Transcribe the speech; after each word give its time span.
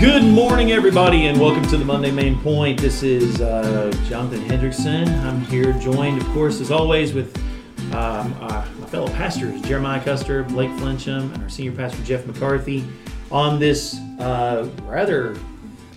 Good 0.00 0.22
morning, 0.22 0.70
everybody, 0.70 1.26
and 1.26 1.40
welcome 1.40 1.64
to 1.70 1.76
the 1.76 1.84
Monday 1.84 2.12
Main 2.12 2.38
Point. 2.38 2.80
This 2.80 3.02
is 3.02 3.40
uh, 3.40 3.90
Jonathan 4.08 4.40
Hendrickson. 4.42 5.08
I'm 5.24 5.40
here, 5.46 5.72
joined, 5.72 6.22
of 6.22 6.28
course, 6.28 6.60
as 6.60 6.70
always, 6.70 7.12
with 7.12 7.36
um, 7.92 8.32
uh, 8.40 8.64
my 8.78 8.86
fellow 8.86 9.08
pastors, 9.08 9.60
Jeremiah 9.62 10.00
Custer, 10.00 10.44
Blake 10.44 10.70
Flincham, 10.70 11.34
and 11.34 11.42
our 11.42 11.48
senior 11.48 11.72
pastor, 11.72 12.00
Jeff 12.04 12.24
McCarthy, 12.26 12.84
on 13.32 13.58
this 13.58 13.98
uh, 14.20 14.70
rather 14.84 15.36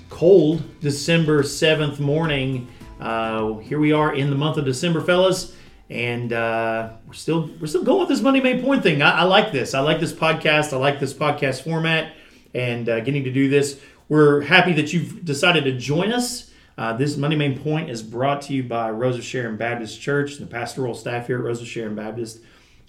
cold 0.10 0.64
December 0.80 1.44
7th 1.44 2.00
morning. 2.00 2.68
Uh, 3.00 3.58
here 3.58 3.80
we 3.80 3.92
are 3.94 4.16
in 4.16 4.32
the 4.32 4.36
month 4.36 4.58
of 4.58 4.66
December, 4.66 5.02
fellas, 5.02 5.56
and 5.92 6.34
uh, 6.34 6.90
we're 7.06 7.14
still 7.14 7.52
we're 7.62 7.68
still 7.68 7.84
going 7.84 8.00
with 8.00 8.10
this 8.10 8.22
Monday 8.22 8.42
Main 8.42 8.64
Point 8.64 8.82
thing. 8.82 9.04
I, 9.04 9.20
I 9.20 9.24
like 9.26 9.52
this. 9.52 9.76
I 9.76 9.82
like 9.82 10.00
this 10.00 10.12
podcast. 10.12 10.74
I 10.74 10.78
like 10.78 11.00
this 11.00 11.14
podcast 11.14 11.64
format 11.64 12.14
and 12.54 12.90
uh, 12.90 13.00
getting 13.02 13.24
to 13.24 13.32
do 13.32 13.50
this. 13.50 13.80
We're 14.12 14.42
happy 14.42 14.74
that 14.74 14.92
you've 14.92 15.24
decided 15.24 15.64
to 15.64 15.72
join 15.72 16.12
us. 16.12 16.52
Uh, 16.78 16.92
this 16.92 17.16
Monday 17.16 17.38
Main 17.38 17.58
Point 17.58 17.90
is 17.90 18.04
brought 18.04 18.42
to 18.42 18.54
you 18.54 18.62
by 18.62 18.92
Rose 18.92 19.18
of 19.18 19.24
Sharon 19.24 19.56
Baptist 19.56 20.02
Church, 20.02 20.36
the 20.36 20.46
pastoral 20.46 20.94
staff 20.96 21.28
here 21.28 21.38
at 21.38 21.46
Rose 21.46 21.62
of 21.62 21.68
Sharon 21.70 21.96
Baptist. 21.96 22.42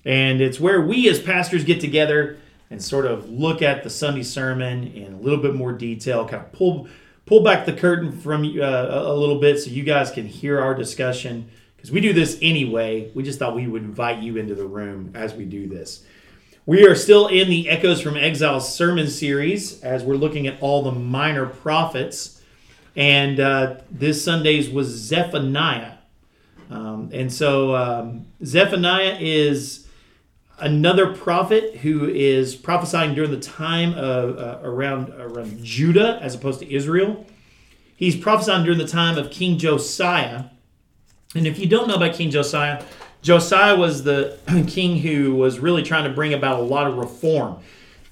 And 0.05 0.41
it's 0.41 0.59
where 0.59 0.81
we 0.81 1.09
as 1.09 1.21
pastors 1.21 1.63
get 1.63 1.81
together 1.81 2.39
and 2.71 2.83
sort 2.83 3.07
of 3.07 3.31
look 3.31 3.63
at 3.63 3.85
the 3.85 3.89
Sunday 3.89 4.25
sermon 4.25 4.89
in 4.95 5.13
a 5.13 5.17
little 5.17 5.39
bit 5.39 5.55
more 5.55 5.71
detail, 5.71 6.27
kind 6.27 6.43
of 6.43 6.51
pull 6.51 6.89
pull 7.25 7.45
back 7.45 7.67
the 7.67 7.73
curtain 7.73 8.11
from 8.11 8.43
uh, 8.43 9.05
a 9.07 9.15
little 9.15 9.39
bit 9.39 9.61
so 9.61 9.71
you 9.71 9.85
guys 9.85 10.11
can 10.11 10.27
hear 10.27 10.61
our 10.61 10.75
discussion 10.75 11.49
because 11.77 11.93
we 11.93 12.01
do 12.01 12.13
this 12.13 12.37
anyway. 12.43 13.13
We 13.15 13.23
just 13.23 13.39
thought 13.39 13.55
we 13.55 13.69
would 13.69 13.83
invite 13.83 14.19
you 14.19 14.39
into 14.39 14.57
the 14.57 14.67
room 14.67 15.13
as 15.15 15.35
we 15.35 15.45
do 15.45 15.69
this. 15.69 16.05
We 16.65 16.87
are 16.87 16.95
still 16.95 17.27
in 17.27 17.49
the 17.49 17.69
Echoes 17.69 18.01
from 18.01 18.17
Exile 18.17 18.61
sermon 18.61 19.09
series 19.09 19.83
as 19.83 20.05
we're 20.05 20.15
looking 20.15 20.47
at 20.47 20.63
all 20.63 20.85
the 20.85 20.93
minor 20.93 21.47
prophets. 21.47 22.41
And 22.95 23.41
uh, 23.41 23.81
this 23.91 24.25
Sunday's 24.25 24.71
was 24.71 24.87
Zephaniah. 24.87 25.95
Um, 26.71 27.11
and 27.13 27.33
so 27.33 27.75
um, 27.75 28.27
Zephaniah 28.45 29.17
is 29.19 29.89
another 30.61 31.13
prophet 31.13 31.79
who 31.79 32.09
is 32.09 32.55
prophesying 32.55 33.17
during 33.17 33.33
the 33.33 33.41
time 33.41 33.95
of 33.95 34.39
uh, 34.39 34.61
around 34.63 35.09
around 35.15 35.65
Judah 35.65 36.21
as 36.23 36.37
opposed 36.37 36.61
to 36.61 36.73
Israel. 36.73 37.27
He's 37.97 38.15
prophesying 38.15 38.63
during 38.63 38.79
the 38.79 38.87
time 38.87 39.19
of 39.19 39.33
King 39.33 39.59
Josiah. 39.59 40.45
And 41.35 41.45
if 41.45 41.59
you 41.59 41.67
don't 41.67 41.89
know 41.89 41.95
about 41.95 42.15
King 42.15 42.31
Josiah, 42.31 42.85
Josiah 43.23 43.77
was 43.77 44.03
the 44.03 44.39
king 44.69 44.99
who 44.99 45.35
was 45.35 45.59
really 45.59 45.83
trying 45.83 46.05
to 46.05 46.11
bring 46.11 46.35
about 46.35 46.59
a 46.59 46.63
lot 46.63 46.87
of 46.87 46.99
reform. 46.99 47.61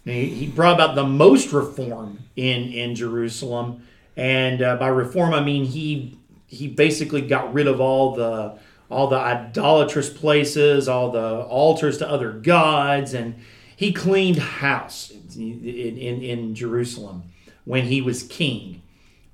He 0.05 0.47
brought 0.47 0.75
about 0.75 0.94
the 0.94 1.05
most 1.05 1.53
reform 1.53 2.20
in, 2.34 2.72
in 2.72 2.94
Jerusalem. 2.94 3.86
And 4.16 4.62
uh, 4.62 4.77
by 4.77 4.88
reform, 4.88 5.34
I 5.34 5.42
mean 5.42 5.64
he 5.64 6.16
he 6.47 6.66
basically 6.66 7.20
got 7.20 7.53
rid 7.53 7.66
of 7.66 7.81
all 7.81 8.14
the 8.14 8.58
all 8.91 9.06
the 9.06 9.16
idolatrous 9.16 10.11
places, 10.11 10.88
all 10.88 11.11
the 11.11 11.42
altars 11.42 11.98
to 11.98 12.08
other 12.08 12.33
gods, 12.33 13.14
and 13.14 13.36
he 13.77 13.92
cleaned 13.92 14.36
house 14.36 15.12
in, 15.36 15.64
in, 15.64 16.22
in 16.22 16.55
Jerusalem 16.55 17.22
when 17.64 17.84
he 17.84 18.03
was 18.03 18.25
king. 18.25 18.83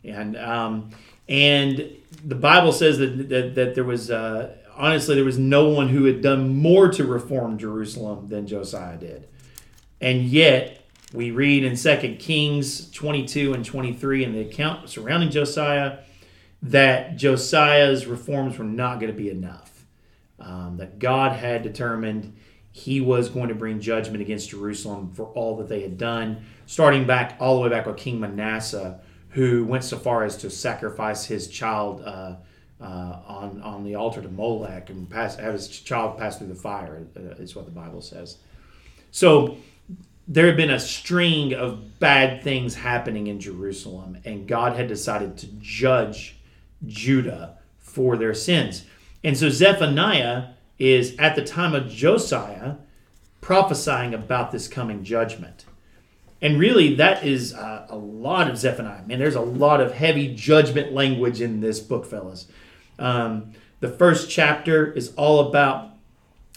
And 0.04 0.36
um, 0.36 0.90
and 1.28 1.90
the 2.24 2.34
Bible 2.34 2.72
says 2.72 2.98
that 2.98 3.28
that, 3.28 3.54
that 3.54 3.74
there 3.74 3.84
was 3.84 4.10
uh, 4.10 4.54
honestly, 4.76 5.14
there 5.14 5.24
was 5.24 5.38
no 5.38 5.68
one 5.68 5.88
who 5.88 6.04
had 6.04 6.20
done 6.20 6.56
more 6.56 6.88
to 6.92 7.04
reform 7.04 7.58
Jerusalem 7.58 8.28
than 8.28 8.46
Josiah 8.46 8.96
did. 8.96 9.28
And 10.00 10.22
yet, 10.22 10.82
we 11.12 11.30
read 11.30 11.64
in 11.64 11.76
2 11.76 12.16
Kings 12.18 12.90
22 12.90 13.54
and 13.54 13.64
23 13.64 14.24
in 14.24 14.32
the 14.32 14.40
account 14.40 14.88
surrounding 14.88 15.30
Josiah 15.30 15.98
that 16.62 17.16
Josiah's 17.16 18.06
reforms 18.06 18.58
were 18.58 18.64
not 18.64 19.00
going 19.00 19.12
to 19.12 19.16
be 19.16 19.30
enough. 19.30 19.84
Um, 20.38 20.76
that 20.76 20.98
God 20.98 21.32
had 21.32 21.62
determined 21.62 22.36
he 22.72 23.00
was 23.00 23.30
going 23.30 23.48
to 23.48 23.54
bring 23.54 23.80
judgment 23.80 24.20
against 24.20 24.50
Jerusalem 24.50 25.10
for 25.14 25.26
all 25.28 25.56
that 25.56 25.68
they 25.68 25.80
had 25.80 25.96
done, 25.96 26.44
starting 26.66 27.06
back 27.06 27.36
all 27.40 27.56
the 27.56 27.62
way 27.62 27.68
back 27.70 27.86
with 27.86 27.96
King 27.96 28.20
Manasseh, 28.20 29.00
who 29.30 29.64
went 29.64 29.82
so 29.82 29.96
far 29.96 30.24
as 30.24 30.36
to 30.38 30.50
sacrifice 30.50 31.24
his 31.24 31.48
child. 31.48 32.02
Uh, 32.04 32.34
uh, 32.80 33.20
on 33.26 33.60
on 33.62 33.84
the 33.84 33.94
altar 33.94 34.20
to 34.20 34.28
Molech 34.28 34.90
and 34.90 35.08
pass 35.08 35.36
have 35.36 35.54
his 35.54 35.68
child 35.68 36.18
pass 36.18 36.38
through 36.38 36.48
the 36.48 36.54
fire 36.54 37.06
uh, 37.16 37.20
is 37.42 37.56
what 37.56 37.64
the 37.64 37.70
Bible 37.70 38.02
says. 38.02 38.38
So 39.10 39.58
there 40.28 40.46
had 40.46 40.56
been 40.56 40.70
a 40.70 40.80
string 40.80 41.54
of 41.54 41.98
bad 41.98 42.42
things 42.42 42.74
happening 42.74 43.28
in 43.28 43.40
Jerusalem, 43.40 44.18
and 44.24 44.48
God 44.48 44.76
had 44.76 44.88
decided 44.88 45.38
to 45.38 45.46
judge 45.60 46.36
Judah 46.86 47.58
for 47.78 48.16
their 48.16 48.34
sins. 48.34 48.84
And 49.22 49.36
so 49.36 49.48
Zephaniah 49.48 50.48
is 50.78 51.16
at 51.18 51.36
the 51.36 51.44
time 51.44 51.74
of 51.74 51.88
Josiah 51.88 52.74
prophesying 53.40 54.12
about 54.12 54.50
this 54.50 54.68
coming 54.68 55.04
judgment. 55.04 55.64
And 56.42 56.58
really, 56.58 56.94
that 56.96 57.24
is 57.24 57.54
uh, 57.54 57.86
a 57.88 57.96
lot 57.96 58.50
of 58.50 58.58
Zephaniah. 58.58 59.06
Man, 59.06 59.18
there's 59.18 59.36
a 59.36 59.40
lot 59.40 59.80
of 59.80 59.94
heavy 59.94 60.34
judgment 60.34 60.92
language 60.92 61.40
in 61.40 61.60
this 61.60 61.80
book, 61.80 62.04
fellas. 62.04 62.46
Um, 62.98 63.52
the 63.80 63.88
first 63.88 64.30
chapter 64.30 64.92
is 64.92 65.12
all 65.16 65.48
about, 65.48 65.90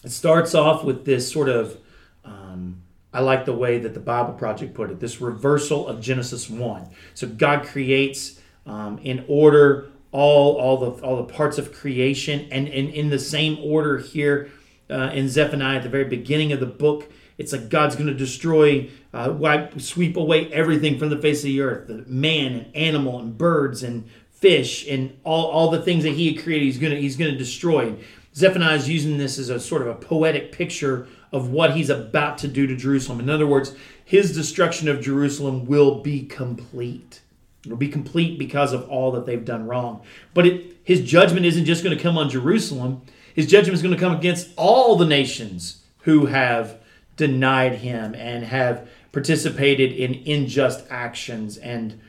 it 0.04 0.12
starts 0.12 0.56
off 0.56 0.84
with 0.84 1.06
this 1.06 1.32
sort 1.32 1.50
of, 1.50 1.78
um, 2.24 2.82
I 3.14 3.22
like 3.22 3.46
the 3.46 3.54
way 3.54 3.80
that 3.80 3.94
the 3.94 4.00
Bible 4.00 4.34
Project 4.34 4.74
put 4.74 4.90
it, 4.90 5.00
this 5.00 5.20
reversal 5.20 5.88
of 5.88 6.02
Genesis 6.02 6.50
1. 6.50 6.88
So 7.14 7.28
God 7.28 7.66
creates 7.66 8.40
um, 8.66 9.00
in 9.00 9.26
order 9.28 9.90
all, 10.12 10.56
all, 10.56 10.78
the, 10.78 11.04
all 11.04 11.18
the 11.18 11.32
parts 11.32 11.58
of 11.58 11.74
creation, 11.74 12.48
and, 12.52 12.68
and 12.68 12.90
in 12.90 13.10
the 13.10 13.20
same 13.20 13.58
order 13.62 13.98
here 13.98 14.50
uh, 14.90 15.12
in 15.14 15.30
Zephaniah 15.30 15.78
at 15.78 15.84
the 15.84 15.90
very 15.90 16.06
beginning 16.06 16.52
of 16.52 16.60
the 16.60 16.66
book. 16.66 17.12
It's 17.38 17.54
like 17.54 17.70
God's 17.70 17.96
going 17.96 18.08
to 18.08 18.14
destroy, 18.14 18.90
uh, 19.14 19.34
wipe, 19.36 19.80
sweep 19.80 20.18
away 20.18 20.52
everything 20.52 21.00
from 21.00 21.10
the 21.10 21.18
face 21.18 21.40
of 21.40 21.46
the 21.46 21.62
earth 21.62 21.88
the 21.88 22.04
man 22.06 22.54
and 22.54 22.76
animal 22.76 23.20
and 23.20 23.38
birds 23.38 23.82
and 23.82 24.10
fish 24.40 24.88
and 24.88 25.18
all, 25.24 25.48
all 25.48 25.70
the 25.70 25.82
things 25.82 26.04
that 26.04 26.14
he 26.14 26.34
had 26.34 26.44
created 26.44 26.66
he's 26.66 26.78
gonna 26.78 26.96
he's 26.96 27.18
gonna 27.18 27.38
destroy. 27.38 27.96
Zephaniah 28.34 28.76
is 28.76 28.88
using 28.88 29.18
this 29.18 29.38
as 29.38 29.50
a 29.50 29.60
sort 29.60 29.82
of 29.82 29.88
a 29.90 29.96
poetic 29.96 30.52
picture 30.52 31.08
of 31.32 31.50
what 31.50 31.76
he's 31.76 31.90
about 31.90 32.38
to 32.40 32.48
do 32.48 32.66
to 32.66 32.76
jerusalem. 32.76 33.20
In 33.20 33.30
other 33.30 33.48
words 33.48 33.76
his 34.04 34.34
destruction 34.34 34.88
of 34.88 35.02
jerusalem 35.02 35.66
will 35.66 36.02
be 36.02 36.26
complete. 36.26 37.22
It'll 37.66 37.78
be 37.78 37.90
complete 37.90 38.40
because 38.40 38.72
of 38.74 38.88
all 38.90 39.12
that 39.12 39.26
they've 39.26 39.44
done 39.44 39.68
wrong. 39.68 40.02
But 40.34 40.48
it, 40.48 40.78
his 40.84 41.02
judgment 41.02 41.46
isn't 41.46 41.66
just 41.66 41.84
going 41.84 41.96
to 41.96 42.02
come 42.02 42.18
on 42.18 42.30
jerusalem. 42.30 43.02
His 43.36 43.48
judgment 43.48 43.76
is 43.76 43.82
going 43.82 43.94
to 43.94 44.00
come 44.00 44.16
against 44.16 44.50
all 44.56 44.96
the 44.96 45.06
nations 45.06 45.84
who 46.00 46.28
have 46.28 46.80
denied 47.18 47.76
him 47.76 48.16
and 48.16 48.46
have 48.46 48.90
participated 49.12 49.92
in 49.92 50.24
unjust 50.26 50.86
actions 50.90 51.58
and 51.58 52.00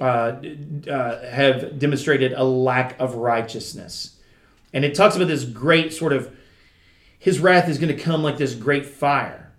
uh, 0.00 0.40
uh, 0.88 1.26
have 1.28 1.78
demonstrated 1.78 2.32
a 2.32 2.44
lack 2.44 2.98
of 3.00 3.16
righteousness. 3.16 4.16
And 4.72 4.84
it 4.84 4.94
talks 4.94 5.16
about 5.16 5.28
this 5.28 5.44
great 5.44 5.92
sort 5.92 6.12
of, 6.12 6.34
his 7.18 7.40
wrath 7.40 7.68
is 7.68 7.78
going 7.78 7.94
to 7.96 8.02
come 8.02 8.22
like 8.22 8.36
this 8.36 8.54
great 8.54 8.86
fire. 8.86 9.50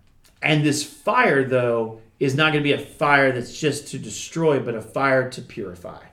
And 0.42 0.64
this 0.64 0.84
fire, 0.84 1.44
though, 1.44 2.02
is 2.20 2.36
not 2.36 2.54
going 2.54 2.64
to 2.64 2.68
be 2.68 2.74
a 2.74 2.86
fire 2.86 3.32
that's 3.32 3.58
just 3.58 3.90
to 3.90 4.00
destroy, 4.00 4.60
but 4.60 4.76
a 4.76 4.82
fire 4.82 5.30
to 5.32 5.42
purify. 5.42 6.04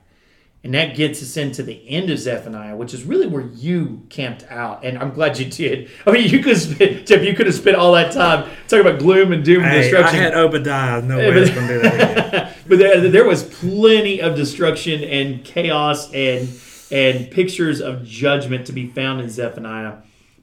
And 0.66 0.74
that 0.74 0.96
gets 0.96 1.22
us 1.22 1.36
into 1.36 1.62
the 1.62 1.88
end 1.88 2.10
of 2.10 2.18
Zephaniah, 2.18 2.74
which 2.74 2.92
is 2.92 3.04
really 3.04 3.28
where 3.28 3.46
you 3.54 4.02
camped 4.08 4.44
out. 4.50 4.84
And 4.84 4.98
I'm 4.98 5.12
glad 5.12 5.38
you 5.38 5.44
did. 5.44 5.88
I 6.04 6.10
mean, 6.10 6.28
you 6.28 6.42
could 6.42 6.56
spend, 6.56 7.06
Jeff, 7.06 7.22
you 7.22 7.34
could 7.34 7.46
have 7.46 7.54
spent 7.54 7.76
all 7.76 7.92
that 7.92 8.12
time 8.12 8.50
talking 8.66 8.84
about 8.84 8.98
gloom 8.98 9.30
and 9.30 9.44
doom 9.44 9.62
and 9.62 9.70
hey, 9.70 9.82
destruction. 9.82 10.18
I 10.18 10.22
had 10.24 10.34
Obadiah. 10.34 11.02
No 11.02 11.18
way 11.18 11.38
was 11.38 11.50
going 11.50 11.68
to 11.68 11.74
do 11.74 11.82
that 11.82 12.56
but 12.66 12.80
there, 12.80 13.08
there 13.08 13.24
was 13.24 13.44
plenty 13.44 14.20
of 14.20 14.34
destruction 14.34 15.04
and 15.04 15.44
chaos 15.44 16.12
and 16.12 16.48
and 16.90 17.30
pictures 17.30 17.80
of 17.80 18.04
judgment 18.04 18.66
to 18.66 18.72
be 18.72 18.88
found 18.88 19.20
in 19.20 19.30
Zephaniah. 19.30 19.98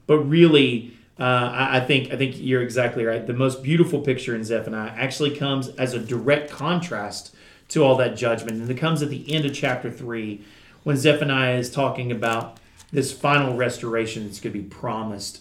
But 0.06 0.20
really, 0.20 0.96
uh, 1.20 1.22
I, 1.22 1.76
I 1.76 1.80
think 1.80 2.14
I 2.14 2.16
think 2.16 2.36
you're 2.38 2.62
exactly 2.62 3.04
right. 3.04 3.26
The 3.26 3.34
most 3.34 3.62
beautiful 3.62 4.00
picture 4.00 4.34
in 4.34 4.42
Zephaniah 4.42 4.94
actually 4.96 5.36
comes 5.36 5.68
as 5.68 5.92
a 5.92 5.98
direct 5.98 6.50
contrast 6.50 7.33
to 7.68 7.82
all 7.82 7.96
that 7.96 8.16
judgment. 8.16 8.60
And 8.60 8.70
it 8.70 8.78
comes 8.78 9.02
at 9.02 9.10
the 9.10 9.32
end 9.32 9.44
of 9.44 9.54
chapter 9.54 9.90
3 9.90 10.44
when 10.82 10.96
Zephaniah 10.96 11.56
is 11.56 11.70
talking 11.70 12.12
about 12.12 12.58
this 12.92 13.12
final 13.12 13.56
restoration 13.56 14.24
that's 14.24 14.40
going 14.40 14.52
to 14.52 14.58
be 14.60 14.68
promised. 14.68 15.40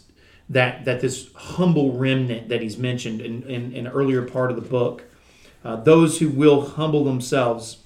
That, 0.50 0.84
that 0.86 1.00
this 1.00 1.32
humble 1.34 1.94
remnant 1.94 2.50
that 2.50 2.62
he's 2.62 2.78
mentioned 2.78 3.22
in, 3.22 3.44
in, 3.44 3.72
in 3.72 3.88
an 3.88 3.94
earlier 3.94 4.24
part 4.24 4.52
of 4.52 4.58
the 4.58 4.62
book, 4.62 5.06
uh, 5.64 5.78
those 5.78 6.20
who 6.20 6.30
will 6.30 6.66
humble 6.66 7.06
themselves 7.06 7.78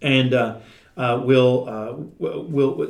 and 0.00 0.34
uh, 0.34 0.58
uh, 0.96 1.20
will 1.24 1.68
uh, 1.68 1.92
will 2.18 2.82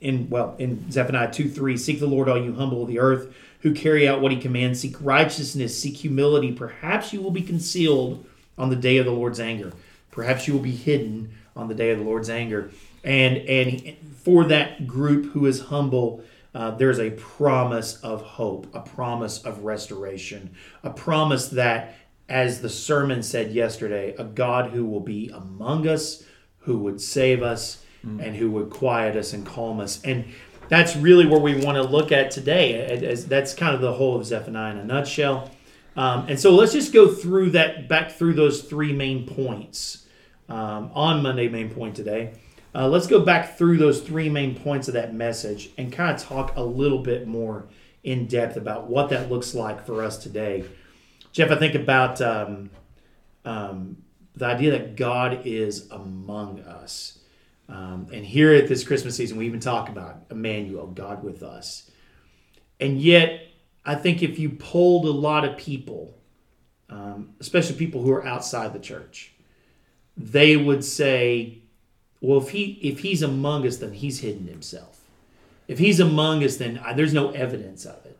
in 0.00 0.28
well 0.28 0.54
in 0.58 0.90
Zephaniah 0.90 1.32
two 1.32 1.48
three 1.48 1.76
seek 1.76 2.00
the 2.00 2.06
Lord 2.06 2.28
all 2.28 2.42
you 2.42 2.54
humble 2.54 2.82
of 2.82 2.88
the 2.88 2.98
earth 2.98 3.34
who 3.60 3.72
carry 3.72 4.06
out 4.06 4.20
what 4.20 4.32
he 4.32 4.38
commands 4.38 4.80
seek 4.80 4.96
righteousness 5.00 5.78
seek 5.78 5.96
humility 5.96 6.52
perhaps 6.52 7.12
you 7.12 7.22
will 7.22 7.30
be 7.30 7.42
concealed 7.42 8.26
on 8.58 8.70
the 8.70 8.76
day 8.76 8.98
of 8.98 9.06
the 9.06 9.12
Lord's 9.12 9.40
anger 9.40 9.72
Perhaps 10.14 10.46
you 10.46 10.54
will 10.54 10.60
be 10.60 10.70
hidden 10.70 11.34
on 11.56 11.66
the 11.66 11.74
day 11.74 11.90
of 11.90 11.98
the 11.98 12.04
Lord's 12.04 12.30
anger. 12.30 12.70
And 13.02 13.36
and 13.36 13.96
for 14.22 14.44
that 14.44 14.86
group 14.86 15.32
who 15.32 15.44
is 15.44 15.62
humble, 15.62 16.22
uh, 16.54 16.70
there's 16.70 17.00
a 17.00 17.10
promise 17.10 17.96
of 17.96 18.22
hope, 18.22 18.72
a 18.72 18.80
promise 18.80 19.42
of 19.44 19.64
restoration, 19.64 20.54
a 20.84 20.90
promise 20.90 21.48
that, 21.48 21.96
as 22.28 22.60
the 22.60 22.70
sermon 22.70 23.24
said 23.24 23.50
yesterday, 23.52 24.14
a 24.16 24.24
God 24.24 24.70
who 24.70 24.86
will 24.86 25.00
be 25.00 25.30
among 25.30 25.88
us, 25.88 26.22
who 26.60 26.78
would 26.78 27.00
save 27.00 27.42
us, 27.42 27.84
mm. 28.06 28.24
and 28.24 28.36
who 28.36 28.52
would 28.52 28.70
quiet 28.70 29.16
us 29.16 29.32
and 29.32 29.44
calm 29.44 29.80
us. 29.80 30.00
And 30.04 30.24
that's 30.68 30.94
really 30.94 31.26
where 31.26 31.40
we 31.40 31.62
want 31.62 31.76
to 31.76 31.82
look 31.82 32.12
at 32.12 32.30
today. 32.30 32.86
As 33.04 33.26
that's 33.26 33.52
kind 33.52 33.74
of 33.74 33.80
the 33.80 33.92
whole 33.92 34.16
of 34.16 34.24
Zephaniah 34.24 34.72
in 34.72 34.78
a 34.78 34.84
nutshell. 34.84 35.50
Um, 35.96 36.26
and 36.28 36.38
so 36.38 36.54
let's 36.54 36.72
just 36.72 36.92
go 36.92 37.08
through 37.08 37.50
that, 37.50 37.88
back 37.88 38.12
through 38.12 38.34
those 38.34 38.62
three 38.62 38.92
main 38.92 39.26
points 39.26 40.03
um, 40.48 40.90
on 40.94 41.22
Monday 41.22 41.48
Main 41.48 41.70
Point 41.70 41.96
today. 41.96 42.34
Uh, 42.74 42.88
let's 42.88 43.06
go 43.06 43.20
back 43.20 43.56
through 43.56 43.78
those 43.78 44.00
three 44.00 44.28
main 44.28 44.54
points 44.54 44.88
of 44.88 44.94
that 44.94 45.14
message 45.14 45.70
and 45.78 45.92
kind 45.92 46.14
of 46.14 46.20
talk 46.20 46.56
a 46.56 46.62
little 46.62 46.98
bit 46.98 47.26
more 47.26 47.66
in 48.02 48.26
depth 48.26 48.56
about 48.56 48.88
what 48.88 49.10
that 49.10 49.30
looks 49.30 49.54
like 49.54 49.86
for 49.86 50.02
us 50.02 50.18
today. 50.18 50.64
Jeff, 51.32 51.50
I 51.50 51.56
think 51.56 51.74
about 51.74 52.20
um, 52.20 52.70
um, 53.44 53.96
the 54.34 54.46
idea 54.46 54.72
that 54.72 54.96
God 54.96 55.42
is 55.44 55.90
among 55.90 56.60
us. 56.60 57.20
Um, 57.68 58.08
and 58.12 58.24
here 58.26 58.52
at 58.52 58.68
this 58.68 58.84
Christmas 58.84 59.16
season, 59.16 59.38
we 59.38 59.46
even 59.46 59.60
talk 59.60 59.88
about 59.88 60.24
Emmanuel, 60.30 60.88
God 60.88 61.22
with 61.22 61.42
us. 61.42 61.90
And 62.80 63.00
yet, 63.00 63.40
I 63.84 63.94
think 63.94 64.22
if 64.22 64.38
you 64.38 64.50
polled 64.50 65.06
a 65.06 65.10
lot 65.10 65.44
of 65.44 65.56
people, 65.56 66.18
um, 66.90 67.34
especially 67.40 67.76
people 67.76 68.02
who 68.02 68.10
are 68.12 68.26
outside 68.26 68.72
the 68.72 68.78
church, 68.78 69.33
they 70.16 70.56
would 70.56 70.84
say, 70.84 71.58
well, 72.20 72.38
if 72.38 72.50
he 72.50 72.78
if 72.82 73.00
he's 73.00 73.22
among 73.22 73.66
us, 73.66 73.78
then 73.78 73.92
he's 73.92 74.20
hidden 74.20 74.46
himself. 74.46 75.00
If 75.68 75.78
he's 75.78 76.00
among 76.00 76.44
us, 76.44 76.56
then 76.56 76.78
uh, 76.84 76.92
there's 76.92 77.14
no 77.14 77.30
evidence 77.30 77.84
of 77.84 78.04
it. 78.04 78.18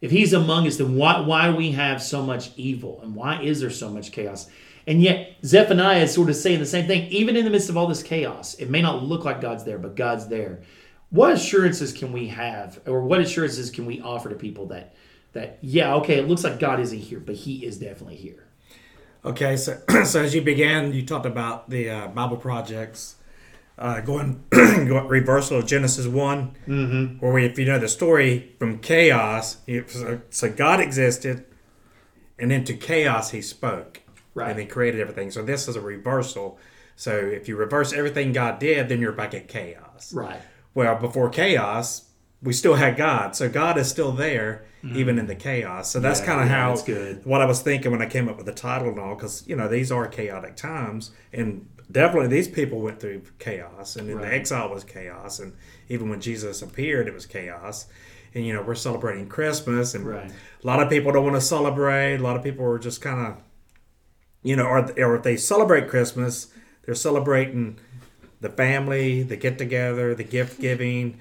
If 0.00 0.10
he's 0.10 0.32
among 0.32 0.66
us, 0.66 0.76
then 0.76 0.96
why 0.96 1.20
why 1.20 1.50
we 1.50 1.72
have 1.72 2.02
so 2.02 2.22
much 2.22 2.50
evil 2.56 3.00
and 3.02 3.14
why 3.14 3.40
is 3.42 3.60
there 3.60 3.70
so 3.70 3.88
much 3.90 4.12
chaos? 4.12 4.48
And 4.86 5.00
yet 5.00 5.36
Zephaniah 5.44 6.02
is 6.02 6.14
sort 6.14 6.28
of 6.28 6.36
saying 6.36 6.58
the 6.58 6.66
same 6.66 6.86
thing. 6.86 7.08
Even 7.10 7.36
in 7.36 7.44
the 7.44 7.50
midst 7.50 7.68
of 7.68 7.76
all 7.76 7.86
this 7.86 8.02
chaos, 8.02 8.54
it 8.54 8.68
may 8.68 8.82
not 8.82 9.04
look 9.04 9.24
like 9.24 9.40
God's 9.40 9.64
there, 9.64 9.78
but 9.78 9.94
God's 9.94 10.26
there. 10.26 10.60
What 11.10 11.32
assurances 11.32 11.92
can 11.92 12.10
we 12.10 12.28
have, 12.28 12.80
or 12.86 13.02
what 13.02 13.20
assurances 13.20 13.70
can 13.70 13.86
we 13.86 14.00
offer 14.00 14.28
to 14.28 14.34
people 14.34 14.66
that 14.66 14.94
that 15.32 15.58
yeah, 15.62 15.94
okay, 15.96 16.18
it 16.18 16.28
looks 16.28 16.44
like 16.44 16.58
God 16.58 16.80
isn't 16.80 16.98
here, 16.98 17.20
but 17.20 17.36
He 17.36 17.64
is 17.64 17.78
definitely 17.78 18.16
here. 18.16 18.41
Okay, 19.24 19.56
so 19.56 19.80
so 20.04 20.22
as 20.22 20.34
you 20.34 20.42
began, 20.42 20.92
you 20.92 21.04
talked 21.04 21.26
about 21.26 21.70
the 21.70 21.90
uh, 21.90 22.08
Bible 22.08 22.36
Project's 22.36 23.16
uh, 23.78 24.00
going, 24.00 24.42
going 24.50 25.08
reversal 25.08 25.58
of 25.58 25.66
Genesis 25.66 26.06
one, 26.06 26.56
mm-hmm. 26.66 27.18
where 27.18 27.32
we, 27.32 27.44
if 27.44 27.58
you 27.58 27.64
know 27.64 27.78
the 27.78 27.88
story 27.88 28.54
from 28.58 28.78
chaos, 28.78 29.58
so, 29.86 30.20
so 30.30 30.50
God 30.50 30.80
existed, 30.80 31.44
and 32.38 32.52
into 32.52 32.74
chaos 32.74 33.30
He 33.30 33.42
spoke, 33.42 34.02
right. 34.34 34.50
and 34.50 34.58
He 34.58 34.66
created 34.66 35.00
everything. 35.00 35.30
So 35.30 35.42
this 35.42 35.68
is 35.68 35.76
a 35.76 35.80
reversal. 35.80 36.58
So 36.96 37.16
if 37.16 37.48
you 37.48 37.56
reverse 37.56 37.92
everything 37.92 38.32
God 38.32 38.58
did, 38.58 38.88
then 38.88 39.00
you're 39.00 39.12
back 39.12 39.34
at 39.34 39.48
chaos. 39.48 40.12
Right. 40.12 40.40
Well, 40.74 40.96
before 40.96 41.28
chaos, 41.28 42.08
we 42.42 42.52
still 42.52 42.74
had 42.74 42.96
God, 42.96 43.36
so 43.36 43.48
God 43.48 43.78
is 43.78 43.88
still 43.88 44.12
there 44.12 44.64
mm-hmm. 44.82 44.96
even 44.96 45.18
in 45.18 45.26
the 45.26 45.34
chaos. 45.34 45.90
So 45.90 46.00
that's 46.00 46.20
yeah, 46.20 46.26
kind 46.26 46.40
of 46.40 46.48
yeah, 46.48 46.54
how 46.54 47.20
what 47.24 47.40
I 47.40 47.46
was 47.46 47.62
thinking 47.62 47.90
when 47.90 48.02
I 48.02 48.06
came 48.06 48.28
up 48.28 48.36
with 48.36 48.46
the 48.46 48.52
title 48.52 48.88
and 48.88 48.98
all, 48.98 49.14
because 49.14 49.46
you 49.46 49.56
know 49.56 49.68
these 49.68 49.92
are 49.92 50.06
chaotic 50.06 50.56
times, 50.56 51.12
and 51.32 51.68
definitely 51.90 52.28
these 52.28 52.48
people 52.48 52.80
went 52.80 53.00
through 53.00 53.22
chaos, 53.38 53.96
and 53.96 54.12
right. 54.12 54.22
the 54.22 54.34
exile 54.34 54.70
was 54.70 54.84
chaos, 54.84 55.38
and 55.38 55.54
even 55.88 56.08
when 56.08 56.20
Jesus 56.20 56.62
appeared, 56.62 57.06
it 57.08 57.14
was 57.14 57.26
chaos. 57.26 57.86
And 58.34 58.46
you 58.46 58.54
know 58.54 58.62
we're 58.62 58.74
celebrating 58.74 59.28
Christmas, 59.28 59.94
and 59.94 60.06
right. 60.06 60.30
a 60.30 60.66
lot 60.66 60.82
of 60.82 60.88
people 60.88 61.12
don't 61.12 61.24
want 61.24 61.36
to 61.36 61.40
celebrate. 61.40 62.16
A 62.16 62.22
lot 62.22 62.36
of 62.36 62.42
people 62.42 62.64
are 62.64 62.78
just 62.78 63.02
kind 63.02 63.26
of, 63.26 63.36
you 64.42 64.56
know, 64.56 64.64
or, 64.64 64.90
or 64.98 65.16
if 65.16 65.22
they 65.22 65.36
celebrate 65.36 65.88
Christmas, 65.88 66.48
they're 66.84 66.94
celebrating 66.94 67.78
the 68.40 68.48
family, 68.48 69.22
the 69.22 69.36
get 69.36 69.58
together, 69.58 70.14
the 70.14 70.24
gift 70.24 70.60
giving, 70.60 71.20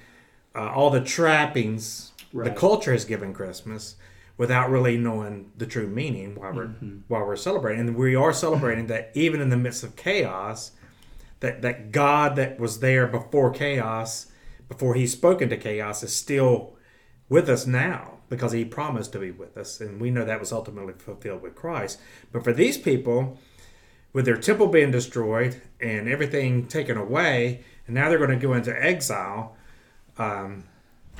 uh, 0.56 0.72
all 0.72 0.90
the 0.90 1.02
trappings 1.02 2.12
right. 2.34 2.46
the 2.46 2.52
culture 2.52 2.92
has 2.92 3.06
given 3.06 3.34
Christmas 3.34 3.96
without 4.38 4.70
really 4.70 4.98
knowing 4.98 5.52
the 5.58 5.66
true 5.66 5.88
meaning 5.88 6.36
while 6.36 6.54
we're 6.54 6.68
mm-hmm. 6.68 7.00
while 7.08 7.26
we're 7.26 7.36
celebrating. 7.36 7.88
And 7.88 7.96
we 7.96 8.16
are 8.16 8.34
celebrating 8.34 8.88
that 8.88 9.12
even 9.14 9.42
in 9.42 9.50
the 9.50 9.58
midst 9.58 9.84
of 9.84 9.96
chaos, 9.96 10.72
that 11.42 11.62
that 11.62 11.92
God 11.92 12.36
that 12.38 12.60
was 12.60 12.80
there 12.80 13.08
before 13.08 13.52
chaos, 13.52 14.32
before 14.68 14.96
He 14.96 15.08
spoke 15.08 15.42
into 15.42 15.58
chaos, 15.58 16.04
is 16.04 16.16
still 16.16 16.76
with 17.30 17.50
us 17.50 17.68
now 17.68 18.18
because 18.30 18.52
He 18.52 18.66
promised 18.66 19.12
to 19.14 19.20
be 19.20 19.32
with 19.32 19.58
us, 19.58 19.80
and 19.80 20.02
we 20.02 20.10
know 20.10 20.26
that 20.26 20.40
was 20.40 20.52
ultimately 20.52 20.94
fulfilled 20.94 21.42
with 21.42 21.56
Christ. 21.56 22.00
But 22.32 22.44
for 22.44 22.54
these 22.54 22.78
people, 22.78 23.38
with 24.14 24.26
their 24.26 24.38
temple 24.38 24.68
being 24.68 24.92
destroyed 24.92 25.62
and 25.80 26.08
everything 26.10 26.68
taken 26.68 26.98
away, 26.98 27.64
and 27.86 27.96
now 27.96 28.10
they're 28.10 28.18
going 28.18 28.32
to 28.32 28.36
go 28.36 28.54
into 28.54 28.84
exile. 28.84 29.56
Um, 30.22 30.64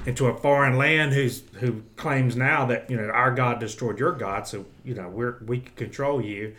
into 0.06 0.28
a 0.28 0.38
foreign 0.38 0.78
land 0.78 1.14
who's 1.14 1.44
who 1.60 1.84
claims 1.96 2.36
now 2.36 2.66
that 2.66 2.90
you 2.90 2.98
know 2.98 3.10
our 3.10 3.32
God 3.32 3.60
destroyed 3.60 4.00
your 4.00 4.14
God, 4.14 4.48
so 4.48 4.66
you 4.84 4.96
know 4.96 5.10
we're 5.10 5.38
we 5.46 5.60
can 5.60 5.76
control 5.76 6.22
you. 6.22 6.56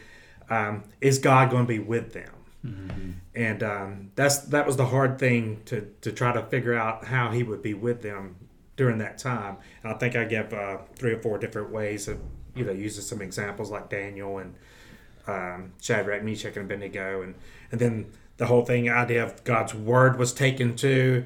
Um, 0.48 0.84
is 1.00 1.18
God 1.18 1.50
going 1.50 1.64
to 1.64 1.68
be 1.68 1.78
with 1.78 2.12
them? 2.12 2.32
Mm-hmm. 2.64 3.10
And 3.34 3.62
um, 3.62 4.10
that's 4.14 4.38
that 4.38 4.66
was 4.66 4.76
the 4.76 4.86
hard 4.86 5.18
thing 5.18 5.62
to 5.66 5.88
to 6.02 6.12
try 6.12 6.32
to 6.32 6.42
figure 6.42 6.74
out 6.74 7.06
how 7.06 7.30
He 7.30 7.42
would 7.42 7.62
be 7.62 7.74
with 7.74 8.02
them 8.02 8.36
during 8.76 8.98
that 8.98 9.18
time. 9.18 9.56
And 9.82 9.92
I 9.92 9.96
think 9.96 10.14
I 10.14 10.24
gave 10.24 10.52
uh, 10.52 10.78
three 10.94 11.12
or 11.12 11.20
four 11.20 11.38
different 11.38 11.70
ways 11.70 12.06
of 12.06 12.20
you 12.54 12.64
know 12.64 12.72
using 12.72 13.02
some 13.02 13.20
examples 13.20 13.70
like 13.70 13.88
Daniel 13.88 14.38
and 14.38 14.54
um, 15.26 15.72
Shadrach, 15.80 16.22
Meshach, 16.22 16.56
and 16.56 16.66
Abednego, 16.66 17.22
and 17.22 17.34
and 17.72 17.80
then 17.80 18.12
the 18.36 18.46
whole 18.46 18.64
thing 18.64 18.88
idea 18.88 19.24
of 19.24 19.42
God's 19.44 19.74
word 19.74 20.18
was 20.18 20.32
taken 20.32 20.76
to 20.76 21.24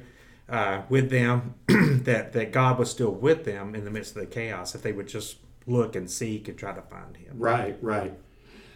uh, 0.49 0.83
with 0.89 1.09
them, 1.09 1.55
that 1.67 2.33
that 2.33 2.51
God 2.51 2.79
was 2.79 2.89
still 2.89 3.11
with 3.11 3.45
them 3.45 3.75
in 3.75 3.85
the 3.85 3.91
midst 3.91 4.15
of 4.15 4.21
the 4.21 4.27
chaos 4.27 4.75
if 4.75 4.81
they 4.81 4.91
would 4.91 5.07
just 5.07 5.37
look 5.65 5.95
and 5.95 6.09
seek 6.09 6.47
and 6.47 6.57
try 6.57 6.73
to 6.73 6.81
find 6.81 7.17
Him. 7.17 7.37
Right, 7.37 7.77
right. 7.81 8.13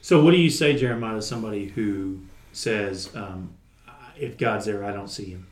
So, 0.01 0.23
what 0.23 0.31
do 0.31 0.37
you 0.37 0.49
say, 0.49 0.75
Jeremiah, 0.75 1.15
to 1.15 1.21
somebody 1.21 1.69
who 1.69 2.21
says, 2.51 3.15
um, 3.15 3.55
"If 4.19 4.37
God's 4.37 4.65
there, 4.65 4.83
I 4.83 4.91
don't 4.91 5.09
see 5.09 5.31
Him"? 5.31 5.47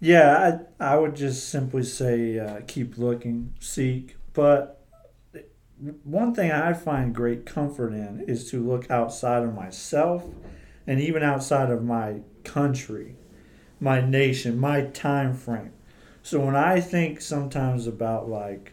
Yeah, 0.00 0.60
I 0.80 0.92
I 0.92 0.96
would 0.96 1.16
just 1.16 1.48
simply 1.48 1.82
say 1.82 2.38
uh, 2.38 2.60
keep 2.66 2.98
looking, 2.98 3.54
seek. 3.60 4.16
But 4.32 4.78
one 6.04 6.34
thing 6.34 6.50
I 6.50 6.72
find 6.72 7.14
great 7.14 7.46
comfort 7.46 7.92
in 7.92 8.24
is 8.26 8.50
to 8.50 8.64
look 8.66 8.90
outside 8.90 9.42
of 9.42 9.54
myself 9.54 10.24
and 10.86 11.00
even 11.00 11.22
outside 11.22 11.70
of 11.70 11.84
my 11.84 12.20
country 12.44 13.16
my 13.80 14.00
nation, 14.00 14.58
my 14.58 14.82
time 14.82 15.34
frame. 15.34 15.72
So 16.22 16.40
when 16.40 16.56
I 16.56 16.80
think 16.80 17.20
sometimes 17.20 17.86
about 17.86 18.28
like, 18.28 18.72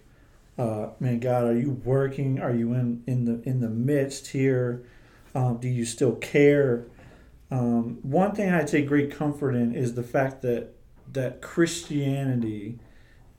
uh, 0.58 0.90
man, 1.00 1.20
God, 1.20 1.46
are 1.46 1.58
you 1.58 1.72
working? 1.84 2.40
Are 2.40 2.54
you 2.54 2.74
in 2.74 3.04
in 3.08 3.26
the 3.26 3.42
in 3.48 3.62
the 3.62 3.70
midst 3.70 4.28
here? 4.28 4.84
Um, 5.34 5.58
do 5.58 5.68
you 5.68 5.86
still 5.86 6.16
care? 6.16 6.86
Um, 7.52 8.00
one 8.02 8.34
thing 8.34 8.54
I 8.54 8.64
take 8.64 8.88
great 8.88 9.12
comfort 9.12 9.56
in 9.56 9.76
is 9.76 9.94
the 9.94 10.04
fact 10.04 10.42
that 10.42 10.74
that 11.14 11.42
Christianity 11.42 12.80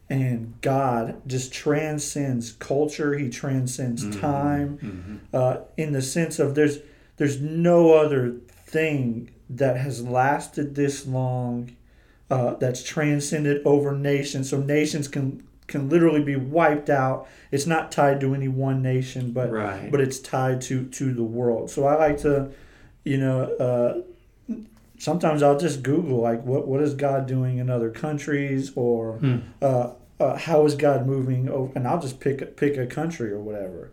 and 0.09 0.55
God 0.61 1.21
just 1.27 1.53
transcends 1.53 2.53
culture. 2.53 3.19
He 3.19 3.29
transcends 3.29 4.05
mm-hmm. 4.05 4.21
time, 4.21 4.79
mm-hmm. 4.79 5.17
Uh, 5.33 5.65
in 5.77 5.93
the 5.93 6.03
sense 6.03 6.39
of 6.39 6.55
there's 6.55 6.79
there's 7.17 7.41
no 7.41 7.95
other 7.95 8.37
thing 8.67 9.31
that 9.49 9.77
has 9.77 10.03
lasted 10.03 10.75
this 10.75 11.07
long, 11.07 11.77
uh, 12.31 12.55
that's 12.55 12.83
transcended 12.83 13.63
over 13.65 13.93
nations. 13.93 14.51
So 14.51 14.59
nations 14.59 15.09
can 15.09 15.47
can 15.67 15.89
literally 15.89 16.23
be 16.23 16.37
wiped 16.37 16.89
out. 16.91 17.27
It's 17.51 17.67
not 17.67 17.91
tied 17.91 18.21
to 18.21 18.35
any 18.35 18.49
one 18.49 18.83
nation, 18.83 19.33
but 19.33 19.51
right. 19.51 19.91
but 19.91 20.01
it's 20.01 20.19
tied 20.19 20.61
to 20.63 20.87
to 20.87 21.13
the 21.13 21.25
world. 21.25 21.71
So 21.71 21.87
I 21.87 21.97
like 21.97 22.19
to, 22.23 22.51
you 23.05 23.19
know, 23.19 23.43
uh, 23.57 24.55
sometimes 24.99 25.43
I'll 25.43 25.59
just 25.59 25.83
Google 25.83 26.21
like 26.21 26.43
what 26.45 26.67
what 26.67 26.83
is 26.83 26.95
God 26.95 27.27
doing 27.27 27.59
in 27.59 27.71
other 27.71 27.91
countries 27.91 28.73
or 28.75 29.15
hmm. 29.15 29.39
uh, 29.61 29.91
uh, 30.19 30.37
how 30.37 30.65
is 30.65 30.75
God 30.75 31.07
moving, 31.07 31.49
over, 31.49 31.73
and 31.75 31.87
I'll 31.87 32.01
just 32.01 32.21
pick 32.21 32.57
pick 32.57 32.77
a 32.77 32.87
country 32.87 33.31
or 33.31 33.41
whatever, 33.41 33.91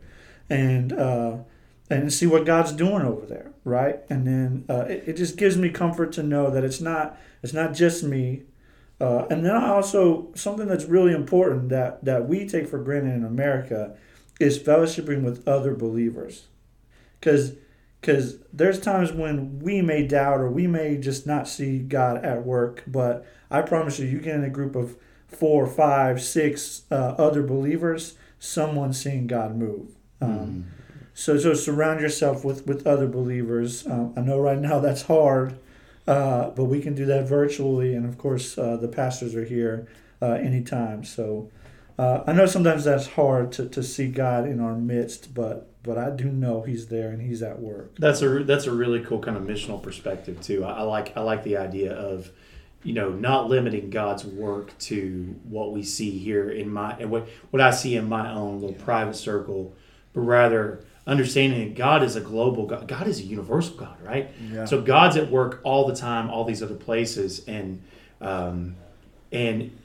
and 0.49 0.93
uh, 0.93 1.37
and 2.01 2.11
see 2.11 2.25
what 2.25 2.45
God's 2.45 2.71
doing 2.71 3.03
over 3.03 3.25
there, 3.25 3.51
right? 3.63 3.99
And 4.09 4.25
then 4.25 4.65
uh, 4.69 4.85
it, 4.85 5.03
it 5.07 5.13
just 5.17 5.37
gives 5.37 5.57
me 5.57 5.69
comfort 5.69 6.11
to 6.13 6.23
know 6.23 6.49
that 6.49 6.63
it's 6.63 6.81
not 6.81 7.17
it's 7.41 7.53
not 7.53 7.73
just 7.73 8.03
me. 8.03 8.43
Uh, 8.99 9.25
and 9.29 9.45
then 9.45 9.55
also 9.55 10.31
something 10.35 10.67
that's 10.67 10.85
really 10.85 11.13
important 11.13 11.69
that 11.69 12.03
that 12.05 12.27
we 12.27 12.47
take 12.47 12.67
for 12.67 12.79
granted 12.79 13.13
in 13.15 13.25
America 13.25 13.95
is 14.39 14.59
fellowshipping 14.59 15.23
with 15.23 15.47
other 15.47 15.75
believers, 15.75 16.47
because 17.19 17.53
because 18.01 18.37
there's 18.51 18.79
times 18.79 19.11
when 19.11 19.59
we 19.59 19.81
may 19.81 20.05
doubt 20.05 20.39
or 20.39 20.49
we 20.49 20.67
may 20.67 20.97
just 20.97 21.25
not 21.25 21.47
see 21.47 21.79
God 21.79 22.23
at 22.25 22.45
work. 22.45 22.83
But 22.87 23.25
I 23.49 23.61
promise 23.61 23.99
you, 23.99 24.07
you 24.07 24.19
get 24.19 24.35
in 24.35 24.43
a 24.43 24.49
group 24.49 24.75
of 24.75 24.97
four, 25.27 25.67
five, 25.67 26.21
six 26.21 26.83
uh, 26.91 27.15
other 27.17 27.43
believers, 27.43 28.15
someone's 28.39 29.01
seeing 29.01 29.27
God 29.27 29.55
move. 29.55 29.95
Um, 30.21 30.29
mm. 30.29 30.63
So, 31.13 31.37
so 31.37 31.53
surround 31.53 32.01
yourself 32.01 32.43
with 32.43 32.65
with 32.65 32.87
other 32.87 33.07
believers. 33.07 33.85
Um, 33.85 34.13
I 34.17 34.21
know 34.21 34.39
right 34.39 34.57
now 34.57 34.79
that's 34.79 35.03
hard, 35.03 35.57
uh, 36.07 36.49
but 36.49 36.65
we 36.65 36.81
can 36.81 36.95
do 36.95 37.05
that 37.05 37.27
virtually, 37.27 37.93
and 37.93 38.05
of 38.05 38.17
course, 38.17 38.57
uh, 38.57 38.77
the 38.77 38.87
pastors 38.87 39.35
are 39.35 39.45
here 39.45 39.87
uh, 40.21 40.31
anytime. 40.33 41.03
So, 41.03 41.49
uh, 41.99 42.23
I 42.25 42.33
know 42.33 42.45
sometimes 42.45 42.83
that's 42.83 43.07
hard 43.07 43.51
to, 43.53 43.69
to 43.69 43.83
see 43.83 44.07
God 44.07 44.47
in 44.47 44.59
our 44.59 44.75
midst, 44.75 45.33
but 45.33 45.69
but 45.83 45.97
I 45.97 46.09
do 46.09 46.25
know 46.25 46.61
He's 46.61 46.87
there 46.87 47.09
and 47.09 47.21
He's 47.21 47.43
at 47.43 47.59
work. 47.59 47.95
That's 47.99 48.21
a 48.21 48.43
that's 48.43 48.65
a 48.65 48.71
really 48.71 49.01
cool 49.01 49.19
kind 49.19 49.37
of 49.37 49.43
missional 49.43 49.81
perspective 49.81 50.41
too. 50.41 50.63
I, 50.63 50.79
I 50.79 50.81
like 50.81 51.15
I 51.15 51.21
like 51.21 51.43
the 51.43 51.57
idea 51.57 51.93
of 51.93 52.31
you 52.81 52.93
know 52.93 53.09
not 53.09 53.49
limiting 53.49 53.91
God's 53.91 54.25
work 54.25 54.75
to 54.79 55.35
what 55.47 55.71
we 55.71 55.83
see 55.83 56.17
here 56.17 56.49
in 56.49 56.73
my 56.73 56.95
and 56.97 57.11
what 57.11 57.27
what 57.51 57.61
I 57.61 57.69
see 57.69 57.95
in 57.95 58.09
my 58.09 58.31
own 58.31 58.59
little 58.59 58.75
private 58.75 59.15
circle, 59.15 59.75
but 60.13 60.21
rather 60.21 60.83
understanding 61.05 61.67
that 61.67 61.75
God 61.75 62.03
is 62.03 62.15
a 62.15 62.21
global 62.21 62.65
God. 62.65 62.87
God 62.87 63.07
is 63.07 63.19
a 63.19 63.23
universal 63.23 63.75
God, 63.75 63.97
right? 64.01 64.31
Yeah. 64.49 64.65
So 64.65 64.81
God's 64.81 65.17
at 65.17 65.29
work 65.29 65.59
all 65.63 65.87
the 65.87 65.95
time, 65.95 66.29
all 66.29 66.45
these 66.45 66.63
other 66.63 66.75
places, 66.75 67.45
and 67.47 67.81
um, 68.21 68.75
and 69.31 69.77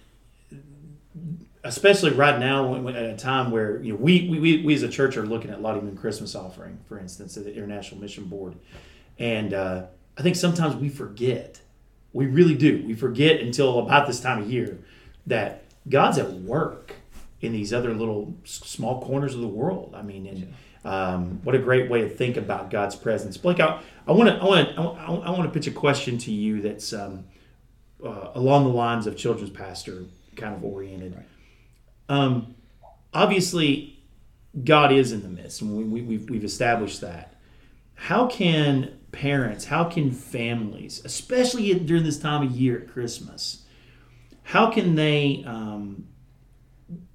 especially 1.64 2.12
right 2.12 2.38
now 2.38 2.72
when, 2.72 2.94
at 2.94 3.04
a 3.04 3.16
time 3.16 3.50
where 3.50 3.82
you 3.82 3.92
know 3.92 3.98
we, 3.98 4.28
we, 4.28 4.62
we 4.62 4.74
as 4.74 4.82
a 4.82 4.88
church 4.88 5.16
are 5.16 5.26
looking 5.26 5.50
at 5.50 5.60
Lottie 5.60 5.80
Moon 5.80 5.96
Christmas 5.96 6.34
offering, 6.34 6.78
for 6.88 6.98
instance, 6.98 7.36
at 7.36 7.44
the 7.44 7.54
International 7.54 8.00
Mission 8.00 8.24
Board, 8.24 8.54
and 9.18 9.52
uh, 9.52 9.86
I 10.16 10.22
think 10.22 10.36
sometimes 10.36 10.76
we 10.76 10.88
forget, 10.88 11.60
we 12.12 12.26
really 12.26 12.54
do, 12.54 12.84
we 12.86 12.94
forget 12.94 13.40
until 13.40 13.78
about 13.80 14.06
this 14.06 14.20
time 14.20 14.42
of 14.42 14.50
year 14.50 14.78
that 15.26 15.64
God's 15.88 16.18
at 16.18 16.30
work 16.32 16.94
in 17.40 17.52
these 17.52 17.72
other 17.72 17.94
little 17.94 18.34
small 18.44 19.02
corners 19.02 19.34
of 19.34 19.40
the 19.40 19.48
world. 19.48 19.94
I 19.96 20.02
mean, 20.02 20.26
and 20.26 20.54
um, 20.88 21.40
what 21.44 21.54
a 21.54 21.58
great 21.58 21.90
way 21.90 22.00
to 22.02 22.08
think 22.08 22.36
about 22.36 22.70
God's 22.70 22.96
presence. 22.96 23.36
Blake, 23.36 23.60
I 23.60 23.80
want 24.06 24.28
to 24.30 24.36
I 24.36 24.44
want 24.44 24.68
to 24.74 24.80
I 24.80 25.30
want 25.30 25.42
to 25.42 25.50
pitch 25.50 25.66
a 25.66 25.70
question 25.70 26.16
to 26.18 26.32
you 26.32 26.62
that's 26.62 26.92
um, 26.92 27.24
uh, 28.04 28.30
along 28.34 28.64
the 28.64 28.70
lines 28.70 29.06
of 29.06 29.16
children's 29.16 29.50
pastor 29.50 30.04
kind 30.36 30.54
of 30.54 30.64
oriented. 30.64 31.14
Right 31.14 31.26
um, 32.08 32.54
obviously, 33.12 34.00
God 34.64 34.92
is 34.92 35.12
in 35.12 35.22
the 35.22 35.28
midst, 35.28 35.60
and 35.60 35.76
we, 35.76 35.84
we, 35.84 36.02
we've, 36.02 36.30
we've 36.30 36.44
established 36.44 37.00
that. 37.02 37.34
How 37.94 38.26
can 38.26 38.98
parents, 39.12 39.66
how 39.66 39.84
can 39.84 40.10
families, 40.10 41.02
especially 41.04 41.72
during 41.74 42.04
this 42.04 42.18
time 42.18 42.46
of 42.46 42.52
year 42.52 42.78
at 42.78 42.88
Christmas, 42.88 43.64
how 44.42 44.70
can 44.70 44.94
they, 44.94 45.44
um, 45.46 46.06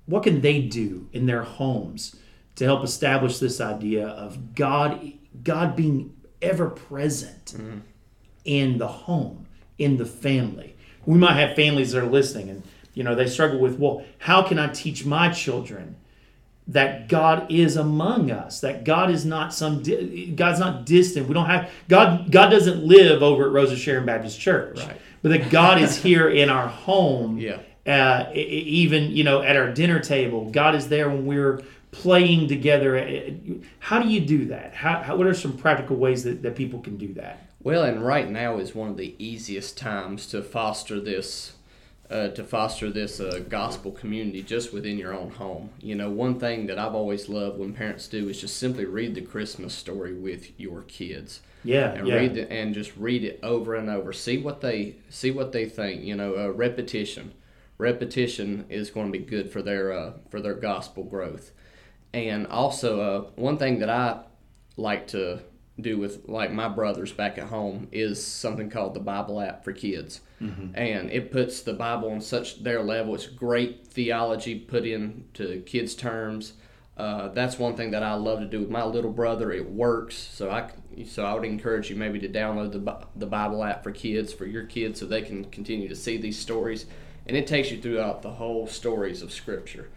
what 0.05 0.23
can 0.23 0.41
they 0.41 0.61
do 0.61 1.09
in 1.13 1.25
their 1.25 1.43
homes 1.43 2.15
to 2.55 2.65
help 2.65 2.83
establish 2.83 3.39
this 3.39 3.59
idea 3.59 4.07
of 4.07 4.55
God, 4.55 5.13
God 5.43 5.75
being 5.75 6.15
ever 6.41 6.69
present 6.69 7.45
mm-hmm. 7.45 7.79
in 8.45 8.77
the 8.77 8.87
home, 8.87 9.47
in 9.77 9.97
the 9.97 10.05
family? 10.05 10.75
We 11.05 11.17
might 11.17 11.35
have 11.35 11.55
families 11.55 11.91
that 11.91 12.03
are 12.03 12.09
listening, 12.09 12.49
and 12.49 12.63
you 12.93 13.03
know, 13.03 13.15
they 13.15 13.27
struggle 13.27 13.59
with, 13.59 13.79
well, 13.79 14.05
how 14.19 14.43
can 14.43 14.59
I 14.59 14.67
teach 14.67 15.05
my 15.05 15.29
children 15.31 15.95
that 16.67 17.09
God 17.09 17.51
is 17.51 17.75
among 17.75 18.31
us, 18.31 18.61
that 18.61 18.83
God 18.83 19.09
is 19.09 19.25
not 19.25 19.53
some 19.53 19.83
God's 20.35 20.59
not 20.59 20.85
distant. 20.85 21.27
We 21.27 21.33
don't 21.33 21.47
have 21.47 21.69
God 21.89 22.31
God 22.31 22.49
doesn't 22.49 22.85
live 22.85 23.21
over 23.21 23.45
at 23.45 23.51
Rose 23.51 23.71
of 23.71 23.79
Sharon 23.79 24.05
Baptist 24.05 24.39
Church. 24.39 24.79
Right. 24.79 25.01
But 25.21 25.29
that 25.29 25.49
God 25.49 25.81
is 25.81 25.97
here 25.97 26.29
in 26.29 26.49
our 26.49 26.67
home. 26.67 27.39
Yeah. 27.43 27.59
Uh, 27.85 28.31
even, 28.33 29.11
you 29.11 29.25
know, 29.25 29.41
at 29.41 29.57
our 29.57 29.69
dinner 29.69 29.99
table. 29.99 30.49
God 30.49 30.73
is 30.73 30.87
there 30.87 31.09
when 31.09 31.25
we're 31.25 31.59
playing 31.93 32.49
together. 32.49 32.97
How 33.79 34.01
do 34.01 34.09
you 34.09 34.19
do 34.19 34.45
that? 34.45 34.73
How, 34.73 35.01
how 35.01 35.15
what 35.15 35.27
are 35.27 35.33
some 35.33 35.55
practical 35.55 35.95
ways 35.95 36.23
that, 36.23 36.41
that 36.41 36.55
people 36.55 36.81
can 36.81 36.97
do 36.97 37.13
that? 37.13 37.47
Well, 37.61 37.83
and 37.83 38.05
right 38.05 38.29
now 38.29 38.57
is 38.57 38.75
one 38.75 38.89
of 38.89 38.97
the 38.97 39.15
easiest 39.17 39.77
times 39.77 40.27
to 40.27 40.41
foster 40.41 40.99
this 40.99 41.53
uh, 42.09 42.27
to 42.29 42.43
foster 42.43 42.91
this 42.91 43.19
uh, 43.19 43.41
gospel 43.47 43.91
community 43.91 44.43
just 44.43 44.73
within 44.73 44.97
your 44.97 45.13
own 45.13 45.31
home. 45.31 45.69
You 45.79 45.95
know, 45.95 46.11
one 46.11 46.39
thing 46.39 46.67
that 46.67 46.77
I've 46.77 46.93
always 46.93 47.29
loved 47.29 47.57
when 47.57 47.73
parents 47.73 48.07
do 48.07 48.27
is 48.27 48.41
just 48.41 48.57
simply 48.57 48.85
read 48.85 49.15
the 49.15 49.21
Christmas 49.21 49.73
story 49.73 50.13
with 50.13 50.59
your 50.59 50.81
kids. 50.83 51.39
Yeah, 51.63 51.93
and 51.93 52.07
yeah. 52.07 52.15
read 52.15 52.35
the, 52.35 52.51
and 52.51 52.73
just 52.73 52.95
read 52.97 53.23
it 53.23 53.39
over 53.41 53.75
and 53.75 53.89
over. 53.89 54.11
See 54.11 54.37
what 54.37 54.59
they 54.61 54.95
see 55.09 55.31
what 55.31 55.53
they 55.53 55.65
think. 55.65 56.03
You 56.03 56.15
know, 56.15 56.35
uh, 56.35 56.49
repetition. 56.49 57.33
Repetition 57.77 58.65
is 58.69 58.91
going 58.91 59.11
to 59.11 59.17
be 59.17 59.25
good 59.25 59.49
for 59.49 59.61
their 59.61 59.93
uh, 59.93 60.13
for 60.29 60.41
their 60.41 60.55
gospel 60.55 61.03
growth. 61.03 61.51
And 62.13 62.47
also, 62.47 62.99
uh, 62.99 63.31
one 63.35 63.57
thing 63.57 63.79
that 63.79 63.89
I 63.89 64.21
like 64.77 65.07
to 65.07 65.39
do 65.79 65.97
with 65.97 66.29
like 66.29 66.51
my 66.51 66.67
brothers 66.67 67.11
back 67.11 67.39
at 67.39 67.45
home 67.45 67.87
is 67.91 68.23
something 68.23 68.69
called 68.69 68.93
the 68.93 68.99
Bible 68.99 69.41
app 69.41 69.63
for 69.63 69.73
kids. 69.73 70.21
Mm-hmm. 70.41 70.75
And 70.75 71.09
it 71.09 71.31
puts 71.31 71.61
the 71.61 71.73
Bible 71.73 72.11
on 72.11 72.21
such 72.21 72.63
their 72.63 72.83
level. 72.83 73.15
It's 73.15 73.25
great 73.25 73.87
theology 73.87 74.59
put 74.59 74.85
into 74.85 75.61
kids' 75.61 75.95
terms. 75.95 76.53
Uh, 76.95 77.29
that's 77.29 77.57
one 77.57 77.75
thing 77.75 77.91
that 77.91 78.03
I 78.03 78.13
love 78.13 78.39
to 78.39 78.45
do 78.45 78.59
with 78.59 78.69
my 78.69 78.83
little 78.83 79.11
brother. 79.11 79.51
It 79.51 79.67
works, 79.67 80.15
so 80.15 80.51
I 80.51 80.69
so 81.07 81.25
I 81.25 81.33
would 81.33 81.43
encourage 81.43 81.89
you 81.89 81.95
maybe 81.95 82.19
to 82.19 82.29
download 82.29 82.71
the 82.71 83.07
the 83.15 83.25
Bible 83.25 83.63
app 83.63 83.83
for 83.83 83.91
kids 83.91 84.31
for 84.31 84.45
your 84.45 84.65
kids 84.65 84.99
so 84.99 85.07
they 85.07 85.23
can 85.23 85.45
continue 85.45 85.89
to 85.89 85.95
see 85.95 86.17
these 86.17 86.37
stories, 86.37 86.85
and 87.25 87.35
it 87.35 87.47
takes 87.47 87.71
you 87.71 87.81
throughout 87.81 88.21
the 88.21 88.33
whole 88.33 88.67
stories 88.67 89.23
of 89.23 89.31
Scripture, 89.31 89.89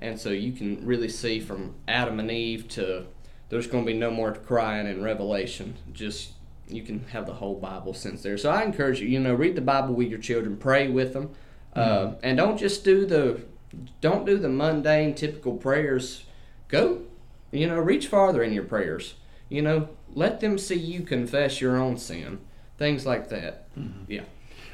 and 0.00 0.18
so 0.20 0.30
you 0.30 0.52
can 0.52 0.84
really 0.86 1.08
see 1.08 1.40
from 1.40 1.74
Adam 1.88 2.20
and 2.20 2.30
Eve 2.30 2.68
to 2.68 3.06
there's 3.48 3.66
going 3.66 3.84
to 3.84 3.92
be 3.92 3.96
no 3.96 4.10
more 4.10 4.32
crying 4.32 4.86
in 4.86 5.02
Revelation. 5.02 5.76
Just 5.92 6.32
you 6.68 6.82
can 6.82 7.04
have 7.08 7.26
the 7.26 7.34
whole 7.34 7.54
Bible 7.54 7.94
since 7.94 8.22
there. 8.22 8.38
So 8.38 8.50
I 8.50 8.62
encourage 8.62 9.00
you, 9.00 9.08
you 9.08 9.20
know, 9.20 9.34
read 9.34 9.54
the 9.54 9.60
Bible 9.60 9.94
with 9.94 10.08
your 10.08 10.18
children, 10.18 10.56
pray 10.56 10.88
with 10.88 11.12
them, 11.12 11.30
uh, 11.74 11.80
mm-hmm. 11.80 12.14
uh, 12.14 12.18
and 12.22 12.36
don't 12.36 12.58
just 12.58 12.84
do 12.84 13.06
the 13.06 13.42
don't 14.00 14.24
do 14.24 14.38
the 14.38 14.48
mundane, 14.48 15.14
typical 15.14 15.54
prayers. 15.54 16.24
Go, 16.68 17.02
you 17.50 17.66
know, 17.66 17.78
reach 17.78 18.06
farther 18.06 18.42
in 18.42 18.52
your 18.52 18.64
prayers. 18.64 19.14
You 19.48 19.62
know, 19.62 19.88
let 20.14 20.40
them 20.40 20.58
see 20.58 20.76
you 20.76 21.02
confess 21.02 21.60
your 21.60 21.76
own 21.76 21.98
sin, 21.98 22.40
things 22.78 23.04
like 23.04 23.28
that. 23.28 23.72
Mm-hmm. 23.76 24.10
Yeah. 24.10 24.22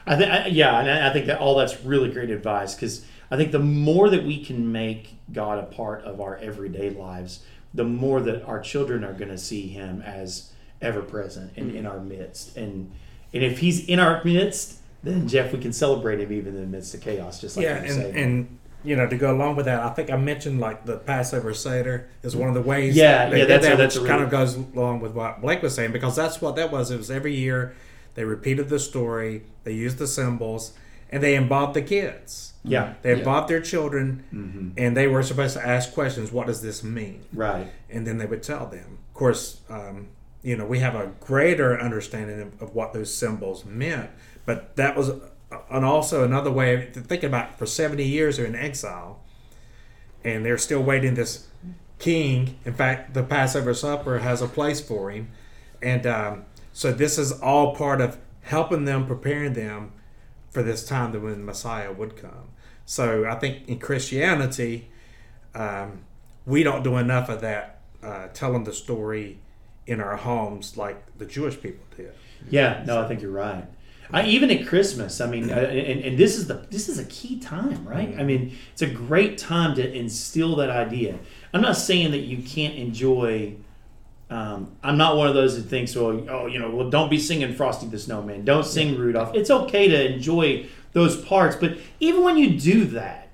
I 0.06 0.16
think, 0.16 0.54
yeah, 0.54 0.80
and 0.80 0.90
I 0.90 1.12
think 1.12 1.26
that 1.26 1.40
all 1.40 1.56
that's 1.56 1.82
really 1.84 2.10
great 2.10 2.30
advice 2.30 2.74
because 2.74 3.04
I 3.30 3.36
think 3.36 3.52
the 3.52 3.58
more 3.58 4.10
that 4.10 4.24
we 4.24 4.44
can 4.44 4.72
make 4.72 5.16
God 5.32 5.58
a 5.58 5.66
part 5.66 6.02
of 6.02 6.20
our 6.20 6.36
everyday 6.38 6.90
lives, 6.90 7.40
the 7.72 7.84
more 7.84 8.20
that 8.20 8.44
our 8.44 8.60
children 8.60 9.04
are 9.04 9.12
going 9.12 9.30
to 9.30 9.38
see 9.38 9.68
him 9.68 10.02
as 10.02 10.52
ever 10.82 11.02
present 11.02 11.52
and 11.56 11.74
in 11.74 11.86
our 11.86 12.00
midst. 12.00 12.56
And 12.56 12.90
and 13.32 13.44
if 13.44 13.58
he's 13.58 13.86
in 13.86 14.00
our 14.00 14.22
midst, 14.24 14.78
then 15.02 15.28
Jeff, 15.28 15.52
we 15.52 15.60
can 15.60 15.72
celebrate 15.72 16.20
him 16.20 16.32
even 16.32 16.54
in 16.56 16.60
the 16.62 16.66
midst 16.66 16.94
of 16.94 17.00
chaos, 17.00 17.40
just 17.40 17.56
like 17.56 17.64
yeah, 17.64 17.76
and, 17.76 18.16
and 18.16 18.58
you 18.82 18.96
know, 18.96 19.06
to 19.06 19.16
go 19.16 19.34
along 19.34 19.56
with 19.56 19.66
that, 19.66 19.80
I 19.80 19.90
think 19.90 20.10
I 20.10 20.16
mentioned 20.16 20.58
like 20.58 20.84
the 20.86 20.96
Passover 20.96 21.54
Seder 21.54 22.08
is 22.22 22.34
one 22.34 22.48
of 22.48 22.54
the 22.54 22.62
ways. 22.62 22.96
Yeah, 22.96 23.30
yeah, 23.30 23.44
that's, 23.44 23.66
that, 23.66 23.78
that's 23.78 23.94
which 23.94 24.02
really... 24.02 24.08
kind 24.08 24.22
of 24.24 24.30
goes 24.30 24.56
along 24.56 25.00
with 25.00 25.12
what 25.12 25.40
Blake 25.40 25.62
was 25.62 25.74
saying 25.74 25.92
because 25.92 26.16
that's 26.16 26.40
what 26.40 26.56
that 26.56 26.72
was. 26.72 26.90
It 26.90 26.96
was 26.96 27.10
every 27.10 27.34
year 27.34 27.74
they 28.14 28.24
repeated 28.24 28.68
the 28.68 28.78
story, 28.78 29.42
they 29.64 29.72
used 29.72 29.98
the 29.98 30.06
symbols, 30.06 30.72
and 31.10 31.22
they 31.22 31.34
involved 31.34 31.74
the 31.74 31.82
kids. 31.82 32.49
Yeah, 32.62 32.94
they 33.02 33.18
yeah. 33.18 33.24
bought 33.24 33.48
their 33.48 33.60
children, 33.60 34.24
mm-hmm. 34.32 34.70
and 34.76 34.96
they 34.96 35.06
were 35.06 35.22
supposed 35.22 35.56
to 35.56 35.66
ask 35.66 35.94
questions. 35.94 36.30
What 36.30 36.46
does 36.46 36.60
this 36.60 36.84
mean? 36.84 37.24
Right, 37.32 37.68
and 37.88 38.06
then 38.06 38.18
they 38.18 38.26
would 38.26 38.42
tell 38.42 38.66
them. 38.66 38.98
Of 39.08 39.14
course, 39.14 39.60
um, 39.70 40.08
you 40.42 40.56
know, 40.56 40.66
we 40.66 40.80
have 40.80 40.94
a 40.94 41.12
greater 41.20 41.80
understanding 41.80 42.40
of, 42.40 42.62
of, 42.62 42.74
what 42.74 42.92
those 42.92 43.12
symbols 43.14 43.64
meant, 43.64 44.10
but 44.44 44.76
that 44.76 44.96
was 44.96 45.10
and 45.70 45.84
also 45.84 46.22
another 46.22 46.50
way 46.50 46.88
of 46.88 46.94
thinking 47.06 47.28
about. 47.28 47.50
it, 47.50 47.58
For 47.58 47.66
seventy 47.66 48.06
years, 48.06 48.36
they're 48.36 48.46
in 48.46 48.54
exile, 48.54 49.20
and 50.22 50.44
they're 50.44 50.58
still 50.58 50.82
waiting 50.82 51.14
this 51.14 51.48
king. 51.98 52.58
In 52.66 52.74
fact, 52.74 53.14
the 53.14 53.22
Passover 53.22 53.72
supper 53.72 54.18
has 54.18 54.42
a 54.42 54.48
place 54.48 54.82
for 54.82 55.10
him, 55.10 55.30
and 55.80 56.06
um, 56.06 56.44
so 56.74 56.92
this 56.92 57.16
is 57.16 57.32
all 57.32 57.74
part 57.74 58.02
of 58.02 58.18
helping 58.42 58.84
them, 58.84 59.06
preparing 59.06 59.54
them 59.54 59.92
for 60.50 60.62
this 60.62 60.84
time 60.84 61.12
that 61.12 61.20
when 61.20 61.44
Messiah 61.44 61.92
would 61.92 62.16
come. 62.16 62.49
So 62.90 63.24
I 63.24 63.36
think 63.36 63.68
in 63.68 63.78
Christianity, 63.78 64.88
um, 65.54 66.00
we 66.44 66.64
don't 66.64 66.82
do 66.82 66.96
enough 66.96 67.28
of 67.28 67.40
that, 67.40 67.78
uh, 68.02 68.26
telling 68.34 68.64
the 68.64 68.72
story 68.72 69.38
in 69.86 70.00
our 70.00 70.16
homes 70.16 70.76
like 70.76 70.98
the 71.16 71.24
Jewish 71.24 71.60
people 71.60 71.84
did. 71.96 72.12
Yeah, 72.48 72.82
no, 72.88 73.00
I 73.00 73.06
think 73.06 73.22
you're 73.22 73.30
right. 73.30 73.64
I, 74.12 74.26
even 74.26 74.50
at 74.50 74.66
Christmas, 74.66 75.20
I 75.20 75.26
mean, 75.30 75.52
uh, 75.52 75.54
and, 75.54 76.04
and 76.04 76.18
this 76.18 76.36
is 76.36 76.48
the 76.48 76.66
this 76.68 76.88
is 76.88 76.98
a 76.98 77.04
key 77.04 77.38
time, 77.38 77.86
right? 77.86 78.12
I 78.18 78.24
mean, 78.24 78.58
it's 78.72 78.82
a 78.82 78.90
great 78.90 79.38
time 79.38 79.76
to 79.76 79.84
instill 79.96 80.56
that 80.56 80.70
idea. 80.70 81.16
I'm 81.54 81.62
not 81.62 81.76
saying 81.76 82.10
that 82.10 82.24
you 82.32 82.38
can't 82.42 82.74
enjoy 82.74 83.54
Um, 84.30 84.76
I'm 84.84 84.96
not 84.96 85.16
one 85.16 85.28
of 85.28 85.34
those 85.34 85.56
that 85.56 85.68
thinks, 85.68 85.96
well, 85.96 86.12
oh, 86.30 86.46
you 86.46 86.58
know, 86.60 86.70
well, 86.70 86.88
don't 86.88 87.10
be 87.10 87.18
singing 87.18 87.52
Frosty 87.54 87.86
the 87.88 87.98
Snowman. 87.98 88.44
Don't 88.44 88.64
sing 88.64 88.96
Rudolph. 88.96 89.34
It's 89.34 89.50
okay 89.50 89.88
to 89.88 90.14
enjoy 90.14 90.66
those 90.92 91.20
parts, 91.24 91.56
but 91.56 91.78
even 92.00 92.22
when 92.22 92.36
you 92.36 92.58
do 92.58 92.84
that, 92.86 93.28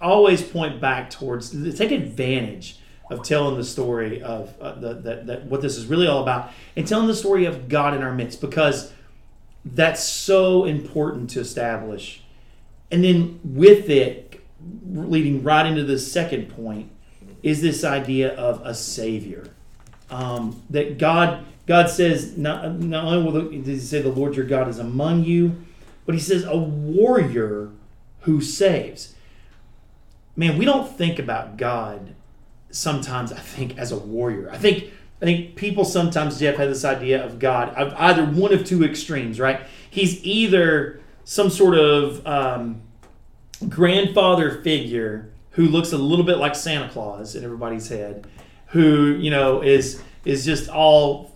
always 0.00 0.42
point 0.42 0.80
back 0.80 1.10
towards 1.10 1.50
take 1.76 1.90
advantage 1.90 2.78
of 3.10 3.24
telling 3.24 3.56
the 3.56 3.64
story 3.64 4.22
of 4.22 4.54
uh, 4.60 4.74
the, 4.74 4.94
that, 4.94 5.26
that 5.26 5.44
what 5.44 5.62
this 5.62 5.76
is 5.76 5.86
really 5.86 6.06
all 6.06 6.22
about 6.22 6.52
and 6.76 6.86
telling 6.86 7.08
the 7.08 7.14
story 7.14 7.44
of 7.44 7.68
God 7.68 7.92
in 7.94 8.02
our 8.02 8.14
midst 8.14 8.40
because 8.40 8.92
that's 9.64 10.02
so 10.02 10.64
important 10.64 11.28
to 11.30 11.40
establish. 11.40 12.22
And 12.90 13.02
then 13.04 13.40
with 13.44 13.90
it, 13.90 14.40
leading 14.86 15.42
right 15.42 15.66
into 15.66 15.84
the 15.84 15.98
second 15.98 16.50
point, 16.50 16.90
is 17.42 17.62
this 17.62 17.84
idea 17.84 18.34
of 18.36 18.60
a 18.64 18.74
savior. 18.74 19.50
Um, 20.10 20.62
that 20.70 20.98
God 20.98 21.44
God 21.66 21.88
says 21.88 22.36
not, 22.36 22.72
not 22.80 23.04
only 23.04 23.30
will 23.30 23.48
he 23.48 23.78
say 23.78 24.02
the 24.02 24.08
Lord 24.08 24.34
your 24.34 24.44
God 24.44 24.68
is 24.68 24.78
among 24.78 25.24
you, 25.24 25.64
but 26.10 26.16
he 26.16 26.20
says 26.20 26.42
a 26.42 26.56
warrior 26.56 27.70
who 28.22 28.40
saves. 28.40 29.14
Man, 30.34 30.58
we 30.58 30.64
don't 30.64 30.90
think 30.90 31.20
about 31.20 31.56
God 31.56 32.16
sometimes, 32.72 33.32
I 33.32 33.38
think, 33.38 33.78
as 33.78 33.92
a 33.92 33.96
warrior. 33.96 34.50
I 34.50 34.58
think 34.58 34.90
I 35.22 35.24
think 35.24 35.54
people 35.54 35.84
sometimes, 35.84 36.40
Jeff, 36.40 36.56
have 36.56 36.68
this 36.68 36.84
idea 36.84 37.24
of 37.24 37.38
God 37.38 37.68
of 37.76 37.94
either 37.96 38.24
one 38.24 38.52
of 38.52 38.64
two 38.64 38.82
extremes, 38.82 39.38
right? 39.38 39.60
He's 39.88 40.20
either 40.24 40.98
some 41.22 41.48
sort 41.48 41.78
of 41.78 42.26
um, 42.26 42.82
grandfather 43.68 44.62
figure 44.62 45.30
who 45.50 45.68
looks 45.68 45.92
a 45.92 45.98
little 45.98 46.24
bit 46.24 46.38
like 46.38 46.56
Santa 46.56 46.88
Claus 46.88 47.36
in 47.36 47.44
everybody's 47.44 47.88
head, 47.88 48.26
who 48.70 49.12
you 49.12 49.30
know 49.30 49.62
is 49.62 50.02
is 50.24 50.44
just 50.44 50.68
all 50.68 51.29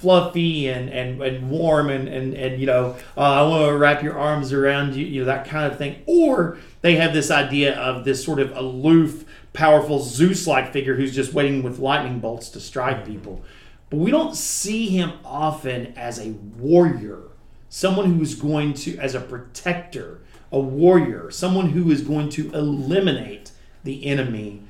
fluffy 0.00 0.68
and, 0.68 0.88
and, 0.88 1.20
and 1.22 1.50
warm 1.50 1.90
and, 1.90 2.08
and, 2.08 2.34
and 2.34 2.58
you 2.58 2.66
know 2.66 2.96
uh, 3.16 3.20
I 3.20 3.42
want 3.42 3.68
to 3.68 3.76
wrap 3.76 4.02
your 4.02 4.18
arms 4.18 4.52
around 4.52 4.94
you 4.94 5.04
you 5.04 5.20
know 5.20 5.26
that 5.26 5.46
kind 5.46 5.70
of 5.70 5.78
thing. 5.78 6.02
Or 6.06 6.58
they 6.80 6.96
have 6.96 7.12
this 7.12 7.30
idea 7.30 7.78
of 7.78 8.04
this 8.04 8.24
sort 8.24 8.40
of 8.40 8.56
aloof 8.56 9.24
powerful 9.52 10.00
Zeus-like 10.00 10.72
figure 10.72 10.96
who's 10.96 11.14
just 11.14 11.34
waiting 11.34 11.62
with 11.62 11.78
lightning 11.78 12.20
bolts 12.20 12.48
to 12.50 12.60
strike 12.60 13.04
people. 13.04 13.42
But 13.90 13.98
we 13.98 14.10
don't 14.10 14.36
see 14.36 14.86
him 14.88 15.12
often 15.24 15.94
as 15.96 16.18
a 16.18 16.30
warrior 16.30 17.22
someone 17.68 18.14
who 18.14 18.22
is 18.22 18.34
going 18.34 18.74
to 18.74 18.96
as 18.98 19.14
a 19.14 19.20
protector 19.20 20.20
a 20.52 20.58
warrior 20.58 21.30
someone 21.30 21.70
who 21.70 21.90
is 21.90 22.02
going 22.02 22.28
to 22.30 22.50
eliminate 22.52 23.52
the 23.84 24.06
enemy. 24.06 24.62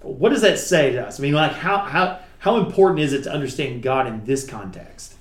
What 0.00 0.30
does 0.30 0.42
that 0.42 0.58
say 0.58 0.92
to 0.92 1.06
us? 1.06 1.20
I 1.20 1.22
mean 1.22 1.34
like 1.34 1.52
how 1.52 1.78
how 1.78 2.20
how 2.42 2.56
important 2.56 2.98
is 2.98 3.12
it 3.12 3.22
to 3.22 3.32
understand 3.32 3.82
God 3.82 4.08
in 4.08 4.24
this 4.24 4.44
context? 4.44 5.14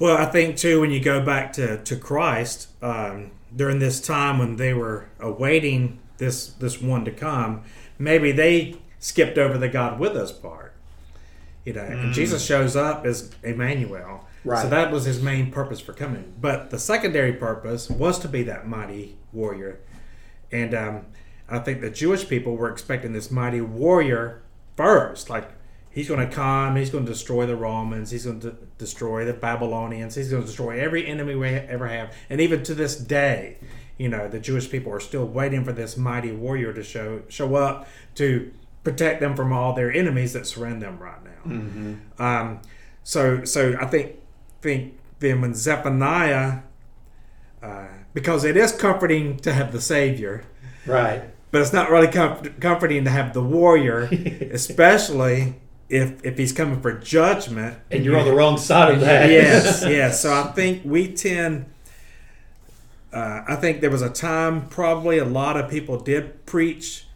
Well, 0.00 0.16
I 0.16 0.24
think 0.24 0.56
too 0.56 0.80
when 0.80 0.90
you 0.90 0.98
go 0.98 1.24
back 1.24 1.52
to 1.52 1.82
to 1.84 1.96
Christ 1.96 2.68
um, 2.82 3.30
during 3.54 3.78
this 3.78 4.00
time 4.00 4.38
when 4.38 4.56
they 4.56 4.74
were 4.74 5.06
awaiting 5.20 6.00
this 6.18 6.48
this 6.48 6.82
one 6.82 7.04
to 7.04 7.12
come, 7.12 7.62
maybe 7.96 8.32
they 8.32 8.76
skipped 8.98 9.38
over 9.38 9.56
the 9.56 9.68
God 9.68 10.00
with 10.00 10.16
us 10.16 10.32
part. 10.32 10.74
You 11.64 11.74
know, 11.74 11.82
mm. 11.82 12.02
and 12.02 12.12
Jesus 12.12 12.44
shows 12.44 12.74
up 12.74 13.06
as 13.06 13.30
Emmanuel. 13.44 14.26
Right. 14.44 14.62
So 14.62 14.68
that 14.70 14.90
was 14.90 15.04
his 15.04 15.22
main 15.22 15.52
purpose 15.52 15.78
for 15.78 15.92
coming. 15.92 16.34
But 16.40 16.70
the 16.70 16.78
secondary 16.78 17.34
purpose 17.34 17.88
was 17.88 18.18
to 18.18 18.28
be 18.28 18.42
that 18.42 18.66
mighty 18.66 19.16
warrior. 19.32 19.78
And 20.50 20.74
um, 20.74 21.06
I 21.48 21.60
think 21.60 21.80
the 21.80 21.88
Jewish 21.88 22.28
people 22.28 22.56
were 22.56 22.68
expecting 22.68 23.12
this 23.12 23.30
mighty 23.30 23.60
warrior 23.60 24.42
first. 24.76 25.30
Like 25.30 25.52
He's 25.94 26.08
going 26.08 26.28
to 26.28 26.34
come. 26.34 26.74
He's 26.74 26.90
going 26.90 27.06
to 27.06 27.12
destroy 27.12 27.46
the 27.46 27.54
Romans. 27.54 28.10
He's 28.10 28.24
going 28.24 28.40
to 28.40 28.56
destroy 28.78 29.24
the 29.24 29.32
Babylonians. 29.32 30.16
He's 30.16 30.28
going 30.28 30.42
to 30.42 30.46
destroy 30.46 30.80
every 30.80 31.06
enemy 31.06 31.36
we 31.36 31.48
ever 31.48 31.86
have. 31.86 32.12
And 32.28 32.40
even 32.40 32.64
to 32.64 32.74
this 32.74 32.96
day, 32.96 33.58
you 33.96 34.08
know, 34.08 34.26
the 34.26 34.40
Jewish 34.40 34.68
people 34.68 34.92
are 34.92 34.98
still 34.98 35.24
waiting 35.24 35.64
for 35.64 35.72
this 35.72 35.96
mighty 35.96 36.32
warrior 36.32 36.72
to 36.72 36.82
show 36.82 37.22
show 37.28 37.54
up 37.54 37.86
to 38.16 38.52
protect 38.82 39.20
them 39.20 39.36
from 39.36 39.52
all 39.52 39.72
their 39.72 39.92
enemies 39.92 40.32
that 40.32 40.48
surround 40.48 40.82
them 40.82 40.98
right 40.98 41.24
now. 41.24 41.52
Mm-hmm. 41.52 42.22
Um, 42.22 42.60
so, 43.04 43.44
so 43.44 43.76
I 43.80 43.86
think 43.86 44.16
think 44.62 44.98
then 45.20 45.40
when 45.40 45.54
Zephaniah, 45.54 46.62
uh, 47.62 47.86
because 48.12 48.44
it 48.44 48.56
is 48.56 48.72
comforting 48.72 49.36
to 49.38 49.52
have 49.52 49.70
the 49.70 49.80
Savior, 49.80 50.44
right? 50.86 51.22
But 51.52 51.60
it's 51.60 51.72
not 51.72 51.88
really 51.88 52.08
comforting 52.08 53.04
to 53.04 53.10
have 53.10 53.32
the 53.32 53.42
warrior, 53.42 54.00
especially 54.50 55.54
if 55.88 56.24
if 56.24 56.38
he's 56.38 56.52
coming 56.52 56.80
for 56.80 56.92
judgment. 56.92 57.78
And 57.90 58.04
you're 58.04 58.18
on 58.18 58.26
the 58.26 58.34
wrong 58.34 58.58
side 58.58 58.94
of 58.94 59.00
that. 59.00 59.30
Yes 59.30 59.84
yes. 59.86 60.22
So 60.22 60.32
i 60.32 60.44
think 60.52 60.82
we 60.84 61.12
tend 61.12 61.66
uh, 63.12 63.42
i 63.46 63.54
think 63.56 63.80
there 63.80 63.90
was 63.90 64.02
a 64.02 64.10
time 64.10 64.66
probably 64.68 65.18
a 65.18 65.24
lot 65.24 65.56
of 65.56 65.70
people 65.70 65.98
did 65.98 66.44
preach 66.46 67.06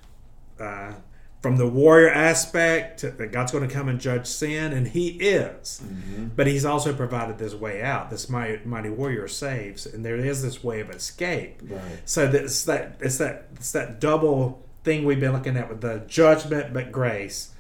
uh, 0.61 0.92
from 1.40 1.57
the 1.57 1.66
warrior 1.68 2.11
aspect 2.11 3.02
that 3.02 3.33
god's 3.33 3.52
going 3.52 3.66
to 3.66 3.72
come 3.72 3.88
and 3.88 4.00
judge 4.00 4.26
sin 4.26 4.72
and 4.72 4.88
he 4.88 5.09
is. 5.09 5.81
Mm-hmm. 5.85 6.26
but 6.37 6.46
he's 6.46 6.64
also 6.64 6.92
provided 6.92 7.38
this 7.38 7.54
way 7.54 7.81
out. 7.83 8.11
This 8.11 8.28
mighty, 8.28 8.64
mighty 8.64 8.90
warrior 8.90 9.28
saves 9.28 9.87
and 9.87 10.04
there 10.04 10.16
is 10.16 10.42
this 10.42 10.62
way 10.62 10.81
of 10.81 10.90
escape. 10.90 11.62
Right. 11.62 11.81
so 12.04 12.26
it's 12.26 12.64
that 12.64 12.96
it's 13.00 13.18
that 13.18 13.48
it's 13.54 13.72
that 13.72 14.00
double 14.00 14.62
thing 14.85 15.04
we've 15.04 15.20
been 15.20 15.33
looking 15.33 15.57
at 15.57 15.68
with 15.68 15.81
the 15.81 16.04
judgment 16.07 16.72
but 16.72 16.92
grace 16.92 17.50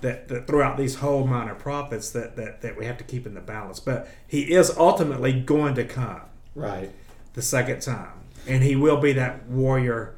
that, 0.00 0.28
that 0.28 0.46
throughout 0.46 0.76
these 0.76 0.96
whole 0.96 1.26
minor 1.26 1.54
prophets 1.54 2.10
that, 2.10 2.36
that, 2.36 2.62
that 2.62 2.76
we 2.76 2.86
have 2.86 2.98
to 2.98 3.04
keep 3.04 3.26
in 3.26 3.34
the 3.34 3.40
balance. 3.40 3.80
But 3.80 4.08
he 4.26 4.52
is 4.52 4.76
ultimately 4.76 5.32
going 5.32 5.74
to 5.74 5.84
come. 5.84 6.22
Right. 6.54 6.90
The 7.34 7.42
second 7.42 7.80
time. 7.82 8.12
And 8.46 8.62
he 8.62 8.76
will 8.76 8.98
be 8.98 9.12
that 9.12 9.46
warrior, 9.46 10.14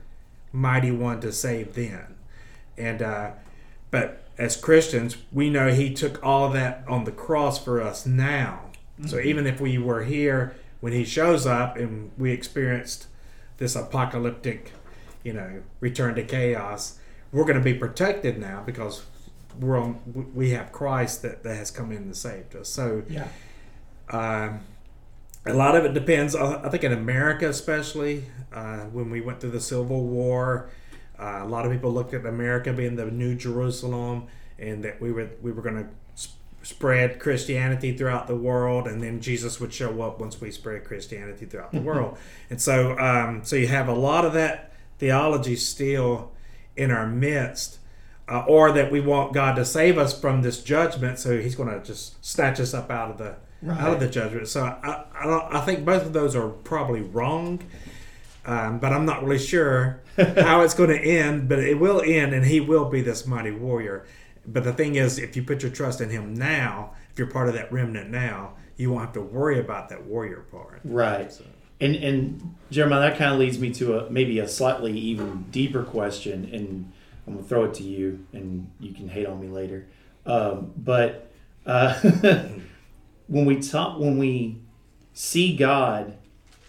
mighty 0.52 0.90
one 0.90 1.20
to 1.20 1.32
save 1.32 1.74
then. 1.74 2.16
And 2.76 3.02
uh, 3.02 3.30
but 3.90 4.22
as 4.38 4.56
Christians, 4.56 5.16
we 5.32 5.50
know 5.50 5.72
he 5.72 5.92
took 5.92 6.24
all 6.24 6.48
that 6.50 6.84
on 6.88 7.04
the 7.04 7.12
cross 7.12 7.62
for 7.62 7.82
us 7.82 8.06
now. 8.06 8.70
Mm-hmm. 8.98 9.08
So 9.08 9.20
even 9.20 9.46
if 9.46 9.60
we 9.60 9.78
were 9.78 10.04
here 10.04 10.54
when 10.80 10.92
he 10.92 11.04
shows 11.04 11.46
up 11.46 11.76
and 11.76 12.10
we 12.16 12.32
experienced 12.32 13.06
this 13.58 13.76
apocalyptic, 13.76 14.72
you 15.22 15.32
know, 15.32 15.62
return 15.80 16.14
to 16.14 16.22
chaos, 16.22 16.98
we're 17.32 17.44
going 17.44 17.58
to 17.58 17.64
be 17.64 17.74
protected 17.74 18.38
now 18.38 18.62
because 18.64 19.04
we're 19.58 19.78
on 19.78 20.30
we 20.34 20.50
have 20.50 20.72
Christ 20.72 21.22
that, 21.22 21.42
that 21.42 21.56
has 21.56 21.70
come 21.70 21.90
in 21.92 21.98
and 21.98 22.16
saved 22.16 22.54
us. 22.56 22.68
So 22.68 23.02
yeah. 23.08 23.28
Um, 24.08 24.60
a 25.46 25.54
lot 25.54 25.74
of 25.74 25.84
it 25.84 25.94
depends. 25.94 26.34
I 26.34 26.68
think 26.68 26.84
in 26.84 26.92
America, 26.92 27.48
especially 27.48 28.24
uh, 28.52 28.80
when 28.86 29.10
we 29.10 29.20
went 29.20 29.40
through 29.40 29.52
the 29.52 29.60
Civil 29.60 30.04
War, 30.04 30.68
uh, 31.18 31.40
a 31.42 31.46
lot 31.46 31.64
of 31.64 31.72
people 31.72 31.92
looked 31.92 32.12
at 32.12 32.26
America 32.26 32.72
being 32.72 32.96
the 32.96 33.06
New 33.06 33.34
Jerusalem, 33.34 34.26
and 34.58 34.84
that 34.84 35.00
we 35.00 35.12
were 35.12 35.30
we 35.40 35.52
were 35.52 35.62
going 35.62 35.76
to 35.76 35.88
sp- 36.12 36.36
spread 36.62 37.18
Christianity 37.20 37.96
throughout 37.96 38.26
the 38.26 38.36
world, 38.36 38.86
and 38.86 39.02
then 39.02 39.20
Jesus 39.20 39.60
would 39.60 39.72
show 39.72 40.02
up 40.02 40.20
once 40.20 40.40
we 40.40 40.50
spread 40.50 40.84
Christianity 40.84 41.46
throughout 41.46 41.72
the 41.72 41.80
world. 41.80 42.18
And 42.50 42.60
so, 42.60 42.98
um, 42.98 43.44
so 43.44 43.56
you 43.56 43.68
have 43.68 43.88
a 43.88 43.94
lot 43.94 44.24
of 44.24 44.34
that 44.34 44.72
theology 44.98 45.56
still 45.56 46.32
in 46.76 46.90
our 46.90 47.06
midst 47.06 47.78
uh, 48.30 48.44
or 48.46 48.70
that 48.72 48.92
we 48.92 49.00
want 49.00 49.32
God 49.32 49.56
to 49.56 49.64
save 49.64 49.98
us 49.98 50.18
from 50.18 50.42
this 50.42 50.62
judgment, 50.62 51.18
so 51.18 51.38
He's 51.38 51.56
going 51.56 51.68
to 51.68 51.84
just 51.84 52.24
snatch 52.24 52.60
us 52.60 52.72
up 52.72 52.90
out 52.90 53.10
of 53.10 53.18
the 53.18 53.36
right. 53.60 53.78
out 53.78 53.92
of 53.92 54.00
the 54.00 54.08
judgment. 54.08 54.46
So 54.46 54.62
I, 54.62 55.04
I, 55.14 55.58
I, 55.58 55.60
think 55.62 55.84
both 55.84 56.06
of 56.06 56.12
those 56.12 56.36
are 56.36 56.48
probably 56.48 57.00
wrong, 57.00 57.60
um, 58.46 58.78
but 58.78 58.92
I'm 58.92 59.04
not 59.04 59.24
really 59.24 59.38
sure 59.38 60.00
how 60.16 60.60
it's 60.62 60.74
going 60.74 60.90
to 60.90 61.00
end. 61.00 61.48
But 61.48 61.58
it 61.58 61.80
will 61.80 62.00
end, 62.02 62.32
and 62.32 62.46
He 62.46 62.60
will 62.60 62.88
be 62.88 63.00
this 63.00 63.26
mighty 63.26 63.50
warrior. 63.50 64.06
But 64.46 64.62
the 64.62 64.72
thing 64.72 64.94
is, 64.94 65.18
if 65.18 65.34
you 65.34 65.42
put 65.42 65.62
your 65.62 65.72
trust 65.72 66.00
in 66.00 66.10
Him 66.10 66.32
now, 66.32 66.92
if 67.12 67.18
you're 67.18 67.28
part 67.28 67.48
of 67.48 67.54
that 67.54 67.72
remnant 67.72 68.10
now, 68.10 68.54
you 68.76 68.92
won't 68.92 69.06
have 69.06 69.14
to 69.14 69.20
worry 69.20 69.58
about 69.58 69.88
that 69.88 70.04
warrior 70.04 70.46
part. 70.52 70.80
Right. 70.84 71.32
So. 71.32 71.44
And 71.80 71.96
and 71.96 72.54
Jeremiah, 72.70 73.10
that 73.10 73.18
kind 73.18 73.32
of 73.32 73.40
leads 73.40 73.58
me 73.58 73.74
to 73.74 73.98
a 73.98 74.10
maybe 74.10 74.38
a 74.38 74.46
slightly 74.46 74.92
even 74.92 75.46
deeper 75.50 75.82
question 75.82 76.48
and 76.52 76.92
I'm 77.26 77.34
gonna 77.34 77.46
throw 77.46 77.64
it 77.64 77.74
to 77.74 77.82
you, 77.82 78.24
and 78.32 78.70
you 78.80 78.92
can 78.92 79.08
hate 79.08 79.26
on 79.26 79.40
me 79.40 79.48
later. 79.48 79.86
Um, 80.26 80.72
but 80.76 81.30
uh, 81.66 81.94
when 83.28 83.44
we 83.44 83.60
talk, 83.60 83.98
when 83.98 84.18
we 84.18 84.60
see 85.12 85.56
God, 85.56 86.16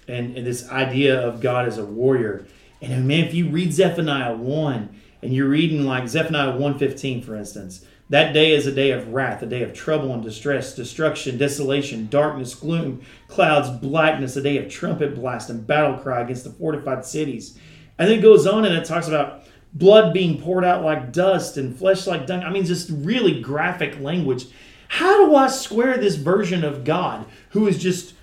and, 0.08 0.38
and 0.38 0.46
this 0.46 0.70
idea 0.70 1.20
of 1.20 1.42
God 1.42 1.68
as 1.68 1.78
a 1.78 1.86
warrior, 1.86 2.46
and 2.82 3.08
man, 3.08 3.26
if 3.26 3.34
you 3.34 3.50
read 3.50 3.74
Zephaniah 3.74 4.36
one, 4.36 4.90
and 5.22 5.34
you're 5.34 5.50
reading 5.50 5.86
like 5.86 6.08
Zephaniah 6.08 6.56
one 6.58 6.78
fifteen, 6.78 7.22
for 7.22 7.36
instance, 7.36 7.86
that 8.12 8.34
day 8.34 8.52
is 8.52 8.68
a 8.68 8.74
day 8.74 8.92
of 8.92 9.14
wrath, 9.14 9.42
a 9.42 9.46
day 9.46 9.64
of 9.64 9.74
trouble 9.74 10.14
and 10.14 10.22
distress, 10.22 10.76
destruction, 10.76 11.38
desolation, 11.38 12.10
darkness, 12.10 12.54
gloom, 12.54 13.02
clouds, 13.30 13.70
blackness, 13.80 14.36
a 14.36 14.42
day 14.42 14.58
of 14.58 14.70
trumpet 14.70 15.16
blast 15.16 15.50
and 15.50 15.66
battle 15.66 15.98
cry 15.98 16.20
against 16.20 16.44
the 16.44 16.50
fortified 16.50 17.06
cities. 17.06 17.58
And 17.98 18.10
then 18.10 18.20
it 18.20 18.22
goes 18.22 18.46
on 18.46 18.66
and 18.66 18.76
it 18.76 18.84
talks 18.84 19.08
about 19.08 19.41
blood 19.74 20.14
being 20.14 20.42
poured 20.42 20.66
out 20.66 20.84
like 20.84 21.12
dust 21.12 21.58
and 21.58 21.78
flesh 21.78 22.08
like 22.08 22.28
dung. 22.28 22.44
I 22.44 22.50
mean, 22.50 22.66
just 22.66 22.90
really 22.90 23.42
graphic 23.42 24.00
language. 24.00 24.46
How 24.88 25.26
do 25.26 25.36
I 25.36 25.48
square 25.48 25.98
this 25.98 26.16
version 26.16 26.64
of 26.64 26.84
God 26.84 27.26
who 27.52 27.68
is 27.68 27.82
just 27.82 28.14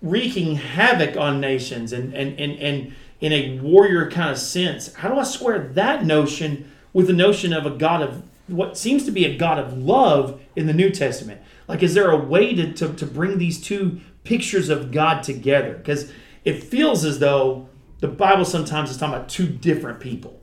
wreaking 0.00 0.56
havoc 0.56 1.16
on 1.16 1.40
nations 1.40 1.92
and, 1.92 2.14
and, 2.14 2.38
and, 2.40 2.58
and 2.58 2.94
in 3.20 3.32
a 3.32 3.58
warrior 3.58 4.10
kind 4.10 4.30
of 4.30 4.38
sense? 4.38 4.94
How 4.94 5.08
do 5.08 5.18
I 5.18 5.24
square 5.24 5.70
that 5.74 6.04
notion 6.04 6.72
with 6.92 7.06
the 7.06 7.12
notion 7.12 7.52
of 7.52 7.66
a 7.66 7.70
God 7.70 8.02
of 8.02 8.22
what 8.46 8.78
seems 8.78 9.04
to 9.04 9.10
be 9.10 9.24
a 9.24 9.36
God 9.36 9.58
of 9.58 9.76
love 9.76 10.40
in 10.54 10.66
the 10.66 10.72
New 10.72 10.90
Testament? 10.90 11.42
Like, 11.68 11.82
is 11.82 11.94
there 11.94 12.10
a 12.10 12.16
way 12.16 12.54
to, 12.54 12.72
to, 12.72 12.94
to 12.94 13.06
bring 13.06 13.38
these 13.38 13.60
two 13.60 14.00
pictures 14.24 14.68
of 14.68 14.92
God 14.92 15.22
together? 15.22 15.74
Because 15.74 16.10
it 16.44 16.62
feels 16.62 17.04
as 17.04 17.18
though 17.18 17.68
the 18.00 18.08
Bible 18.08 18.44
sometimes 18.44 18.90
is 18.90 18.96
talking 18.96 19.14
about 19.14 19.28
two 19.28 19.46
different 19.46 20.00
people. 20.00 20.40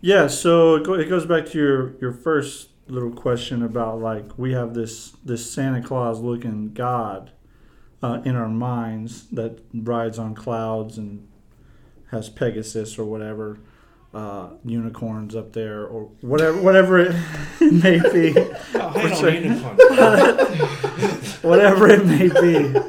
Yeah, 0.00 0.28
so 0.28 0.76
it 0.76 1.08
goes 1.08 1.26
back 1.26 1.46
to 1.46 1.58
your, 1.58 1.96
your 2.00 2.12
first 2.12 2.68
little 2.86 3.10
question 3.10 3.62
about 3.62 4.00
like 4.00 4.38
we 4.38 4.52
have 4.52 4.74
this 4.74 5.10
this 5.24 5.50
Santa 5.50 5.82
Claus 5.82 6.20
looking 6.20 6.72
God 6.72 7.32
uh, 8.02 8.20
in 8.24 8.36
our 8.36 8.48
minds 8.48 9.26
that 9.30 9.60
rides 9.74 10.18
on 10.18 10.34
clouds 10.34 10.96
and 10.98 11.26
has 12.10 12.28
Pegasus 12.30 12.98
or 12.98 13.04
whatever 13.04 13.58
uh, 14.14 14.50
unicorns 14.64 15.36
up 15.36 15.52
there 15.52 15.84
or 15.84 16.04
whatever 16.20 16.62
whatever 16.62 16.98
it 16.98 17.14
may 17.60 17.98
be. 18.10 18.32
whatever 21.42 21.88
it 21.88 22.06
may 22.06 22.28
be. 22.28 22.80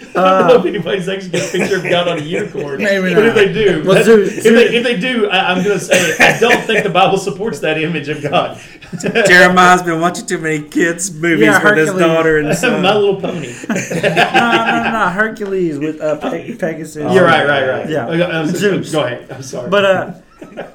I 0.14 0.38
don't 0.38 0.48
know 0.48 0.56
if 0.60 0.66
anybody's 0.66 1.08
actually 1.08 1.30
got 1.30 1.48
a 1.48 1.50
picture 1.52 1.76
of 1.76 1.82
God 1.82 2.06
on 2.08 2.18
a 2.18 2.22
unicorn. 2.22 2.82
Maybe 2.82 3.14
but 3.14 3.20
not. 3.20 3.28
if 3.28 3.34
they 3.34 3.52
do, 3.52 3.82
Well, 3.84 3.94
that- 3.96 4.04
Zeus- 4.04 4.38
if, 4.38 4.44
they, 4.44 4.76
if 4.76 4.84
they 4.84 4.96
do, 4.98 5.28
I, 5.28 5.52
I'm 5.52 5.64
going 5.64 5.78
to 5.78 5.84
say 5.84 6.16
I 6.18 6.38
don't 6.38 6.62
think 6.64 6.84
the 6.84 6.90
Bible 6.90 7.18
supports 7.18 7.58
that 7.60 7.78
image 7.82 8.08
of 8.08 8.22
God. 8.22 8.60
Jeremiah's 9.26 9.82
been 9.82 10.00
watching 10.00 10.26
too 10.26 10.38
many 10.38 10.62
kids 10.62 11.12
movies 11.12 11.46
Yeah, 11.46 11.62
with 11.64 11.76
his 11.78 11.92
daughter 11.94 12.38
and 12.38 12.56
son. 12.58 12.82
My 12.82 12.94
Little 12.94 13.20
Pony. 13.20 13.52
no, 13.68 13.74
no, 13.74 14.90
no, 14.92 15.08
Hercules 15.12 15.78
with 15.78 16.00
uh, 16.00 16.16
Pe- 16.30 16.56
Pegasus. 16.56 16.96
You're 17.12 17.24
right, 17.24 17.46
right, 17.46 17.68
right. 17.68 17.88
Yeah. 17.90 18.06
Okay, 18.08 18.22
I'm 18.22 18.46
sorry. 18.48 18.58
Zeus. 18.58 18.92
Go 18.92 19.04
ahead. 19.04 19.30
I'm 19.30 19.42
sorry. 19.42 19.68
But 19.68 19.84
uh, 19.84 20.14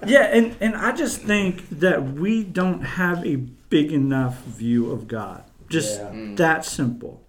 yeah, 0.05 0.23
and 0.35 0.55
and 0.59 0.75
I 0.75 0.91
just 0.91 1.21
think 1.21 1.67
that 1.79 2.03
we 2.03 2.43
don't 2.43 2.81
have 2.81 3.25
a 3.25 3.37
big 3.37 3.91
enough 3.91 4.43
view 4.43 4.91
of 4.91 5.07
God. 5.07 5.43
Just 5.69 5.99
Yeah. 5.99 6.11
that 6.35 6.65
simple. 6.65 7.22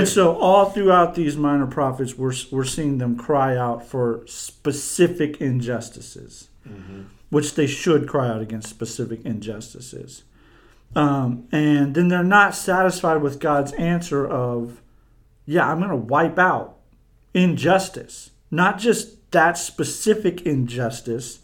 And 0.00 0.08
so 0.08 0.36
all 0.36 0.70
throughout 0.70 1.14
these 1.14 1.36
minor 1.36 1.66
prophets, 1.66 2.18
we're 2.18 2.34
we're 2.50 2.64
seeing 2.64 2.98
them 2.98 3.16
cry 3.16 3.56
out 3.56 3.86
for 3.86 4.22
specific 4.26 5.40
injustices, 5.40 6.48
which 7.30 7.54
they 7.54 7.66
should 7.66 8.08
cry 8.08 8.28
out 8.28 8.40
against 8.40 8.68
specific 8.68 9.24
injustices. 9.24 10.24
Um, 10.96 11.46
and 11.52 11.94
then 11.94 12.08
they're 12.08 12.24
not 12.24 12.54
satisfied 12.56 13.22
with 13.22 13.38
God's 13.38 13.72
answer 13.74 14.26
of, 14.26 14.80
yeah, 15.46 15.70
I'm 15.70 15.78
going 15.78 15.90
to 15.90 15.96
wipe 15.96 16.38
out 16.38 16.78
injustice, 17.32 18.30
not 18.50 18.78
just 18.78 19.30
that 19.30 19.56
specific 19.56 20.42
injustice, 20.42 21.38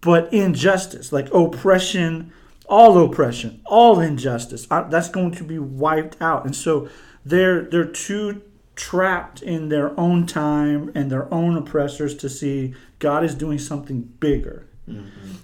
but 0.00 0.32
injustice, 0.32 1.12
like 1.12 1.32
oppression, 1.32 2.32
all 2.66 2.98
oppression, 2.98 3.60
all 3.64 4.00
injustice. 4.00 4.66
Uh, 4.70 4.82
That's 4.88 5.08
going 5.08 5.30
to 5.32 5.44
be 5.44 5.58
wiped 5.60 6.20
out. 6.20 6.44
And 6.44 6.56
so 6.56 6.88
they're 7.24 7.62
they're 7.62 7.84
too 7.84 8.42
trapped 8.76 9.40
in 9.40 9.68
their 9.68 9.98
own 9.98 10.26
time 10.26 10.90
and 10.94 11.10
their 11.10 11.32
own 11.32 11.56
oppressors 11.56 12.14
to 12.16 12.28
see 12.28 12.74
God 12.98 13.24
is 13.24 13.34
doing 13.34 13.58
something 13.58 14.02
bigger. 14.02 14.66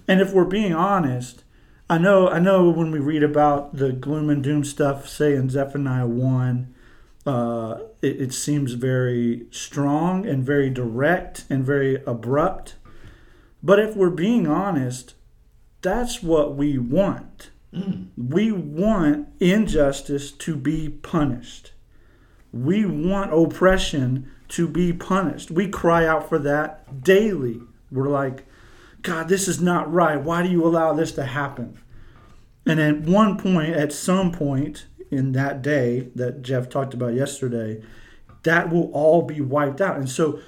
And 0.07 0.21
if 0.21 0.33
we're 0.33 0.43
being 0.45 0.73
honest, 0.73 1.43
I 1.89 1.97
know 1.97 2.27
I 2.27 2.39
know 2.39 2.69
when 2.69 2.91
we 2.91 2.99
read 2.99 3.23
about 3.23 3.75
the 3.75 3.91
gloom 3.91 4.29
and 4.29 4.43
doom 4.43 4.63
stuff, 4.63 5.07
say 5.09 5.35
in 5.35 5.49
Zephaniah 5.49 6.07
one, 6.07 6.73
uh, 7.25 7.79
it, 8.01 8.21
it 8.21 8.33
seems 8.33 8.73
very 8.73 9.45
strong 9.51 10.25
and 10.25 10.43
very 10.43 10.69
direct 10.69 11.45
and 11.49 11.65
very 11.65 12.03
abrupt. 12.05 12.75
But 13.63 13.79
if 13.79 13.95
we're 13.95 14.09
being 14.09 14.47
honest, 14.47 15.15
that's 15.81 16.21
what 16.21 16.55
we 16.55 16.77
want. 16.77 17.49
We 18.17 18.51
want 18.51 19.27
injustice 19.39 20.31
to 20.31 20.55
be 20.55 20.89
punished. 20.89 21.70
We 22.51 22.85
want 22.85 23.33
oppression 23.33 24.31
to 24.49 24.67
be 24.67 24.91
punished. 24.93 25.51
We 25.51 25.69
cry 25.69 26.05
out 26.05 26.27
for 26.27 26.37
that 26.39 27.03
daily. 27.03 27.61
We're 27.91 28.09
like, 28.09 28.45
God, 29.01 29.29
this 29.29 29.47
is 29.47 29.61
not 29.61 29.91
right. 29.91 30.21
Why 30.21 30.43
do 30.43 30.49
you 30.49 30.65
allow 30.65 30.93
this 30.93 31.11
to 31.13 31.25
happen? 31.25 31.79
And 32.65 32.79
at 32.79 33.01
one 33.01 33.37
point, 33.37 33.73
at 33.73 33.91
some 33.91 34.31
point 34.31 34.85
in 35.09 35.31
that 35.31 35.61
day 35.61 36.09
that 36.15 36.41
Jeff 36.41 36.69
talked 36.69 36.93
about 36.93 37.13
yesterday, 37.13 37.81
that 38.43 38.69
will 38.69 38.91
all 38.91 39.21
be 39.21 39.41
wiped 39.41 39.81
out. 39.81 39.97
And 39.97 40.09
so 40.09 40.39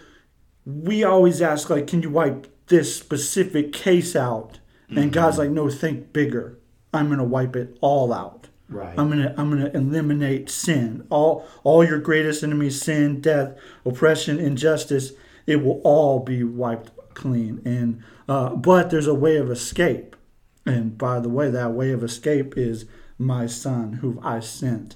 we 0.65 1.03
always 1.03 1.41
ask, 1.41 1.69
like, 1.69 1.87
can 1.87 2.01
you 2.01 2.09
wipe 2.09 2.47
this 2.67 2.95
specific 2.95 3.73
case 3.73 4.15
out? 4.15 4.59
And 4.89 5.11
God's 5.11 5.37
mm-hmm. 5.37 5.47
like, 5.47 5.51
no, 5.51 5.69
think 5.69 6.13
bigger. 6.13 6.59
I'm 6.93 7.09
gonna 7.09 7.23
wipe 7.23 7.55
it 7.55 7.77
all 7.81 8.13
out. 8.13 8.42
Right. 8.73 8.97
I'm 8.97 9.09
gonna 9.09 9.33
I'm 9.37 9.49
gonna 9.49 9.71
eliminate 9.73 10.49
sin. 10.49 11.05
All 11.09 11.47
all 11.63 11.83
your 11.83 11.99
greatest 11.99 12.43
enemies, 12.43 12.81
sin, 12.81 13.21
death, 13.21 13.57
oppression, 13.85 14.39
injustice, 14.39 15.13
it 15.45 15.63
will 15.63 15.81
all 15.83 16.19
be 16.19 16.43
wiped 16.43 16.91
clean. 17.13 17.61
And 17.65 18.03
uh, 18.27 18.55
but 18.55 18.89
there's 18.89 19.07
a 19.07 19.13
way 19.13 19.37
of 19.37 19.51
escape. 19.51 20.15
And 20.65 20.97
by 20.97 21.19
the 21.19 21.29
way, 21.29 21.49
that 21.49 21.73
way 21.73 21.91
of 21.91 22.03
escape 22.03 22.57
is 22.57 22.85
my 23.17 23.47
son, 23.47 23.93
who 23.93 24.19
I 24.23 24.39
sent 24.39 24.95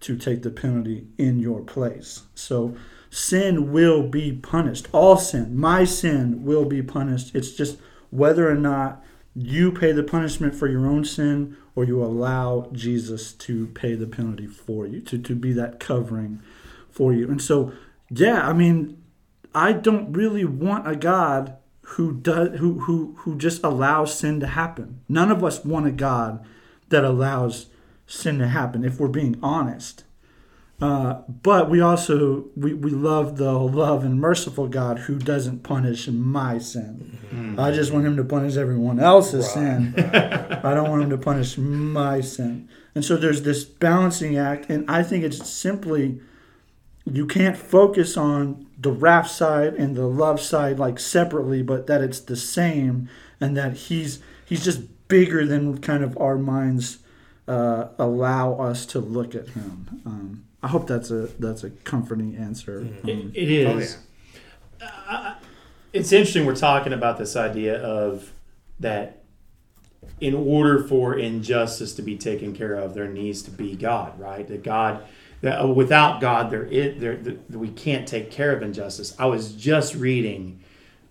to 0.00 0.16
take 0.16 0.42
the 0.42 0.50
penalty 0.50 1.06
in 1.16 1.38
your 1.38 1.62
place. 1.62 2.22
So 2.34 2.76
sin 3.10 3.72
will 3.72 4.08
be 4.08 4.32
punished. 4.32 4.88
All 4.92 5.16
sin, 5.16 5.56
my 5.56 5.84
sin 5.84 6.44
will 6.44 6.66
be 6.66 6.82
punished. 6.82 7.34
It's 7.34 7.52
just 7.52 7.78
whether 8.10 8.48
or 8.48 8.54
not 8.54 9.02
you 9.36 9.70
pay 9.70 9.92
the 9.92 10.02
punishment 10.02 10.54
for 10.54 10.66
your 10.66 10.86
own 10.86 11.04
sin 11.04 11.56
or 11.74 11.84
you 11.84 12.02
allow 12.02 12.70
Jesus 12.72 13.34
to 13.34 13.66
pay 13.68 13.94
the 13.94 14.06
penalty 14.06 14.46
for 14.46 14.86
you, 14.86 15.00
to, 15.02 15.18
to 15.18 15.34
be 15.36 15.52
that 15.52 15.78
covering 15.78 16.40
for 16.90 17.12
you. 17.12 17.28
And 17.28 17.40
so, 17.40 17.72
yeah, 18.10 18.48
I 18.48 18.54
mean, 18.54 19.02
I 19.54 19.72
don't 19.72 20.12
really 20.12 20.46
want 20.46 20.88
a 20.88 20.96
God 20.96 21.54
who 21.82 22.14
does 22.14 22.58
who 22.58 22.80
who 22.80 23.14
who 23.18 23.36
just 23.36 23.62
allows 23.62 24.18
sin 24.18 24.40
to 24.40 24.46
happen. 24.46 25.00
None 25.08 25.30
of 25.30 25.44
us 25.44 25.64
want 25.64 25.86
a 25.86 25.92
God 25.92 26.44
that 26.88 27.04
allows 27.04 27.66
sin 28.06 28.38
to 28.38 28.48
happen 28.48 28.84
if 28.84 28.98
we're 28.98 29.08
being 29.08 29.38
honest. 29.42 30.04
Uh, 30.80 31.22
but 31.28 31.70
we 31.70 31.80
also 31.80 32.44
we, 32.54 32.74
we 32.74 32.90
love 32.90 33.38
the 33.38 33.52
love 33.52 34.04
and 34.04 34.20
merciful 34.20 34.68
God 34.68 34.98
who 35.00 35.18
doesn't 35.18 35.62
punish 35.62 36.06
my 36.08 36.58
sin. 36.58 37.18
I 37.58 37.70
just 37.70 37.92
want 37.92 38.06
him 38.06 38.16
to 38.16 38.24
punish 38.24 38.56
everyone 38.56 39.00
else's 39.00 39.50
sin. 39.50 39.94
I 39.96 40.74
don't 40.74 40.90
want 40.90 41.02
him 41.02 41.10
to 41.10 41.18
punish 41.18 41.56
my 41.56 42.20
sin. 42.20 42.68
And 42.94 43.04
so 43.04 43.16
there's 43.16 43.42
this 43.42 43.64
balancing 43.64 44.36
act, 44.36 44.68
and 44.68 44.90
I 44.90 45.02
think 45.02 45.24
it's 45.24 45.48
simply 45.48 46.20
you 47.10 47.26
can't 47.26 47.56
focus 47.56 48.16
on 48.16 48.66
the 48.78 48.90
wrath 48.90 49.28
side 49.28 49.74
and 49.74 49.96
the 49.96 50.06
love 50.06 50.40
side 50.40 50.78
like 50.78 50.98
separately, 50.98 51.62
but 51.62 51.86
that 51.86 52.02
it's 52.02 52.20
the 52.20 52.36
same, 52.36 53.08
and 53.40 53.56
that 53.56 53.74
he's 53.74 54.20
he's 54.44 54.64
just 54.64 55.08
bigger 55.08 55.46
than 55.46 55.78
kind 55.78 56.02
of 56.02 56.18
our 56.18 56.36
minds 56.36 56.98
uh, 57.48 57.88
allow 57.98 58.54
us 58.54 58.84
to 58.86 58.98
look 58.98 59.34
at 59.34 59.48
him. 59.50 60.02
Um, 60.04 60.45
I 60.66 60.68
hope 60.68 60.88
that's 60.88 61.12
a 61.12 61.28
that's 61.38 61.62
a 61.62 61.70
comforting 61.70 62.34
answer. 62.34 62.80
It, 62.80 63.04
Um, 63.08 63.32
it 63.36 63.48
is. 63.48 63.98
Uh, 64.82 65.36
it's 65.92 66.10
interesting 66.10 66.44
we're 66.44 66.56
talking 66.56 66.92
about 66.92 67.18
this 67.18 67.36
idea 67.36 67.80
of 67.80 68.32
that 68.80 69.22
in 70.20 70.34
order 70.34 70.82
for 70.82 71.16
injustice 71.16 71.94
to 71.94 72.02
be 72.02 72.16
taken 72.16 72.52
care 72.52 72.74
of, 72.74 72.94
there 72.94 73.06
needs 73.06 73.42
to 73.42 73.52
be 73.52 73.76
God, 73.76 74.18
right? 74.18 74.48
That 74.48 74.64
God, 74.64 75.04
that 75.40 75.62
uh, 75.62 75.68
without 75.68 76.20
God, 76.20 76.50
there, 76.50 76.64
is, 76.64 77.00
there 77.00 77.14
that 77.16 77.48
we 77.50 77.68
can't 77.68 78.08
take 78.08 78.32
care 78.32 78.50
of 78.52 78.60
injustice. 78.60 79.14
I 79.20 79.26
was 79.26 79.52
just 79.52 79.94
reading 79.94 80.58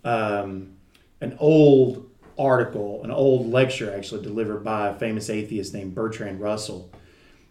um, 0.03 0.73
an 1.21 1.37
old 1.39 2.09
article, 2.37 3.05
an 3.05 3.11
old 3.11 3.49
lecture 3.49 3.95
actually 3.95 4.21
delivered 4.21 4.65
by 4.65 4.89
a 4.89 4.95
famous 4.95 5.29
atheist 5.29 5.73
named 5.73 5.95
Bertrand 5.95 6.41
Russell. 6.41 6.91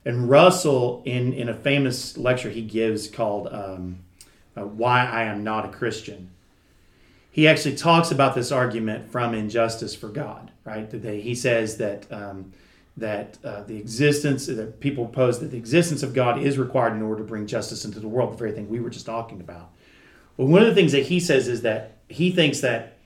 And 0.04 0.28
Russell, 0.28 1.02
in, 1.04 1.32
in 1.32 1.48
a 1.48 1.54
famous 1.54 2.16
lecture 2.16 2.50
he 2.50 2.62
gives 2.62 3.08
called 3.08 3.48
um, 3.50 4.00
uh, 4.56 4.62
Why 4.62 5.04
I 5.04 5.24
Am 5.24 5.42
Not 5.42 5.64
a 5.64 5.68
Christian, 5.68 6.30
he 7.30 7.48
actually 7.48 7.76
talks 7.76 8.10
about 8.10 8.34
this 8.34 8.52
argument 8.52 9.10
from 9.10 9.34
injustice 9.34 9.94
for 9.94 10.08
God, 10.08 10.52
right? 10.64 10.88
They, 10.88 11.20
he 11.20 11.34
says 11.34 11.78
that 11.78 12.06
um, 12.12 12.52
that 12.96 13.38
uh, 13.42 13.62
the 13.62 13.76
existence 13.76 14.46
that 14.46 14.78
people 14.78 15.06
pose 15.06 15.40
that 15.40 15.50
the 15.50 15.56
existence 15.56 16.02
of 16.04 16.14
God 16.14 16.40
is 16.40 16.58
required 16.58 16.92
in 16.92 17.02
order 17.02 17.22
to 17.22 17.28
bring 17.28 17.46
justice 17.46 17.84
into 17.84 17.98
the 17.98 18.06
world, 18.06 18.32
the 18.32 18.36
very 18.36 18.52
thing 18.52 18.68
we 18.68 18.78
were 18.78 18.90
just 18.90 19.06
talking 19.06 19.40
about. 19.40 19.70
Well, 20.36 20.46
one 20.46 20.62
of 20.62 20.68
the 20.68 20.74
things 20.74 20.92
that 20.92 21.06
he 21.06 21.18
says 21.18 21.48
is 21.48 21.62
that 21.62 21.96
he 22.08 22.30
thinks 22.30 22.60
that 22.60 22.98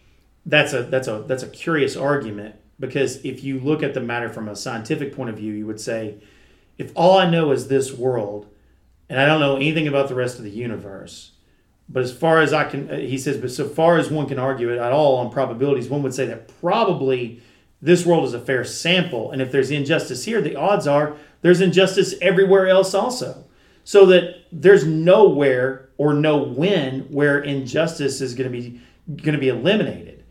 that's 0.45 0.73
a 0.73 0.83
that's 0.83 1.09
a 1.09 1.25
that's 1.27 1.43
a 1.43 1.49
curious 1.49 1.97
argument 1.97 2.57
because 2.81 3.25
if 3.25 3.43
you 3.43 3.61
look 3.61 3.83
at 3.83 3.95
the 3.95 4.01
matter 4.01 4.29
from 4.29 4.49
a 4.49 4.57
scientific 4.57 5.15
point 5.15 5.31
of 5.31 5.37
view, 5.37 5.53
you 5.53 5.67
would 5.67 5.81
say, 5.81 6.17
if 6.79 6.93
all 6.95 7.19
I 7.19 7.29
know 7.29 7.51
is 7.51 7.69
this 7.69 7.93
world, 7.93 8.47
and 9.09 9.21
I 9.21 9.27
don't 9.27 9.41
know 9.41 9.57
anything 9.57 9.89
about 9.89 10.09
the 10.09 10.15
rest 10.15 10.39
of 10.39 10.45
the 10.45 10.51
universe, 10.51 11.33
but 11.89 12.03
as 12.03 12.13
far 12.13 12.41
as 12.41 12.53
I 12.53 12.65
can, 12.65 12.91
uh, 12.91 12.97
he 12.97 13.19
says, 13.19 13.37
but 13.37 13.51
so 13.51 13.69
far 13.69 13.99
as 13.99 14.11
one 14.11 14.27
can 14.27 14.39
argue 14.39 14.71
it 14.71 14.79
at 14.79 14.93
all 14.93 15.17
on 15.17 15.31
probabilities, 15.31 15.89
one 15.89 16.03
would 16.03 16.15
say 16.15 16.27
that 16.27 16.61
probably 16.61 17.43
this 17.81 18.05
world 18.05 18.25
is 18.25 18.35
a 18.35 18.41
fair 18.41 18.65
sample, 18.65 19.31
and 19.31 19.41
if 19.41 19.53
there's 19.53 19.71
injustice 19.71 20.25
here, 20.25 20.41
the 20.41 20.57
odds 20.57 20.87
are 20.87 21.17
there's 21.43 21.61
injustice 21.61 22.15
everywhere 22.21 22.69
else 22.69 22.95
also. 22.95 23.45
So 23.85 24.05
that 24.07 24.45
there's 24.53 24.85
nowhere 24.85 25.89
or 25.97 26.13
no 26.13 26.37
when 26.37 27.01
where 27.11 27.41
injustice 27.41 28.21
is 28.21 28.35
going 28.35 28.53
to 28.53 28.61
be 28.61 28.81
going 29.17 29.35
to 29.35 29.41
be 29.41 29.49
eliminated. 29.49 30.25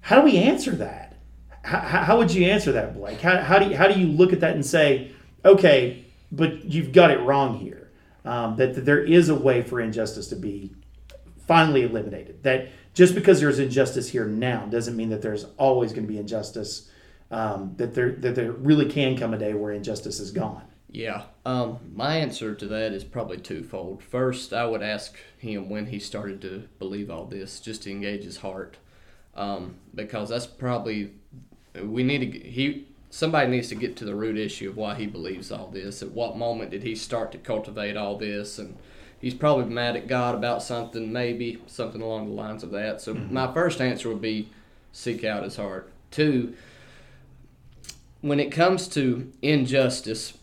How 0.00 0.20
do 0.20 0.22
we 0.22 0.36
answer 0.36 0.70
that? 0.72 1.16
How, 1.62 1.80
how 1.80 2.18
would 2.18 2.32
you 2.32 2.46
answer 2.46 2.72
that, 2.72 2.94
Blake? 2.94 3.20
How, 3.20 3.38
how, 3.38 3.58
do 3.58 3.68
you, 3.68 3.76
how 3.76 3.88
do 3.88 3.98
you 3.98 4.06
look 4.06 4.32
at 4.32 4.40
that 4.40 4.54
and 4.54 4.64
say, 4.64 5.10
okay, 5.44 6.04
but 6.32 6.64
you've 6.64 6.92
got 6.92 7.10
it 7.10 7.20
wrong 7.20 7.58
here? 7.58 7.90
Um, 8.24 8.56
that, 8.56 8.74
that 8.74 8.84
there 8.84 9.02
is 9.02 9.28
a 9.28 9.34
way 9.34 9.62
for 9.62 9.80
injustice 9.80 10.28
to 10.28 10.36
be 10.36 10.72
finally 11.46 11.82
eliminated. 11.82 12.42
That 12.42 12.68
just 12.94 13.14
because 13.14 13.40
there's 13.40 13.58
injustice 13.58 14.10
here 14.10 14.26
now 14.26 14.66
doesn't 14.66 14.96
mean 14.96 15.08
that 15.10 15.22
there's 15.22 15.46
always 15.56 15.92
going 15.92 16.06
to 16.06 16.12
be 16.12 16.18
injustice. 16.18 16.90
Um, 17.30 17.74
that 17.76 17.94
there 17.94 18.12
that 18.12 18.34
there 18.34 18.52
really 18.52 18.90
can 18.90 19.16
come 19.16 19.32
a 19.32 19.38
day 19.38 19.54
where 19.54 19.72
injustice 19.72 20.18
is 20.18 20.32
gone. 20.32 20.62
Yeah. 20.90 21.22
Um, 21.46 21.78
my 21.94 22.16
answer 22.16 22.54
to 22.54 22.66
that 22.66 22.92
is 22.92 23.04
probably 23.04 23.38
twofold. 23.38 24.02
First, 24.02 24.52
I 24.52 24.66
would 24.66 24.82
ask 24.82 25.16
him 25.38 25.68
when 25.68 25.86
he 25.86 26.00
started 26.00 26.42
to 26.42 26.68
believe 26.78 27.10
all 27.10 27.26
this, 27.26 27.60
just 27.60 27.84
to 27.84 27.90
engage 27.90 28.24
his 28.24 28.38
heart, 28.38 28.76
um, 29.34 29.76
because 29.94 30.30
that's 30.30 30.46
probably 30.46 31.12
we 31.82 32.02
need 32.02 32.32
to 32.32 32.38
he 32.38 32.88
somebody 33.10 33.50
needs 33.50 33.68
to 33.68 33.74
get 33.74 33.96
to 33.96 34.04
the 34.04 34.14
root 34.14 34.38
issue 34.38 34.70
of 34.70 34.76
why 34.76 34.94
he 34.94 35.06
believes 35.06 35.50
all 35.50 35.66
this. 35.66 36.02
At 36.02 36.12
what 36.12 36.38
moment 36.38 36.70
did 36.70 36.84
he 36.84 36.94
start 36.94 37.32
to 37.32 37.38
cultivate 37.38 37.96
all 37.96 38.16
this? 38.16 38.58
And 38.58 38.76
he's 39.20 39.34
probably 39.34 39.64
mad 39.66 39.96
at 39.96 40.06
God 40.06 40.36
about 40.36 40.62
something, 40.62 41.12
maybe 41.12 41.60
something 41.66 42.00
along 42.00 42.28
the 42.28 42.34
lines 42.34 42.62
of 42.62 42.70
that. 42.70 43.00
So 43.00 43.14
mm-hmm. 43.14 43.34
my 43.34 43.52
first 43.52 43.80
answer 43.80 44.08
would 44.08 44.22
be 44.22 44.48
seek 44.92 45.24
out 45.24 45.42
his 45.42 45.56
heart. 45.56 45.92
Two, 46.10 46.54
when 48.20 48.38
it 48.38 48.52
comes 48.52 48.86
to 48.88 49.32
injustice, 49.42 50.34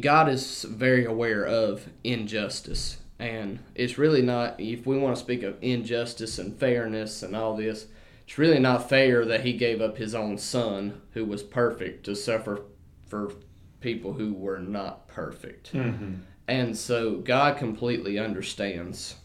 God 0.00 0.28
is 0.28 0.62
very 0.62 1.04
aware 1.04 1.44
of 1.44 1.88
injustice. 2.04 2.98
And 3.18 3.60
it's 3.74 3.98
really 3.98 4.22
not, 4.22 4.60
if 4.60 4.86
we 4.86 4.98
want 4.98 5.16
to 5.16 5.22
speak 5.22 5.42
of 5.42 5.56
injustice 5.60 6.38
and 6.38 6.58
fairness 6.58 7.22
and 7.22 7.34
all 7.34 7.56
this, 7.56 7.86
it's 8.32 8.38
really 8.38 8.58
not 8.58 8.88
fair 8.88 9.26
that 9.26 9.44
he 9.44 9.52
gave 9.52 9.82
up 9.82 9.98
his 9.98 10.14
own 10.14 10.38
son, 10.38 11.02
who 11.10 11.22
was 11.22 11.42
perfect, 11.42 12.06
to 12.06 12.16
suffer 12.16 12.62
for 13.06 13.34
people 13.82 14.14
who 14.14 14.32
were 14.32 14.58
not 14.58 15.06
perfect. 15.06 15.74
Mm-hmm. 15.74 16.14
And 16.48 16.74
so 16.74 17.16
God 17.18 17.58
completely 17.58 18.18
understands 18.18 19.16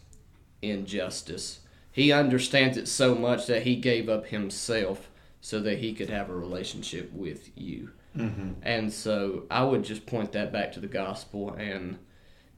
injustice. 0.60 1.60
He 1.90 2.12
understands 2.12 2.76
it 2.76 2.86
so 2.86 3.14
much 3.14 3.46
that 3.46 3.62
he 3.62 3.76
gave 3.76 4.10
up 4.10 4.26
himself 4.26 5.08
so 5.40 5.58
that 5.60 5.78
he 5.78 5.94
could 5.94 6.10
have 6.10 6.28
a 6.28 6.36
relationship 6.36 7.10
with 7.10 7.48
you. 7.56 7.92
Mm-hmm. 8.14 8.60
And 8.62 8.92
so 8.92 9.44
I 9.50 9.64
would 9.64 9.84
just 9.84 10.04
point 10.04 10.32
that 10.32 10.52
back 10.52 10.70
to 10.72 10.80
the 10.80 10.86
gospel 10.86 11.54
and 11.54 11.96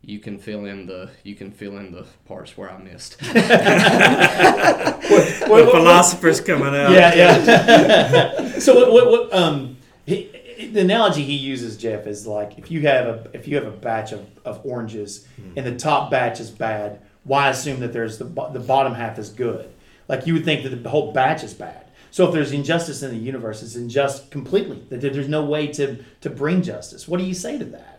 you 0.03 0.19
can 0.19 0.39
fill 0.39 0.65
in 0.65 0.87
the 0.87 1.11
you 1.25 1.35
can 1.35 1.51
fill 1.51 1.77
in 1.77 1.93
the 1.93 2.07
parts 2.27 2.57
where 2.57 2.71
I 2.71 2.79
missed. 2.79 3.21
what, 3.23 3.37
what, 5.49 5.65
the 5.65 5.71
philosophers 5.71 6.41
coming 6.41 6.75
out. 6.75 6.93
Yeah, 6.93 7.15
yeah. 7.15 8.59
so 8.59 8.75
what, 8.75 8.93
what, 8.93 9.11
what 9.11 9.35
um 9.35 9.77
he, 10.07 10.31
the 10.73 10.81
analogy 10.81 11.23
he 11.23 11.35
uses, 11.35 11.77
Jeff, 11.77 12.07
is 12.07 12.27
like 12.27 12.59
if 12.59 12.71
you 12.71 12.83
have 12.83 13.07
a 13.07 13.31
if 13.33 13.47
you 13.47 13.57
have 13.57 13.67
a 13.67 13.71
batch 13.71 14.13
of, 14.13 14.27
of 14.45 14.61
oranges 14.65 15.27
mm-hmm. 15.41 15.59
and 15.59 15.67
the 15.67 15.77
top 15.77 16.11
batch 16.11 16.41
is 16.41 16.51
bad, 16.51 17.01
why 17.25 17.51
assume 17.51 17.81
that 17.81 17.93
there's 17.93 18.19
the 18.19 18.25
the 18.25 18.61
bottom 18.61 18.95
half 18.95 19.19
is 19.19 19.31
good? 19.31 19.71
Like 20.09 20.27
you 20.27 20.35
would 20.35 20.45
think 20.45 20.63
that 20.65 20.83
the 20.83 20.89
whole 20.91 21.13
batch 21.13 21.45
is 21.45 21.55
bad. 21.55 21.87
So 22.11 22.27
if 22.27 22.35
there's 22.35 22.51
injustice 22.53 23.03
in 23.03 23.13
the 23.13 23.17
universe, 23.17 23.63
it's 23.63 23.77
unjust 23.77 24.31
completely. 24.31 24.83
That 24.89 25.01
there's 25.01 25.29
no 25.29 25.45
way 25.45 25.69
to 25.69 26.03
to 26.23 26.31
bring 26.31 26.63
justice. 26.63 27.07
What 27.07 27.19
do 27.19 27.25
you 27.25 27.35
say 27.35 27.59
to 27.59 27.65
that? 27.67 27.89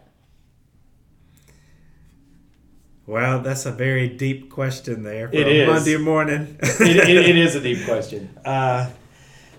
Well, 3.07 3.41
that's 3.41 3.65
a 3.65 3.71
very 3.71 4.07
deep 4.09 4.49
question 4.49 5.03
there 5.03 5.27
for 5.27 5.35
it 5.35 5.47
is. 5.47 5.67
Monday 5.67 5.97
morning. 5.97 6.57
it, 6.61 7.09
it, 7.09 7.29
it 7.29 7.35
is 7.35 7.55
a 7.55 7.61
deep 7.61 7.85
question. 7.85 8.37
Uh, 8.45 8.89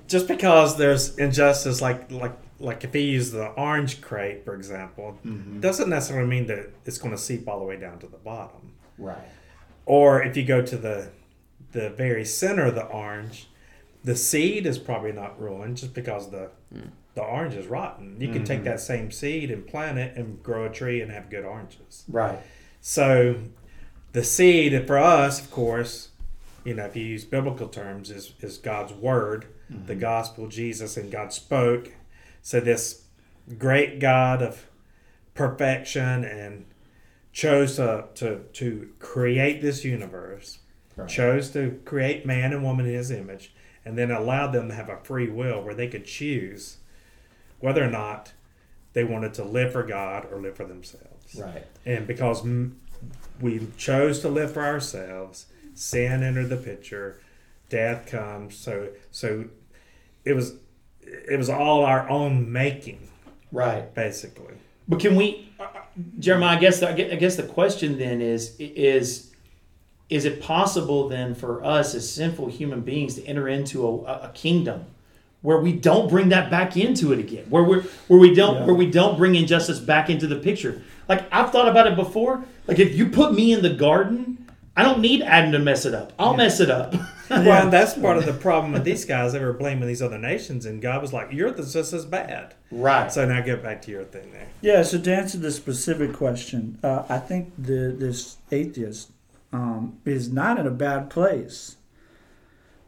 just 0.07 0.29
because 0.29 0.77
there's 0.77 1.17
injustice, 1.19 1.81
like 1.81 2.11
like 2.11 2.37
like 2.61 2.85
if 2.85 2.93
he 2.95 3.01
used 3.01 3.33
the 3.33 3.49
orange 3.49 4.01
crate, 4.01 4.45
for 4.45 4.55
example, 4.55 5.19
mm-hmm. 5.27 5.61
doesn't 5.61 5.89
necessarily 5.89 6.29
mean 6.29 6.47
that 6.47 6.71
it's 6.85 6.99
going 6.99 7.11
to 7.11 7.21
seep 7.21 7.49
all 7.49 7.59
the 7.59 7.65
way 7.65 7.77
down 7.77 7.99
to 7.99 8.07
the 8.07 8.19
bottom. 8.19 8.75
Right. 8.99 9.19
Or 9.85 10.23
if 10.23 10.37
you 10.37 10.45
go 10.45 10.63
to 10.63 10.77
the 10.77 11.11
the 11.73 11.91
very 11.91 12.25
center 12.25 12.67
of 12.67 12.75
the 12.75 12.85
orange, 12.85 13.49
the 14.05 14.15
seed 14.15 14.67
is 14.67 14.79
probably 14.79 15.13
not 15.13 15.41
ruined 15.41 15.79
just 15.79 15.95
because 15.95 16.31
the 16.31 16.51
mm. 16.73 16.91
the 17.15 17.23
orange 17.23 17.55
is 17.55 17.67
rotten. 17.67 18.21
You 18.21 18.29
can 18.29 18.37
mm-hmm. 18.39 18.45
take 18.45 18.65
that 18.65 18.81
same 18.81 19.11
seed 19.11 19.51
and 19.51 19.67
plant 19.67 19.99
it 19.99 20.17
and 20.17 20.43
grow 20.43 20.67
a 20.67 20.71
tree 20.71 21.01
and 21.01 21.11
have 21.11 21.31
good 21.31 21.45
oranges. 21.45 22.05
Right. 22.09 22.39
So 22.83 23.37
the 24.12 24.25
seed 24.25 24.87
for 24.87 24.99
us, 24.99 25.40
of 25.40 25.51
course, 25.51 26.09
you 26.64 26.75
know, 26.75 26.85
if 26.85 26.97
you 26.97 27.05
use 27.05 27.25
biblical 27.25 27.68
terms, 27.68 28.11
is 28.11 28.35
is 28.40 28.59
God's 28.59 28.92
word, 28.92 29.47
mm-hmm. 29.73 29.87
the 29.87 29.95
gospel, 29.95 30.49
Jesus, 30.49 30.97
and 30.97 31.11
God 31.11 31.33
spoke. 31.33 31.92
So 32.42 32.61
this 32.61 33.05
great 33.57 34.01
God 34.01 34.42
of 34.42 34.66
perfection 35.35 36.25
and 36.25 36.66
chose 37.33 37.77
to 37.77 38.09
to, 38.16 38.45
to 38.53 38.90
create 38.99 39.62
this 39.62 39.85
universe, 39.85 40.59
right. 40.97 41.09
chose 41.09 41.51
to 41.51 41.81
create 41.85 42.27
man 42.27 42.53
and 42.53 42.64
woman 42.64 42.87
in 42.87 42.95
His 42.95 43.12
image 43.12 43.55
and 43.85 43.97
then 43.97 44.11
allowed 44.11 44.53
them 44.53 44.68
to 44.68 44.75
have 44.75 44.88
a 44.88 44.99
free 44.99 45.29
will 45.29 45.62
where 45.62 45.75
they 45.75 45.88
could 45.88 46.05
choose 46.05 46.79
whether 47.61 47.83
or 47.85 47.90
not 47.90 48.33
they 48.92 49.05
wanted 49.05 49.35
to 49.35 49.45
live 49.45 49.73
for 49.73 49.83
God 49.83 50.27
or 50.31 50.40
live 50.40 50.57
for 50.57 50.64
themselves. 50.64 51.12
Right. 51.37 51.66
And 51.85 52.07
because 52.07 52.47
we 53.40 53.66
chose 53.77 54.21
to 54.21 54.29
live 54.29 54.53
for 54.53 54.64
ourselves, 54.64 55.47
sin 55.75 56.23
entered 56.23 56.49
the 56.49 56.57
picture, 56.57 57.21
death 57.68 58.07
comes. 58.07 58.57
So 58.57 58.88
so 59.11 59.47
it 60.25 60.35
was 60.35 60.55
it 61.01 61.38
was 61.38 61.51
all 61.51 61.85
our 61.85 62.09
own 62.09 62.53
making. 62.53 63.09
Right. 63.51 63.92
Basically. 63.95 64.55
But 64.88 65.01
can 65.01 65.16
we 65.16 65.53
uh, 65.59 65.66
Jeremiah, 66.18 66.57
I 66.57 66.61
guess 66.61 66.83
I 66.83 66.92
guess 66.92 67.37
the 67.37 67.45
question 67.45 67.99
then 67.99 68.21
is 68.21 68.57
is 68.59 69.33
is 70.09 70.25
it 70.27 70.42
possible 70.42 71.09
then 71.09 71.35
for 71.35 71.64
us 71.64 71.95
as 71.95 72.09
sinful 72.09 72.49
human 72.49 72.83
beings 72.83 73.14
to 73.14 73.25
enter 73.25 73.49
into 73.49 73.87
a, 73.87 74.03
a 74.05 74.33
kingdom 74.35 74.87
where 75.43 75.59
we 75.59 75.73
don't 75.73 76.09
bring 76.09 76.31
that 76.31 76.51
back 76.51 76.77
into 76.77 77.13
it 77.13 77.19
again. 77.19 77.45
Where 77.51 77.63
we 77.63 77.81
where 78.09 78.19
we 78.19 78.35
don't 78.35 78.57
yeah. 78.57 78.65
where 78.65 78.75
we 78.75 78.91
don't 78.91 79.17
bring 79.17 79.35
injustice 79.35 79.79
back 79.79 80.09
into 80.09 80.27
the 80.27 80.37
picture. 80.37 80.83
Like 81.09 81.27
i've 81.33 81.51
thought 81.51 81.69
about 81.69 81.87
it 81.87 81.97
before. 81.97 82.45
Like 82.67 82.79
if 82.79 82.95
you 82.95 83.09
put 83.09 83.35
me 83.35 83.53
in 83.53 83.63
the 83.63 83.75
garden 83.75 84.39
i 84.75 84.83
don't 84.83 85.01
need 85.01 85.21
adam 85.23 85.53
to 85.53 85.59
mess 85.59 85.85
it 85.85 85.95
up. 85.95 86.13
I'll 86.19 86.33
yeah. 86.33 86.37
mess 86.39 86.61
it 86.61 86.71
up. 86.71 86.95
Well 87.31 87.71
that's 87.71 87.95
part 87.95 88.19
of 88.19 88.27
the 88.27 88.35
problem 88.35 88.73
with 88.75 88.85
these 88.85 89.07
guys 89.07 89.33
they 89.33 89.43
were 89.43 89.55
blaming 89.55 89.89
these 89.89 90.03
other 90.03 90.19
nations 90.19 90.67
and 90.67 90.83
god 90.83 91.01
was 91.01 91.15
like 91.15 91.33
you're 91.33 91.51
just 91.51 91.75
as 91.95 92.05
bad. 92.05 92.55
Right. 92.71 93.11
So 93.11 93.25
now 93.25 93.41
get 93.41 93.63
back 93.63 93.81
to 93.83 93.91
your 93.91 94.05
thing 94.05 94.33
there. 94.33 94.49
Yeah 94.61 94.83
so 94.83 95.01
to 95.01 95.15
answer 95.15 95.39
the 95.39 95.51
specific 95.51 96.13
question 96.13 96.79
uh, 96.83 97.05
i 97.09 97.19
think 97.19 97.55
the 97.57 97.97
this 97.99 98.37
atheist 98.51 99.13
um, 99.53 99.99
is 100.05 100.33
not 100.33 100.59
in 100.59 100.67
a 100.67 100.71
bad 100.71 101.11
place. 101.11 101.77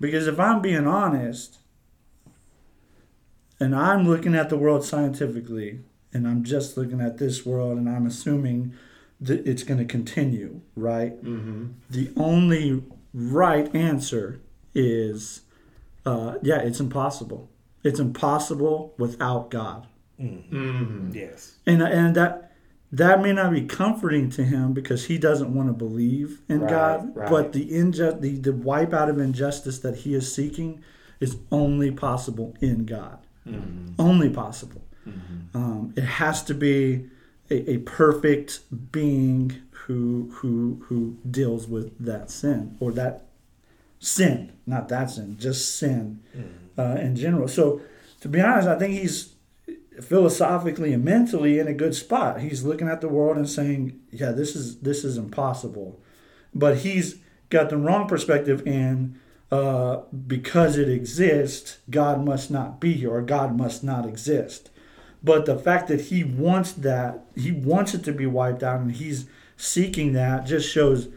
Because 0.00 0.26
if 0.26 0.40
I'm 0.40 0.60
being 0.60 0.86
honest, 0.86 1.58
and 3.60 3.74
I'm 3.74 4.08
looking 4.08 4.34
at 4.34 4.48
the 4.48 4.56
world 4.56 4.84
scientifically, 4.84 5.80
and 6.12 6.26
I'm 6.26 6.44
just 6.44 6.76
looking 6.76 7.00
at 7.00 7.18
this 7.18 7.44
world, 7.44 7.78
and 7.78 7.88
I'm 7.88 8.06
assuming 8.06 8.74
that 9.20 9.46
it's 9.46 9.62
going 9.62 9.78
to 9.78 9.84
continue, 9.84 10.60
right? 10.76 11.22
Mm-hmm. 11.22 11.66
The 11.90 12.10
only 12.16 12.82
right 13.12 13.74
answer 13.74 14.40
is, 14.74 15.42
uh, 16.04 16.34
yeah, 16.42 16.58
it's 16.58 16.80
impossible. 16.80 17.50
It's 17.82 18.00
impossible 18.00 18.94
without 18.98 19.50
God. 19.50 19.86
Mm-hmm. 20.20 20.56
Mm-hmm. 20.56 21.10
Yes, 21.14 21.56
and 21.66 21.82
and 21.82 22.14
that 22.14 22.52
that 22.92 23.20
may 23.20 23.32
not 23.32 23.52
be 23.52 23.62
comforting 23.62 24.30
to 24.30 24.44
him 24.44 24.72
because 24.72 25.06
he 25.06 25.18
doesn't 25.18 25.52
want 25.52 25.68
to 25.68 25.72
believe 25.72 26.42
in 26.48 26.60
right, 26.60 26.70
God. 26.70 27.16
Right. 27.16 27.28
But 27.28 27.52
the 27.52 27.68
inju- 27.68 28.20
the 28.20 28.36
the 28.36 28.52
wipe 28.52 28.92
out 28.92 29.10
of 29.10 29.18
injustice 29.18 29.80
that 29.80 29.98
he 29.98 30.14
is 30.14 30.32
seeking 30.32 30.82
is 31.18 31.36
only 31.50 31.90
possible 31.90 32.54
in 32.60 32.86
God. 32.86 33.23
Mm-hmm. 33.46 34.00
Only 34.00 34.30
possible. 34.30 34.82
Mm-hmm. 35.06 35.56
Um, 35.56 35.94
it 35.96 36.04
has 36.04 36.42
to 36.44 36.54
be 36.54 37.06
a, 37.50 37.72
a, 37.72 37.78
perfect 37.78 38.60
being 38.90 39.60
who 39.70 40.30
who 40.36 40.82
who 40.86 41.18
deals 41.30 41.68
with 41.68 41.92
that 42.04 42.30
sin 42.30 42.76
or 42.80 42.90
that 42.92 43.26
sin, 43.98 44.52
not 44.66 44.88
that 44.88 45.10
sin, 45.10 45.36
just 45.38 45.76
sin 45.76 46.20
mm. 46.36 46.48
uh, 46.78 46.98
in 47.00 47.16
general. 47.16 47.48
So, 47.48 47.82
to 48.20 48.28
be 48.28 48.40
honest, 48.40 48.66
I 48.66 48.78
think 48.78 48.98
he's 48.98 49.34
philosophically 50.00 50.92
and 50.92 51.04
mentally 51.04 51.58
in 51.58 51.68
a 51.68 51.74
good 51.74 51.94
spot. 51.94 52.40
He's 52.40 52.64
looking 52.64 52.88
at 52.88 53.00
the 53.00 53.08
world 53.08 53.36
and 53.36 53.48
saying, 53.48 54.00
"Yeah, 54.10 54.32
this 54.32 54.56
is 54.56 54.78
this 54.78 55.04
is 55.04 55.18
impossible," 55.18 56.00
but 56.54 56.78
he's 56.78 57.16
got 57.50 57.68
the 57.68 57.76
wrong 57.76 58.08
perspective 58.08 58.66
in 58.66 59.20
uh, 59.50 60.02
because 60.26 60.76
it 60.76 60.88
exists, 60.88 61.78
God 61.90 62.24
must 62.24 62.50
not 62.50 62.80
be 62.80 62.94
here 62.94 63.12
or 63.12 63.22
God 63.22 63.56
must 63.56 63.84
not 63.84 64.06
exist. 64.06 64.70
But 65.22 65.46
the 65.46 65.58
fact 65.58 65.88
that 65.88 66.02
he 66.02 66.22
wants 66.22 66.72
that, 66.72 67.24
he 67.34 67.50
wants 67.50 67.94
it 67.94 68.04
to 68.04 68.12
be 68.12 68.26
wiped 68.26 68.62
out, 68.62 68.80
and 68.80 68.92
he's 68.92 69.26
seeking 69.56 70.12
that, 70.12 70.44
just 70.44 70.70
shows 70.70 71.08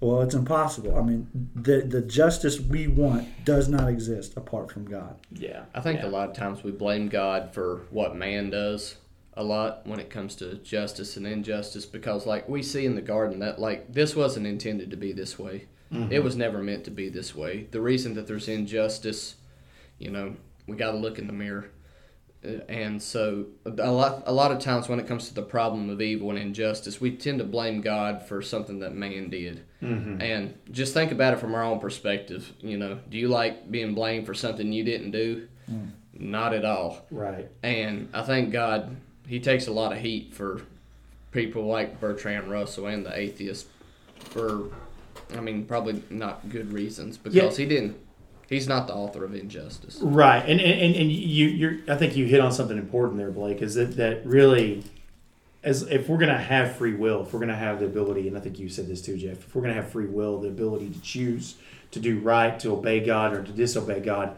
well, 0.00 0.22
it's 0.22 0.34
impossible. 0.34 0.96
I 0.96 1.02
mean, 1.02 1.28
the 1.54 1.82
the 1.82 2.00
justice 2.00 2.58
we 2.58 2.86
want 2.86 3.44
does 3.44 3.68
not 3.68 3.88
exist 3.88 4.34
apart 4.36 4.72
from 4.72 4.86
God. 4.86 5.16
Yeah, 5.30 5.64
I 5.74 5.80
think 5.80 6.00
yeah. 6.00 6.06
a 6.06 6.10
lot 6.10 6.30
of 6.30 6.34
times 6.34 6.64
we 6.64 6.70
blame 6.70 7.08
God 7.08 7.52
for 7.52 7.82
what 7.90 8.16
man 8.16 8.48
does 8.48 8.96
a 9.34 9.44
lot 9.44 9.86
when 9.86 10.00
it 10.00 10.08
comes 10.08 10.34
to 10.36 10.54
justice 10.56 11.18
and 11.18 11.26
injustice 11.26 11.84
because, 11.84 12.26
like 12.26 12.48
we 12.48 12.62
see 12.62 12.86
in 12.86 12.94
the 12.94 13.02
garden, 13.02 13.40
that 13.40 13.58
like 13.58 13.92
this 13.92 14.16
wasn't 14.16 14.46
intended 14.46 14.90
to 14.90 14.96
be 14.96 15.12
this 15.12 15.38
way. 15.38 15.66
Mm-hmm. 15.92 16.12
It 16.12 16.22
was 16.22 16.36
never 16.36 16.58
meant 16.58 16.84
to 16.84 16.90
be 16.90 17.08
this 17.08 17.34
way. 17.34 17.66
The 17.70 17.80
reason 17.80 18.14
that 18.14 18.26
there's 18.26 18.48
injustice, 18.48 19.34
you 19.98 20.10
know, 20.10 20.36
we 20.66 20.76
got 20.76 20.92
to 20.92 20.96
look 20.96 21.18
in 21.18 21.26
the 21.26 21.32
mirror 21.32 21.70
and 22.42 23.02
so 23.02 23.46
a 23.66 23.90
lot 23.90 24.22
a 24.24 24.32
lot 24.32 24.50
of 24.50 24.58
times 24.58 24.88
when 24.88 24.98
it 24.98 25.06
comes 25.06 25.28
to 25.28 25.34
the 25.34 25.42
problem 25.42 25.90
of 25.90 26.00
evil 26.00 26.30
and 26.30 26.38
injustice 26.38 26.98
we 26.98 27.14
tend 27.14 27.38
to 27.38 27.44
blame 27.44 27.82
god 27.82 28.22
for 28.22 28.40
something 28.40 28.78
that 28.78 28.94
man 28.94 29.28
did 29.28 29.62
mm-hmm. 29.82 30.20
and 30.22 30.54
just 30.70 30.94
think 30.94 31.12
about 31.12 31.34
it 31.34 31.38
from 31.38 31.54
our 31.54 31.62
own 31.62 31.78
perspective 31.78 32.52
you 32.60 32.78
know 32.78 32.98
do 33.10 33.18
you 33.18 33.28
like 33.28 33.70
being 33.70 33.94
blamed 33.94 34.24
for 34.24 34.32
something 34.32 34.72
you 34.72 34.82
didn't 34.82 35.10
do 35.10 35.46
mm. 35.70 35.90
not 36.14 36.54
at 36.54 36.64
all 36.64 37.04
right 37.10 37.46
and 37.62 38.08
i 38.14 38.22
think 38.22 38.50
god 38.50 38.96
he 39.26 39.38
takes 39.38 39.66
a 39.66 39.72
lot 39.72 39.92
of 39.92 39.98
heat 39.98 40.32
for 40.32 40.62
people 41.32 41.66
like 41.66 42.00
bertrand 42.00 42.50
russell 42.50 42.86
and 42.86 43.04
the 43.04 43.18
atheists 43.18 43.68
for 44.18 44.70
i 45.36 45.40
mean 45.40 45.64
probably 45.64 46.02
not 46.10 46.48
good 46.48 46.72
reasons 46.72 47.16
because 47.18 47.58
yeah. 47.58 47.64
he 47.64 47.68
didn't 47.68 47.96
He's 48.50 48.66
not 48.66 48.88
the 48.88 48.94
author 48.94 49.24
of 49.24 49.32
injustice. 49.32 50.00
Right, 50.02 50.40
and 50.40 50.60
and, 50.60 50.96
and 50.96 51.12
you 51.12 51.46
you're 51.46 51.76
I 51.86 51.96
think 51.96 52.16
you 52.16 52.26
hit 52.26 52.40
on 52.40 52.50
something 52.50 52.76
important 52.76 53.18
there, 53.18 53.30
Blake. 53.30 53.62
Is 53.62 53.76
that 53.76 53.96
that 53.96 54.26
really, 54.26 54.82
as 55.62 55.82
if 55.82 56.08
we're 56.08 56.18
gonna 56.18 56.36
have 56.36 56.74
free 56.74 56.94
will, 56.94 57.22
if 57.22 57.32
we're 57.32 57.38
gonna 57.38 57.54
have 57.54 57.78
the 57.78 57.86
ability, 57.86 58.26
and 58.26 58.36
I 58.36 58.40
think 58.40 58.58
you 58.58 58.68
said 58.68 58.88
this 58.88 59.02
too, 59.02 59.16
Jeff. 59.16 59.38
If 59.38 59.54
we're 59.54 59.62
gonna 59.62 59.74
have 59.74 59.90
free 59.90 60.06
will, 60.06 60.40
the 60.40 60.48
ability 60.48 60.90
to 60.90 61.00
choose 61.00 61.58
to 61.92 62.00
do 62.00 62.18
right, 62.18 62.58
to 62.58 62.72
obey 62.72 62.98
God, 62.98 63.34
or 63.34 63.44
to 63.44 63.52
disobey 63.52 64.00
God, 64.00 64.36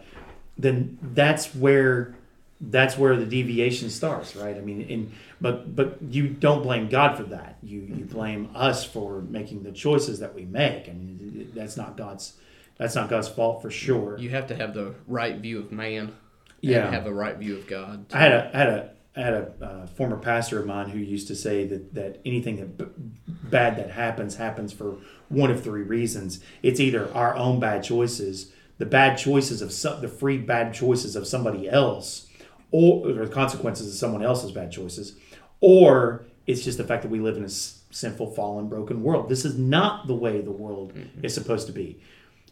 then 0.59 0.98
that's 1.00 1.55
where 1.55 2.14
that's 2.62 2.96
where 2.96 3.16
the 3.16 3.27
deviation 3.27 3.90
starts, 3.90 4.37
right? 4.37 4.57
I 4.57 4.61
mean, 4.61 4.87
and 4.88 5.12
but 5.40 5.75
but 5.75 5.98
you 6.01 6.29
don't 6.29 6.62
blame 6.62 6.88
God 6.88 7.16
for 7.16 7.25
that. 7.25 7.59
You 7.62 7.81
you 7.81 8.05
blame 8.05 8.51
us 8.55 8.85
for 8.85 9.20
making 9.20 9.64
the 9.64 9.72
choices 9.72 10.20
that 10.20 10.35
we 10.35 10.44
make. 10.44 10.88
I 10.88 10.92
mean, 10.92 11.51
that's 11.55 11.77
not 11.77 11.96
God's 11.96 12.35
that's 12.79 12.94
not 12.94 13.11
God's 13.11 13.29
fault 13.29 13.62
for 13.62 13.70
sure. 13.70 14.16
You 14.18 14.31
have 14.31 14.46
to 14.48 14.57
have 14.57 14.75
the 14.75 14.94
right 15.09 15.37
view 15.37 15.59
of 15.59 15.72
man. 15.72 16.14
Yeah, 16.61 16.88
have 16.90 17.07
a 17.07 17.12
right 17.12 17.37
view 17.37 17.57
of 17.57 17.66
God. 17.66 18.07
I 18.12 18.20
had 18.20 18.33
a 18.33 18.51
I 18.55 18.59
had 18.59 18.68
a 18.68 18.90
I 19.16 19.20
had 19.20 19.35
a 19.35 19.53
uh, 19.61 19.87
former 19.88 20.16
pastor 20.16 20.61
of 20.61 20.66
mine 20.66 20.88
who 20.88 20.98
used 20.98 21.27
to 21.29 21.35
say 21.35 21.66
that 21.66 21.94
that 21.94 22.20
anything 22.25 22.57
that 22.57 22.79
b- 22.79 22.87
bad 23.27 23.77
that 23.77 23.90
happens 23.90 24.37
happens 24.37 24.72
for 24.72 24.96
one 25.29 25.51
of 25.51 25.62
three 25.64 25.83
reasons. 25.83 26.38
It's 26.62 26.79
either 26.79 27.12
our 27.12 27.35
own 27.37 27.59
bad 27.59 27.83
choices, 27.83 28.53
the 28.79 28.87
bad 28.87 29.18
choices 29.18 29.61
of 29.61 29.72
some, 29.72 30.01
the 30.01 30.09
free 30.09 30.38
bad 30.38 30.72
choices 30.72 31.16
of 31.16 31.27
somebody 31.27 31.68
else, 31.68 32.29
or, 32.72 33.08
or 33.08 33.26
the 33.26 33.32
consequences 33.32 33.87
of 33.87 33.94
someone 33.94 34.24
else's 34.24 34.50
bad 34.50 34.72
choices, 34.72 35.16
or 35.61 36.24
it's 36.46 36.64
just 36.64 36.78
the 36.78 36.85
fact 36.85 37.02
that 37.02 37.11
we 37.11 37.20
live 37.20 37.37
in 37.37 37.44
a 37.44 37.48
sinful, 37.48 38.32
fallen, 38.32 38.68
broken 38.68 39.02
world. 39.02 39.28
This 39.28 39.44
is 39.44 39.56
not 39.56 40.08
the 40.08 40.14
way 40.14 40.40
the 40.40 40.50
world 40.50 40.94
mm-hmm. 40.94 41.24
is 41.24 41.32
supposed 41.32 41.68
to 41.68 41.72
be. 41.72 42.00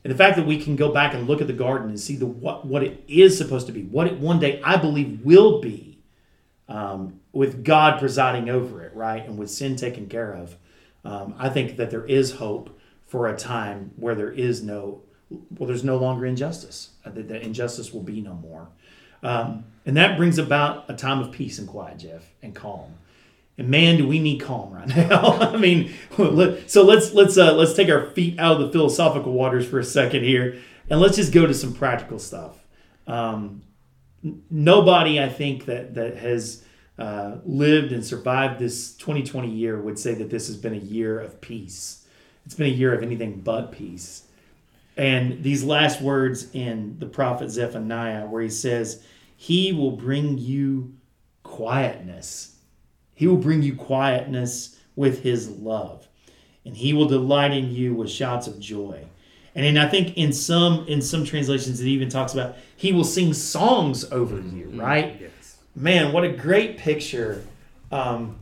And 0.04 0.12
the 0.12 0.16
fact 0.16 0.36
that 0.36 0.46
we 0.46 0.62
can 0.62 0.76
go 0.76 0.92
back 0.92 1.12
and 1.12 1.26
look 1.26 1.40
at 1.40 1.46
the 1.46 1.52
garden 1.52 1.88
and 1.88 2.00
see 2.00 2.16
the 2.16 2.26
what, 2.26 2.66
what 2.66 2.82
it 2.82 3.04
is 3.08 3.36
supposed 3.36 3.66
to 3.66 3.72
be, 3.72 3.82
what 3.82 4.06
it 4.06 4.18
one 4.18 4.38
day 4.38 4.60
I 4.64 4.76
believe 4.76 5.20
will 5.24 5.60
be, 5.60 5.98
um, 6.68 7.20
with 7.32 7.64
God 7.64 7.98
presiding 7.98 8.48
over 8.48 8.82
it, 8.82 8.94
right, 8.94 9.24
and 9.26 9.36
with 9.36 9.50
sin 9.50 9.76
taken 9.76 10.08
care 10.08 10.32
of, 10.32 10.56
um, 11.04 11.34
I 11.38 11.48
think 11.48 11.76
that 11.76 11.90
there 11.90 12.04
is 12.04 12.32
hope 12.32 12.78
for 13.06 13.26
a 13.28 13.36
time 13.36 13.90
where 13.96 14.14
there 14.14 14.30
is 14.30 14.62
no, 14.62 15.02
well, 15.30 15.66
there's 15.66 15.84
no 15.84 15.96
longer 15.96 16.26
injustice. 16.26 16.90
Uh, 17.04 17.10
that, 17.10 17.28
that 17.28 17.42
injustice 17.42 17.92
will 17.92 18.02
be 18.02 18.20
no 18.20 18.34
more, 18.34 18.68
um, 19.22 19.64
and 19.86 19.96
that 19.96 20.16
brings 20.16 20.38
about 20.38 20.88
a 20.88 20.94
time 20.94 21.20
of 21.20 21.32
peace 21.32 21.58
and 21.58 21.68
quiet, 21.68 21.98
Jeff, 21.98 22.22
and 22.42 22.54
calm. 22.54 22.94
And 23.58 23.68
man, 23.68 23.96
do 23.96 24.06
we 24.06 24.18
need 24.18 24.40
calm 24.40 24.72
right 24.72 24.88
now. 24.96 25.38
I 25.38 25.56
mean, 25.56 25.92
so 26.66 26.82
let's 26.82 27.12
let's 27.12 27.36
uh, 27.36 27.54
let's 27.54 27.74
take 27.74 27.88
our 27.88 28.06
feet 28.10 28.38
out 28.38 28.60
of 28.60 28.66
the 28.66 28.72
philosophical 28.72 29.32
waters 29.32 29.66
for 29.66 29.78
a 29.78 29.84
second 29.84 30.24
here, 30.24 30.58
and 30.88 31.00
let's 31.00 31.16
just 31.16 31.32
go 31.32 31.46
to 31.46 31.54
some 31.54 31.74
practical 31.74 32.18
stuff. 32.18 32.56
Um, 33.06 33.62
nobody, 34.50 35.20
I 35.20 35.28
think 35.28 35.66
that 35.66 35.94
that 35.94 36.16
has 36.16 36.64
uh, 36.98 37.36
lived 37.44 37.92
and 37.92 38.04
survived 38.04 38.58
this 38.58 38.94
2020 38.94 39.50
year 39.50 39.80
would 39.80 39.98
say 39.98 40.14
that 40.14 40.30
this 40.30 40.46
has 40.46 40.56
been 40.56 40.74
a 40.74 40.78
year 40.78 41.18
of 41.18 41.40
peace. 41.40 42.06
It's 42.46 42.54
been 42.54 42.66
a 42.66 42.76
year 42.76 42.94
of 42.94 43.02
anything 43.02 43.40
but 43.40 43.72
peace. 43.72 44.24
And 44.96 45.42
these 45.42 45.64
last 45.64 46.00
words 46.00 46.48
in 46.52 46.98
the 46.98 47.06
prophet 47.06 47.50
Zephaniah, 47.50 48.26
where 48.26 48.42
he 48.42 48.50
says, 48.50 49.02
"He 49.36 49.72
will 49.72 49.92
bring 49.92 50.38
you 50.38 50.94
quietness." 51.42 52.56
He 53.14 53.26
will 53.26 53.36
bring 53.36 53.62
you 53.62 53.74
quietness 53.74 54.78
with 54.96 55.22
his 55.22 55.50
love, 55.50 56.08
and 56.64 56.74
he 56.74 56.94
will 56.94 57.06
delight 57.06 57.52
in 57.52 57.70
you 57.70 57.94
with 57.94 58.10
shouts 58.10 58.46
of 58.46 58.58
joy. 58.58 59.04
And 59.54 59.66
in, 59.66 59.76
I 59.76 59.88
think 59.88 60.16
in 60.16 60.32
some 60.32 60.86
in 60.86 61.02
some 61.02 61.24
translations 61.24 61.80
it 61.80 61.86
even 61.86 62.08
talks 62.08 62.32
about 62.32 62.56
he 62.76 62.92
will 62.92 63.04
sing 63.04 63.34
songs 63.34 64.10
over 64.10 64.36
you, 64.36 64.66
mm-hmm. 64.66 64.80
right? 64.80 65.18
Yes. 65.20 65.58
Man, 65.74 66.12
what 66.12 66.24
a 66.24 66.32
great 66.32 66.78
picture. 66.78 67.44
Um, 67.92 68.38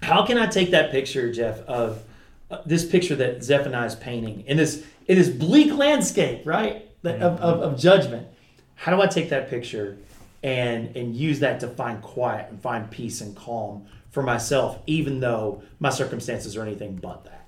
how 0.00 0.24
can 0.24 0.38
I 0.38 0.46
take 0.46 0.70
that 0.70 0.92
picture, 0.92 1.32
Jeff, 1.32 1.58
of 1.60 2.02
uh, 2.50 2.58
this 2.64 2.84
picture 2.84 3.16
that 3.16 3.42
Zephaniah 3.42 3.86
is 3.86 3.96
painting 3.96 4.44
in 4.46 4.56
this 4.56 4.84
in 5.08 5.18
this 5.18 5.28
bleak 5.28 5.72
landscape, 5.72 6.46
right, 6.46 6.88
of, 7.02 7.40
of, 7.40 7.62
of 7.62 7.78
judgment? 7.78 8.28
How 8.76 8.94
do 8.94 9.02
I 9.02 9.08
take 9.08 9.30
that 9.30 9.50
picture 9.50 9.98
and 10.42 10.96
and 10.96 11.16
use 11.16 11.40
that 11.40 11.60
to 11.60 11.68
find 11.68 12.00
quiet 12.00 12.50
and 12.50 12.60
find 12.60 12.90
peace 12.90 13.20
and 13.20 13.36
calm 13.36 13.86
for 14.10 14.22
myself, 14.22 14.78
even 14.86 15.20
though 15.20 15.62
my 15.80 15.90
circumstances 15.90 16.56
are 16.56 16.62
anything 16.62 16.96
but 16.96 17.24
that. 17.24 17.46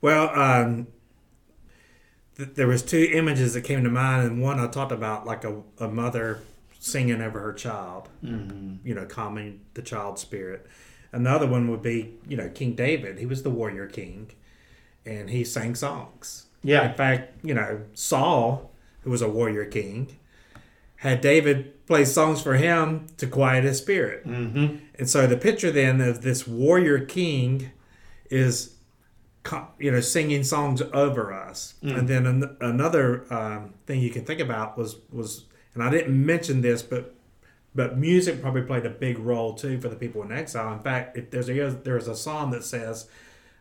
Well, 0.00 0.28
um, 0.38 0.86
th- 2.36 2.50
there 2.54 2.66
was 2.66 2.82
two 2.82 3.08
images 3.12 3.54
that 3.54 3.62
came 3.62 3.84
to 3.84 3.90
mind, 3.90 4.26
and 4.26 4.42
one 4.42 4.58
I 4.58 4.66
talked 4.66 4.92
about 4.92 5.26
like 5.26 5.44
a, 5.44 5.62
a 5.78 5.88
mother 5.88 6.40
singing 6.78 7.22
over 7.22 7.40
her 7.40 7.52
child, 7.52 8.08
mm-hmm. 8.22 8.86
you 8.86 8.94
know, 8.94 9.06
calming 9.06 9.60
the 9.74 9.82
child's 9.82 10.20
spirit. 10.20 10.66
And 11.12 11.24
the 11.24 11.30
other 11.30 11.46
one 11.46 11.70
would 11.70 11.80
be, 11.80 12.14
you 12.28 12.36
know, 12.36 12.48
King 12.48 12.74
David. 12.74 13.18
He 13.18 13.26
was 13.26 13.42
the 13.42 13.50
warrior 13.50 13.86
king, 13.86 14.32
and 15.06 15.30
he 15.30 15.44
sang 15.44 15.74
songs. 15.74 16.46
Yeah. 16.62 16.90
In 16.90 16.94
fact, 16.94 17.44
you 17.44 17.54
know, 17.54 17.82
Saul, 17.92 18.72
who 19.02 19.10
was 19.10 19.22
a 19.22 19.28
warrior 19.28 19.66
king, 19.66 20.16
had 20.96 21.20
David 21.20 21.86
play 21.86 22.04
songs 22.06 22.40
for 22.40 22.54
him 22.54 23.06
to 23.18 23.26
quiet 23.26 23.64
his 23.64 23.78
spirit. 23.78 24.26
Mm-hmm. 24.26 24.76
And 24.98 25.10
so 25.10 25.26
the 25.26 25.36
picture 25.36 25.70
then 25.70 26.00
of 26.00 26.22
this 26.22 26.46
warrior 26.46 27.00
king 27.00 27.72
is, 28.30 28.76
you 29.78 29.90
know, 29.90 30.00
singing 30.00 30.42
songs 30.42 30.80
over 30.94 31.34
us. 31.34 31.74
Mm. 31.82 31.98
And 31.98 32.08
then 32.08 32.26
an- 32.26 32.56
another 32.62 33.26
um, 33.30 33.74
thing 33.86 34.00
you 34.00 34.08
can 34.08 34.24
think 34.24 34.40
about 34.40 34.78
was 34.78 34.96
was, 35.12 35.44
and 35.74 35.82
I 35.82 35.90
didn't 35.90 36.24
mention 36.24 36.62
this, 36.62 36.80
but 36.82 37.14
but 37.74 37.98
music 37.98 38.40
probably 38.40 38.62
played 38.62 38.86
a 38.86 38.90
big 38.90 39.18
role 39.18 39.52
too 39.52 39.78
for 39.78 39.88
the 39.88 39.96
people 39.96 40.22
in 40.22 40.32
exile. 40.32 40.72
In 40.72 40.80
fact, 40.80 41.18
if 41.18 41.30
there's 41.30 41.50
a 41.50 41.70
there's 41.84 42.08
a 42.08 42.16
song 42.16 42.50
that 42.52 42.64
says. 42.64 43.06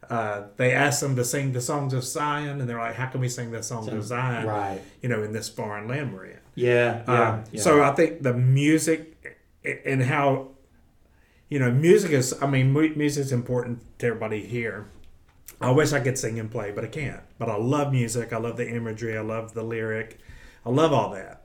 Uh, 0.10 0.43
they 0.58 0.72
asked 0.72 1.01
them 1.01 1.16
to 1.16 1.26
sing 1.26 1.54
the 1.54 1.62
songs 1.62 1.93
of 1.93 2.04
Zion, 2.04 2.60
and 2.60 2.70
they're 2.70 2.80
like, 2.80 2.95
"How 2.95 3.08
can 3.08 3.22
we 3.22 3.30
sing 3.30 3.51
the 3.51 3.64
songs 3.64 3.88
so, 3.88 3.97
of 3.97 4.04
Zion?" 4.04 4.47
Right. 4.47 4.82
You 5.01 5.10
know, 5.10 5.24
in 5.24 5.34
this 5.34 5.49
foreign 5.49 5.88
land 5.88 6.14
we're 6.14 6.26
in. 6.26 6.39
Yeah, 6.56 7.04
yeah, 7.08 7.30
um, 7.30 7.43
yeah. 7.51 7.62
So 7.62 7.84
I 7.84 7.91
think 7.91 8.22
the 8.22 8.34
music 8.34 9.39
and 9.86 10.04
how 10.04 10.49
you 11.49 11.60
know 11.60 11.72
music 11.72 12.12
is. 12.12 12.36
I 12.41 12.47
mean, 12.47 12.74
music 12.74 13.22
is 13.22 13.32
important 13.32 13.82
to 13.99 14.08
everybody 14.08 14.45
here. 14.45 14.88
I 15.62 15.72
wish 15.72 15.93
I 15.93 15.99
could 15.99 16.18
sing 16.18 16.39
and 16.39 16.51
play, 16.51 16.72
but 16.72 16.84
I 16.84 16.88
can't. 16.88 17.22
But 17.39 17.49
I 17.49 17.56
love 17.56 17.91
music. 17.91 18.34
I 18.34 18.38
love 18.38 18.58
the 18.58 18.70
imagery. 18.70 19.18
I 19.18 19.22
love 19.22 19.54
the 19.54 19.64
lyric. 19.64 20.20
I 20.66 20.70
love 20.70 20.91
all 20.91 21.12
that. 21.12 21.43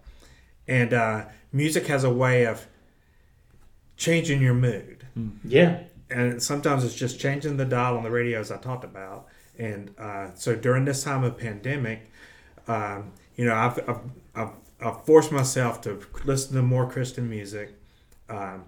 And 0.66 0.92
uh, 0.92 1.26
music 1.52 1.86
has 1.86 2.04
a 2.04 2.10
way 2.10 2.44
of 2.44 2.66
changing 3.96 4.42
your 4.42 4.54
mood. 4.54 5.06
Yeah. 5.44 5.82
And 6.10 6.42
sometimes 6.42 6.84
it's 6.84 6.94
just 6.94 7.20
changing 7.20 7.56
the 7.56 7.64
dial 7.64 7.96
on 7.96 8.02
the 8.02 8.10
radios 8.10 8.50
I 8.50 8.56
talked 8.56 8.84
about. 8.84 9.26
And 9.58 9.90
uh, 9.98 10.34
so 10.34 10.54
during 10.54 10.84
this 10.84 11.02
time 11.04 11.24
of 11.24 11.36
pandemic, 11.36 12.10
Um, 12.68 13.12
you 13.34 13.46
know, 13.46 13.54
I've, 13.54 13.78
I've, 13.88 14.00
I've, 14.34 14.54
I've, 14.78 15.04
forced 15.06 15.32
myself 15.32 15.80
to 15.82 16.00
listen 16.26 16.54
to 16.54 16.62
more 16.62 16.86
Christian 16.86 17.26
music. 17.28 17.70
Um, 18.28 18.64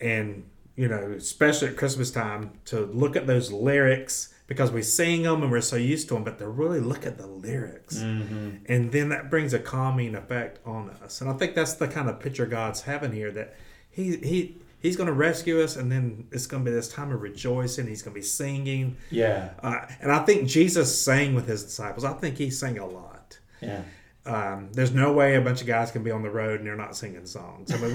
and, 0.00 0.44
you 0.74 0.88
know, 0.88 1.12
especially 1.18 1.68
at 1.68 1.76
Christmas 1.76 2.10
time, 2.10 2.52
to 2.66 2.86
look 2.86 3.16
at 3.16 3.26
those 3.26 3.52
lyrics 3.52 4.32
because 4.46 4.72
we 4.72 4.82
sing 4.82 5.24
them 5.24 5.42
and 5.42 5.52
we're 5.52 5.60
so 5.60 5.76
used 5.76 6.08
to 6.08 6.14
them, 6.14 6.24
but 6.24 6.38
to 6.38 6.48
really 6.48 6.80
look 6.80 7.04
at 7.04 7.18
the 7.18 7.26
lyrics. 7.26 7.98
Mm-hmm. 7.98 8.50
And 8.72 8.90
then 8.90 9.10
that 9.10 9.28
brings 9.28 9.52
a 9.52 9.58
calming 9.58 10.14
effect 10.14 10.58
on 10.64 10.88
us. 11.04 11.20
And 11.20 11.28
I 11.28 11.34
think 11.34 11.54
that's 11.54 11.74
the 11.74 11.86
kind 11.86 12.08
of 12.08 12.18
picture 12.20 12.46
God's 12.46 12.82
having 12.82 13.12
here 13.12 13.30
that 13.32 13.54
He, 13.90 14.16
He, 14.16 14.56
He's 14.80 14.96
going 14.96 15.08
to 15.08 15.12
rescue 15.12 15.62
us, 15.62 15.76
and 15.76 15.92
then 15.92 16.26
it's 16.32 16.46
going 16.46 16.64
to 16.64 16.70
be 16.70 16.74
this 16.74 16.88
time 16.88 17.12
of 17.12 17.20
rejoicing. 17.20 17.86
He's 17.86 18.02
going 18.02 18.14
to 18.14 18.20
be 18.20 18.26
singing. 18.26 18.96
Yeah. 19.10 19.50
Uh, 19.62 19.86
and 20.00 20.10
I 20.10 20.24
think 20.24 20.48
Jesus 20.48 21.02
sang 21.02 21.34
with 21.34 21.46
his 21.46 21.62
disciples. 21.62 22.04
I 22.04 22.14
think 22.14 22.38
he 22.38 22.50
sang 22.50 22.78
a 22.78 22.86
lot. 22.86 23.38
Yeah. 23.60 23.82
Um, 24.26 24.70
there's 24.72 24.92
no 24.92 25.12
way 25.12 25.36
a 25.36 25.40
bunch 25.40 25.62
of 25.62 25.66
guys 25.66 25.90
can 25.90 26.02
be 26.02 26.10
on 26.10 26.22
the 26.22 26.30
road 26.30 26.60
and 26.60 26.68
they're 26.68 26.76
not 26.76 26.94
singing 26.94 27.24
songs. 27.24 27.72
I 27.72 27.78
mean, 27.78 27.92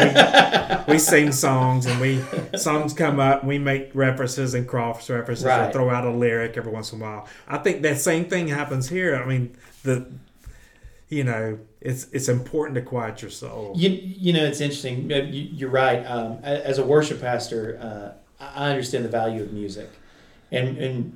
we, 0.87 0.93
we 0.93 0.99
sing 0.99 1.31
songs 1.31 1.85
and 1.85 2.01
we 2.01 2.21
songs 2.57 2.93
come 2.93 3.19
up, 3.19 3.41
and 3.41 3.47
we 3.47 3.59
make 3.59 3.91
references 3.93 4.55
and 4.55 4.67
cross 4.67 5.09
references 5.09 5.45
right. 5.45 5.69
or 5.69 5.71
throw 5.71 5.89
out 5.89 6.03
a 6.03 6.09
lyric 6.09 6.57
every 6.57 6.71
once 6.71 6.91
in 6.91 6.99
a 6.99 7.03
while. 7.03 7.27
I 7.47 7.59
think 7.59 7.83
that 7.83 7.99
same 7.99 8.25
thing 8.25 8.47
happens 8.47 8.89
here. 8.89 9.15
I 9.15 9.25
mean, 9.25 9.55
the 9.83 10.07
you 11.09 11.23
know, 11.23 11.59
it's 11.81 12.07
it's 12.11 12.29
important 12.29 12.75
to 12.75 12.81
quiet 12.81 13.21
your 13.21 13.31
soul. 13.31 13.73
You 13.75 13.89
you 13.89 14.33
know, 14.33 14.43
it's 14.43 14.61
interesting. 14.61 15.09
You, 15.09 15.67
are 15.67 15.71
right. 15.71 16.03
Um, 16.05 16.39
as 16.43 16.79
a 16.79 16.85
worship 16.85 17.21
pastor, 17.21 17.79
uh, 17.81 18.43
I 18.43 18.69
understand 18.69 19.05
the 19.05 19.09
value 19.09 19.43
of 19.43 19.53
music, 19.53 19.89
and 20.51 20.77
and 20.77 21.15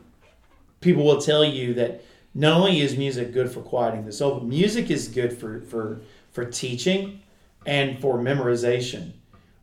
people 0.81 1.03
will 1.03 1.19
tell 1.19 1.43
you 1.43 1.73
that 1.75 2.03
not 2.35 2.57
only 2.57 2.81
is 2.81 2.97
music 2.97 3.33
good 3.33 3.51
for 3.51 3.61
quieting 3.61 4.05
the 4.05 4.11
soul, 4.11 4.35
but 4.35 4.45
music 4.45 4.91
is 4.91 5.07
good 5.07 5.33
for 5.33 5.61
for 5.61 6.01
for 6.31 6.45
teaching 6.45 7.21
and 7.65 7.99
for 7.99 8.19
memorization. 8.19 9.13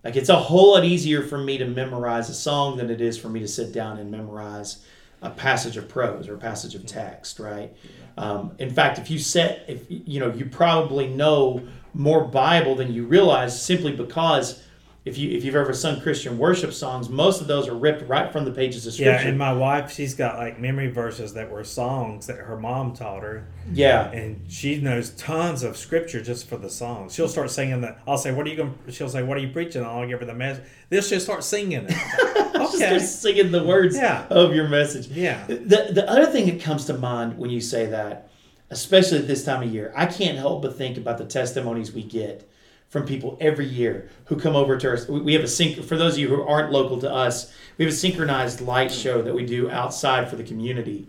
Like 0.02 0.16
it's 0.16 0.28
a 0.28 0.36
whole 0.36 0.74
lot 0.74 0.84
easier 0.84 1.22
for 1.22 1.38
me 1.38 1.58
to 1.58 1.66
memorize 1.66 2.28
a 2.28 2.34
song 2.34 2.76
than 2.76 2.90
it 2.90 3.00
is 3.00 3.16
for 3.18 3.28
me 3.28 3.40
to 3.40 3.48
sit 3.48 3.72
down 3.72 3.98
and 3.98 4.10
memorize 4.10 4.84
a 5.22 5.30
passage 5.30 5.76
of 5.76 5.88
prose 5.88 6.28
or 6.28 6.34
a 6.34 6.38
passage 6.38 6.74
of 6.74 6.86
text, 6.86 7.38
right? 7.38 7.74
Um, 8.18 8.52
in 8.58 8.70
fact, 8.70 8.98
if 8.98 9.10
you 9.10 9.18
set, 9.18 9.64
if 9.68 9.84
you 9.88 10.20
know, 10.20 10.32
you 10.32 10.46
probably 10.46 11.08
know 11.08 11.66
more 11.94 12.24
Bible 12.24 12.74
than 12.74 12.92
you 12.92 13.06
realize 13.06 13.60
simply 13.60 13.92
because 13.92 14.62
if 15.06 15.16
you 15.16 15.30
if 15.30 15.44
you've 15.44 15.54
ever 15.54 15.72
sung 15.72 16.00
Christian 16.00 16.36
worship 16.36 16.72
songs, 16.72 17.08
most 17.08 17.40
of 17.40 17.46
those 17.46 17.68
are 17.68 17.74
ripped 17.74 18.08
right 18.08 18.32
from 18.32 18.44
the 18.44 18.50
pages 18.50 18.88
of 18.88 18.92
Scripture. 18.92 19.22
Yeah, 19.22 19.28
and 19.28 19.38
my 19.38 19.52
wife, 19.52 19.92
she's 19.92 20.14
got 20.14 20.36
like 20.36 20.58
memory 20.58 20.88
verses 20.90 21.32
that 21.34 21.48
were 21.48 21.62
songs 21.62 22.26
that 22.26 22.38
her 22.38 22.58
mom 22.58 22.92
taught 22.92 23.22
her. 23.22 23.46
Yeah, 23.72 24.10
and 24.10 24.44
she 24.50 24.80
knows 24.80 25.10
tons 25.10 25.62
of 25.62 25.76
Scripture 25.76 26.20
just 26.20 26.48
for 26.48 26.56
the 26.56 26.68
songs. 26.68 27.14
She'll 27.14 27.28
start 27.28 27.52
singing 27.52 27.82
that. 27.82 28.00
I'll 28.04 28.18
say, 28.18 28.32
"What 28.32 28.46
are 28.46 28.50
you 28.50 28.56
going?" 28.56 28.76
She'll 28.90 29.08
say, 29.08 29.22
"What 29.22 29.36
are 29.36 29.40
you 29.40 29.50
preaching?" 29.50 29.82
And 29.82 29.90
I'll 29.90 30.08
give 30.08 30.18
her 30.18 30.26
the 30.26 30.34
message. 30.34 30.64
Then 30.88 31.02
she'll 31.02 31.20
start 31.20 31.44
singing 31.44 31.86
it. 31.88 32.56
okay, 32.56 32.90
just 32.90 33.22
singing 33.22 33.52
the 33.52 33.62
words 33.62 33.94
yeah. 33.96 34.26
of 34.28 34.56
your 34.56 34.66
message. 34.66 35.06
Yeah. 35.06 35.46
The 35.46 35.90
the 35.92 36.10
other 36.10 36.26
thing 36.26 36.46
that 36.46 36.60
comes 36.60 36.84
to 36.86 36.94
mind 36.94 37.38
when 37.38 37.50
you 37.50 37.60
say 37.60 37.86
that, 37.86 38.28
especially 38.70 39.18
at 39.18 39.28
this 39.28 39.44
time 39.44 39.62
of 39.62 39.72
year, 39.72 39.92
I 39.96 40.06
can't 40.06 40.36
help 40.36 40.62
but 40.62 40.76
think 40.76 40.96
about 40.98 41.18
the 41.18 41.26
testimonies 41.26 41.92
we 41.92 42.02
get 42.02 42.50
from 42.88 43.06
people 43.06 43.36
every 43.40 43.66
year 43.66 44.08
who 44.26 44.36
come 44.36 44.54
over 44.54 44.76
to 44.76 44.92
us. 44.92 45.08
We 45.08 45.34
have 45.34 45.42
a 45.42 45.48
sync 45.48 45.82
for 45.84 45.96
those 45.96 46.14
of 46.14 46.18
you 46.18 46.28
who 46.28 46.42
aren't 46.42 46.72
local 46.72 47.00
to 47.00 47.12
us. 47.12 47.52
We 47.78 47.84
have 47.84 47.92
a 47.92 47.96
synchronized 47.96 48.60
light 48.60 48.92
show 48.92 49.22
that 49.22 49.34
we 49.34 49.44
do 49.44 49.70
outside 49.70 50.28
for 50.28 50.36
the 50.36 50.44
community, 50.44 51.08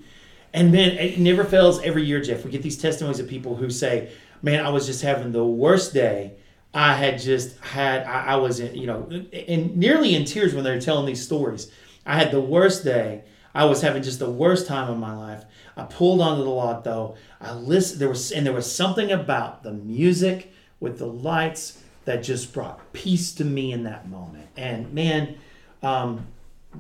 and 0.53 0.71
man, 0.71 0.91
it 0.91 1.19
never 1.19 1.43
fails 1.43 1.81
every 1.81 2.03
year, 2.03 2.21
Jeff. 2.21 2.43
We 2.43 2.51
get 2.51 2.63
these 2.63 2.77
testimonies 2.77 3.19
of 3.19 3.27
people 3.27 3.55
who 3.55 3.69
say, 3.69 4.11
"Man, 4.41 4.65
I 4.65 4.69
was 4.69 4.85
just 4.85 5.01
having 5.01 5.31
the 5.31 5.45
worst 5.45 5.93
day." 5.93 6.33
I 6.73 6.93
had 6.93 7.19
just 7.19 7.57
had 7.59 8.03
I, 8.03 8.33
I 8.33 8.35
was 8.35 8.59
in, 8.59 8.75
you 8.75 8.85
know, 8.85 9.07
in 9.31 9.79
nearly 9.79 10.15
in 10.15 10.25
tears 10.25 10.53
when 10.53 10.63
they're 10.63 10.79
telling 10.79 11.05
these 11.05 11.23
stories. 11.23 11.71
I 12.05 12.15
had 12.15 12.31
the 12.31 12.41
worst 12.41 12.83
day. 12.83 13.23
I 13.55 13.65
was 13.65 13.81
having 13.81 14.03
just 14.03 14.19
the 14.19 14.29
worst 14.29 14.67
time 14.67 14.89
of 14.89 14.97
my 14.97 15.15
life. 15.15 15.43
I 15.75 15.83
pulled 15.83 16.21
onto 16.21 16.43
the 16.43 16.49
lot 16.49 16.83
though. 16.83 17.15
I 17.41 17.53
listened. 17.53 17.99
There 17.99 18.09
was 18.09 18.31
and 18.31 18.45
there 18.45 18.53
was 18.53 18.71
something 18.71 19.11
about 19.11 19.63
the 19.63 19.71
music 19.73 20.53
with 20.79 20.99
the 20.99 21.07
lights 21.07 21.81
that 22.05 22.23
just 22.23 22.53
brought 22.53 22.93
peace 22.93 23.33
to 23.33 23.45
me 23.45 23.71
in 23.71 23.83
that 23.83 24.09
moment. 24.09 24.47
And 24.55 24.93
man, 24.93 25.37
um, 25.83 26.25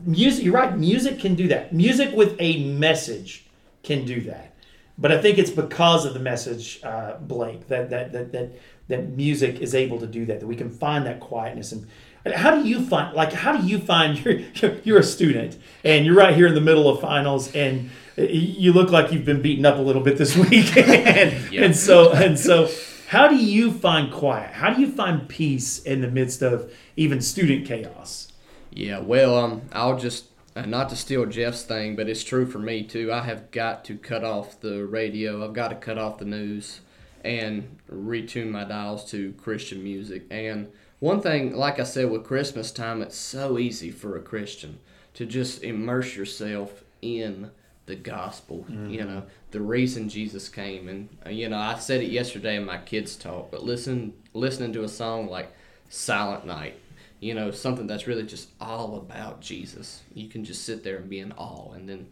music, 0.05 0.45
you're 0.45 0.53
right, 0.53 0.77
music 0.77 1.19
can 1.19 1.35
do 1.35 1.47
that. 1.49 1.73
Music 1.73 2.15
with 2.15 2.35
a 2.39 2.63
message 2.63 3.45
can 3.83 4.05
do 4.05 4.21
that. 4.21 4.55
But 4.97 5.11
I 5.11 5.21
think 5.21 5.37
it's 5.37 5.51
because 5.51 6.05
of 6.05 6.13
the 6.13 6.19
message, 6.19 6.79
uh, 6.83 7.17
Blake, 7.17 7.67
that, 7.67 7.89
that, 7.91 8.11
that, 8.13 8.31
that, 8.31 8.59
that 8.87 9.09
music 9.09 9.59
is 9.59 9.75
able 9.75 9.99
to 9.99 10.07
do 10.07 10.25
that, 10.25 10.39
that 10.39 10.47
we 10.47 10.55
can 10.55 10.71
find 10.71 11.05
that 11.05 11.19
quietness. 11.19 11.71
And 11.71 11.87
how 12.33 12.55
do 12.55 12.67
you 12.67 12.83
find, 12.85 13.15
like, 13.15 13.31
how 13.31 13.55
do 13.55 13.67
you 13.67 13.79
find 13.79 14.17
you're, 14.55 14.73
you're 14.83 14.99
a 14.99 15.03
student 15.03 15.57
and 15.83 16.05
you're 16.05 16.15
right 16.15 16.35
here 16.35 16.47
in 16.47 16.55
the 16.55 16.61
middle 16.61 16.89
of 16.89 16.99
finals 16.99 17.53
and 17.53 17.89
you 18.15 18.73
look 18.73 18.89
like 18.89 19.11
you've 19.11 19.25
been 19.25 19.41
beaten 19.41 19.65
up 19.65 19.77
a 19.77 19.81
little 19.81 20.01
bit 20.01 20.17
this 20.17 20.35
week. 20.49 20.75
and, 20.77 21.51
yeah. 21.51 21.65
and 21.65 21.75
so, 21.75 22.11
and 22.13 22.39
so, 22.39 22.69
how 23.07 23.29
do 23.29 23.37
you 23.37 23.71
find 23.71 24.11
quiet? 24.11 24.51
How 24.51 24.73
do 24.73 24.81
you 24.81 24.91
find 24.91 25.29
peace 25.29 25.79
in 25.79 26.01
the 26.01 26.11
midst 26.11 26.41
of 26.41 26.73
even 26.97 27.21
student 27.21 27.65
chaos? 27.65 28.33
Yeah, 28.69 28.99
well, 28.99 29.37
um, 29.37 29.61
I'll 29.71 29.97
just 29.97 30.25
uh, 30.57 30.65
not 30.65 30.89
to 30.89 30.97
steal 30.97 31.25
Jeff's 31.25 31.63
thing, 31.63 31.95
but 31.95 32.09
it's 32.09 32.23
true 32.23 32.45
for 32.45 32.59
me 32.59 32.83
too. 32.83 33.13
I 33.13 33.21
have 33.21 33.49
got 33.51 33.85
to 33.85 33.97
cut 33.97 34.25
off 34.25 34.59
the 34.59 34.85
radio. 34.85 35.45
I've 35.45 35.53
got 35.53 35.69
to 35.69 35.75
cut 35.75 35.97
off 35.97 36.17
the 36.17 36.25
news 36.25 36.81
and 37.23 37.77
retune 37.89 38.49
my 38.49 38.65
dials 38.65 39.09
to 39.11 39.31
Christian 39.33 39.81
music. 39.81 40.25
And 40.29 40.69
one 40.99 41.21
thing, 41.21 41.55
like 41.55 41.79
I 41.79 41.83
said, 41.83 42.09
with 42.09 42.25
Christmas 42.25 42.71
time, 42.71 43.01
it's 43.01 43.15
so 43.15 43.57
easy 43.57 43.89
for 43.89 44.17
a 44.17 44.21
Christian 44.21 44.79
to 45.13 45.25
just 45.25 45.63
immerse 45.63 46.17
yourself 46.17 46.83
in 47.01 47.51
the 47.87 47.95
gospel. 47.95 48.65
Mm-hmm. 48.69 48.91
You 48.91 49.05
know, 49.05 49.23
the 49.51 49.61
reason 49.61 50.09
Jesus 50.09 50.47
came, 50.47 50.87
and 50.87 51.09
uh, 51.25 51.29
you 51.29 51.49
know, 51.49 51.57
I 51.57 51.79
said 51.79 52.01
it 52.01 52.11
yesterday 52.11 52.55
in 52.55 52.65
my 52.65 52.77
kids' 52.77 53.15
talk. 53.15 53.49
But 53.49 53.63
listen, 53.63 54.13
listening 54.33 54.73
to 54.73 54.83
a 54.83 54.87
song 54.87 55.27
like 55.27 55.51
"Silent 55.89 56.45
Night," 56.45 56.79
you 57.19 57.33
know, 57.33 57.49
something 57.49 57.87
that's 57.87 58.05
really 58.05 58.23
just 58.23 58.49
all 58.61 58.97
about 58.97 59.41
Jesus. 59.41 60.03
You 60.13 60.29
can 60.29 60.45
just 60.45 60.63
sit 60.63 60.83
there 60.83 60.97
and 60.97 61.09
be 61.09 61.19
in 61.19 61.31
awe, 61.31 61.71
and 61.71 61.89
then 61.89 62.07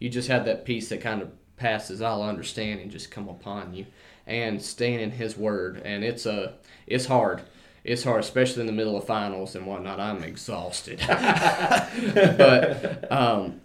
you 0.00 0.08
just 0.08 0.28
have 0.28 0.44
that 0.46 0.64
peace 0.64 0.88
that 0.88 1.00
kind 1.00 1.22
of 1.22 1.30
passes 1.56 2.02
all 2.02 2.22
understanding 2.22 2.90
just 2.90 3.10
come 3.10 3.28
upon 3.28 3.74
you, 3.74 3.86
and 4.26 4.60
staying 4.60 5.00
in 5.00 5.12
His 5.12 5.36
Word. 5.36 5.80
And 5.84 6.02
it's 6.02 6.26
a, 6.26 6.32
uh, 6.32 6.52
it's 6.86 7.06
hard 7.06 7.42
it's 7.84 8.04
hard, 8.04 8.20
especially 8.20 8.60
in 8.60 8.66
the 8.66 8.72
middle 8.72 8.98
of 8.98 9.04
finals 9.04 9.54
and 9.54 9.64
whatnot. 9.64 9.98
I'm 9.98 10.22
exhausted, 10.22 11.00
but 11.08 13.10
um, 13.10 13.62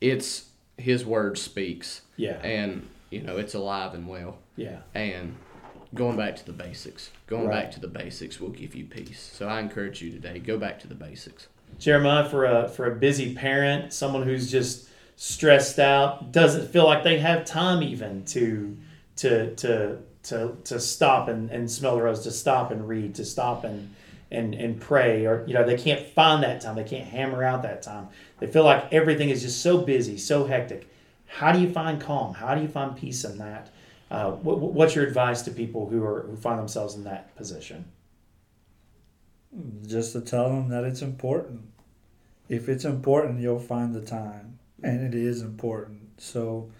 it's 0.00 0.44
his 0.76 1.04
word 1.04 1.38
speaks. 1.38 2.02
Yeah. 2.16 2.38
And, 2.42 2.88
you 3.10 3.22
know, 3.22 3.36
it's 3.36 3.54
alive 3.54 3.94
and 3.94 4.08
well. 4.08 4.38
Yeah. 4.56 4.78
And 4.94 5.36
going 5.94 6.16
back 6.16 6.36
to 6.36 6.44
the 6.46 6.52
basics, 6.52 7.10
going 7.26 7.46
right. 7.46 7.64
back 7.64 7.72
to 7.72 7.80
the 7.80 7.88
basics 7.88 8.40
will 8.40 8.50
give 8.50 8.74
you 8.74 8.84
peace. 8.84 9.30
So 9.32 9.48
I 9.48 9.60
encourage 9.60 10.02
you 10.02 10.10
today, 10.10 10.38
go 10.38 10.58
back 10.58 10.78
to 10.80 10.88
the 10.88 10.94
basics. 10.94 11.48
Jeremiah, 11.78 12.28
for 12.28 12.44
a, 12.44 12.68
for 12.68 12.86
a 12.86 12.94
busy 12.94 13.34
parent, 13.34 13.92
someone 13.92 14.22
who's 14.22 14.50
just 14.50 14.88
stressed 15.16 15.78
out, 15.78 16.32
doesn't 16.32 16.68
feel 16.70 16.84
like 16.84 17.02
they 17.04 17.18
have 17.18 17.44
time 17.44 17.82
even 17.82 18.24
to, 18.26 18.76
to, 19.16 19.54
to, 19.56 19.98
to, 20.24 20.56
to 20.64 20.80
stop 20.80 21.28
and, 21.28 21.50
and 21.50 21.70
smell 21.70 21.96
the 21.96 22.02
rose, 22.02 22.22
to 22.22 22.30
stop 22.30 22.70
and 22.70 22.88
read, 22.88 23.14
to 23.16 23.24
stop 23.24 23.64
and, 23.64 23.94
and, 24.34 24.54
and 24.54 24.80
pray, 24.80 25.26
or, 25.26 25.44
you 25.46 25.54
know, 25.54 25.64
they 25.64 25.76
can't 25.76 26.06
find 26.08 26.42
that 26.42 26.60
time. 26.60 26.76
They 26.76 26.84
can't 26.84 27.08
hammer 27.08 27.42
out 27.42 27.62
that 27.62 27.82
time. 27.82 28.08
They 28.40 28.46
feel 28.46 28.64
like 28.64 28.92
everything 28.92 29.30
is 29.30 29.42
just 29.42 29.62
so 29.62 29.78
busy, 29.78 30.18
so 30.18 30.44
hectic. 30.44 30.88
How 31.26 31.52
do 31.52 31.60
you 31.60 31.70
find 31.70 32.00
calm? 32.00 32.34
How 32.34 32.54
do 32.54 32.62
you 32.62 32.68
find 32.68 32.96
peace 32.96 33.24
in 33.24 33.38
that? 33.38 33.70
Uh, 34.10 34.32
what, 34.32 34.58
what's 34.58 34.94
your 34.94 35.06
advice 35.06 35.42
to 35.42 35.50
people 35.50 35.88
who 35.88 36.04
are 36.04 36.22
who 36.22 36.36
find 36.36 36.58
themselves 36.58 36.94
in 36.94 37.04
that 37.04 37.34
position? 37.36 37.86
Just 39.86 40.12
to 40.12 40.20
tell 40.20 40.48
them 40.50 40.68
that 40.68 40.84
it's 40.84 41.02
important. 41.02 41.62
If 42.48 42.68
it's 42.68 42.84
important, 42.84 43.40
you'll 43.40 43.58
find 43.58 43.94
the 43.94 44.02
time, 44.02 44.58
and 44.82 45.02
it 45.02 45.14
is 45.14 45.42
important. 45.42 46.02
So, 46.18 46.70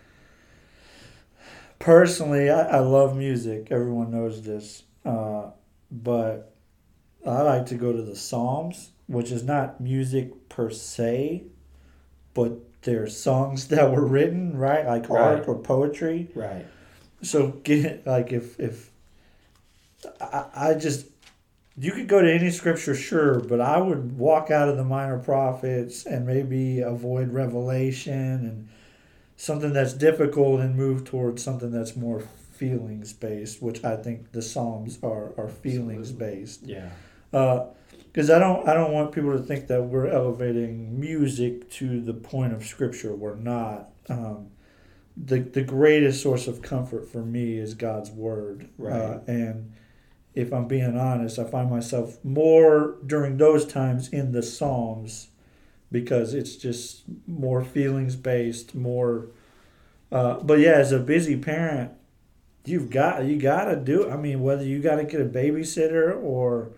personally, 1.79 2.51
I, 2.51 2.77
I 2.77 2.79
love 2.79 3.17
music. 3.17 3.69
Everyone 3.71 4.11
knows 4.11 4.43
this, 4.43 4.83
uh, 5.05 5.51
but 5.91 6.54
I 7.27 7.43
like 7.43 7.67
to 7.67 7.75
go 7.75 7.93
to 7.93 8.03
the 8.03 8.17
Psalms, 8.17 8.91
which 9.07 9.31
is 9.31 9.43
not 9.43 9.81
music 9.81 10.49
per 10.49 10.71
se, 10.71 11.45
but 12.35 12.53
they're 12.83 13.07
songs 13.07 13.69
that 13.69 13.91
were 13.91 14.07
written, 14.07 14.57
right? 14.57 14.87
Like 14.87 15.09
right. 15.09 15.21
art 15.21 15.49
or 15.49 15.57
poetry. 15.57 16.29
Right. 16.35 16.67
So 17.23 17.49
get 17.49 18.07
like 18.07 18.33
if 18.33 18.59
if 18.61 18.91
I, 20.21 20.45
I 20.55 20.75
just 20.75 21.07
you 21.77 21.93
could 21.93 22.07
go 22.07 22.23
to 22.23 22.33
any 22.33 22.51
scripture, 22.51 22.95
sure, 22.95 23.41
but 23.41 23.61
I 23.61 23.79
would 23.79 24.17
walk 24.17 24.51
out 24.51 24.69
of 24.69 24.77
the 24.77 24.85
minor 24.85 25.19
prophets 25.19 26.07
and 26.07 26.25
maybe 26.27 26.81
avoid 26.81 27.33
Revelation 27.33 28.13
and 28.13 28.69
something 29.37 29.73
that's 29.73 29.93
difficult 29.93 30.61
and 30.61 30.77
move 30.77 31.05
towards 31.05 31.43
something 31.43 31.73
that's 31.73 31.97
more 31.97 32.21
feelings 32.53 33.13
based, 33.13 33.61
which 33.61 33.83
I 33.83 33.97
think 33.97 34.33
the 34.33 34.43
Psalms 34.43 34.99
are 35.03 35.33
are 35.37 35.49
feelings 35.49 36.13
based. 36.13 36.63
Yeah. 36.65 36.91
Because 37.35 38.31
uh, 38.31 38.37
I 38.37 38.39
don't 38.39 38.69
I 38.69 38.75
don't 38.75 38.93
want 38.93 39.13
people 39.13 39.33
to 39.33 39.43
think 39.43 39.67
that 39.67 39.83
we're 39.83 40.07
elevating 40.07 41.01
music 41.01 41.69
to 41.73 42.01
the 42.01 42.15
point 42.15 42.53
of 42.53 42.65
Scripture. 42.65 43.15
We're 43.15 43.35
not. 43.35 43.91
Um, 44.09 44.51
the 45.17 45.41
the 45.41 45.63
greatest 45.63 46.23
source 46.23 46.47
of 46.47 46.63
comfort 46.63 47.09
for 47.09 47.25
me 47.25 47.59
is 47.59 47.75
God's 47.75 48.11
Word, 48.11 48.69
right. 48.79 48.93
uh, 48.93 49.21
and 49.27 49.73
if 50.35 50.53
I'm 50.53 50.69
being 50.69 50.97
honest, 50.97 51.39
I 51.39 51.45
find 51.45 51.71
myself 51.71 52.19
more 52.25 52.97
during 53.05 53.37
those 53.37 53.65
times 53.67 54.09
in 54.09 54.33
the 54.33 54.43
Psalms 54.43 55.29
because 55.91 56.35
it's 56.35 56.57
just 56.57 57.03
more 57.27 57.65
feelings 57.65 58.17
based, 58.17 58.75
more. 58.75 59.29
Uh, 60.11 60.41
but 60.41 60.59
yeah, 60.61 60.75
as 60.75 60.93
a 60.93 60.99
busy 60.99 61.37
parent, 61.37 61.93
you've 62.65 62.91
got 62.91 63.25
you 63.25 63.41
got 63.41 63.65
to 63.65 63.77
do. 63.77 64.05
It. 64.05 64.13
I 64.13 64.17
mean, 64.17 64.41
whether 64.41 64.65
you 64.65 64.81
got 64.81 64.97
to 64.97 65.05
get 65.05 65.21
a 65.21 65.25
babysitter 65.25 66.21
or 66.23 66.71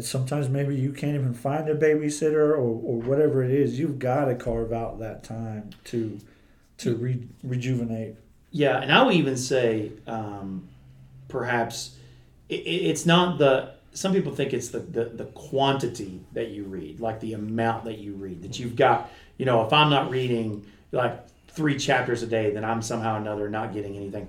sometimes 0.00 0.48
maybe 0.48 0.74
you 0.74 0.92
can't 0.92 1.14
even 1.14 1.34
find 1.34 1.68
a 1.68 1.74
babysitter 1.74 2.50
or, 2.50 2.58
or 2.58 3.00
whatever 3.00 3.42
it 3.42 3.50
is, 3.50 3.78
you've 3.78 3.98
got 3.98 4.26
to 4.26 4.34
carve 4.34 4.72
out 4.72 4.98
that 5.00 5.22
time 5.22 5.70
to 5.84 6.18
to 6.78 6.94
re- 6.96 7.26
rejuvenate. 7.42 8.16
Yeah, 8.50 8.80
and 8.80 8.92
I 8.92 9.02
would 9.02 9.14
even 9.14 9.36
say 9.36 9.92
um, 10.06 10.68
perhaps 11.28 11.96
it, 12.48 12.54
it's 12.54 13.06
not 13.06 13.38
the. 13.38 13.74
Some 13.92 14.12
people 14.12 14.34
think 14.34 14.52
it's 14.52 14.68
the, 14.68 14.80
the 14.80 15.04
the 15.06 15.24
quantity 15.26 16.20
that 16.32 16.50
you 16.50 16.64
read, 16.64 17.00
like 17.00 17.20
the 17.20 17.32
amount 17.32 17.84
that 17.84 17.98
you 17.98 18.12
read. 18.14 18.42
That 18.42 18.58
you've 18.58 18.76
got, 18.76 19.10
you 19.38 19.46
know, 19.46 19.64
if 19.64 19.72
I'm 19.72 19.88
not 19.88 20.10
reading 20.10 20.66
like 20.92 21.26
three 21.48 21.78
chapters 21.78 22.22
a 22.22 22.26
day, 22.26 22.50
then 22.50 22.64
I'm 22.64 22.82
somehow 22.82 23.14
or 23.14 23.18
another 23.18 23.48
not 23.48 23.72
getting 23.72 23.96
anything. 23.96 24.28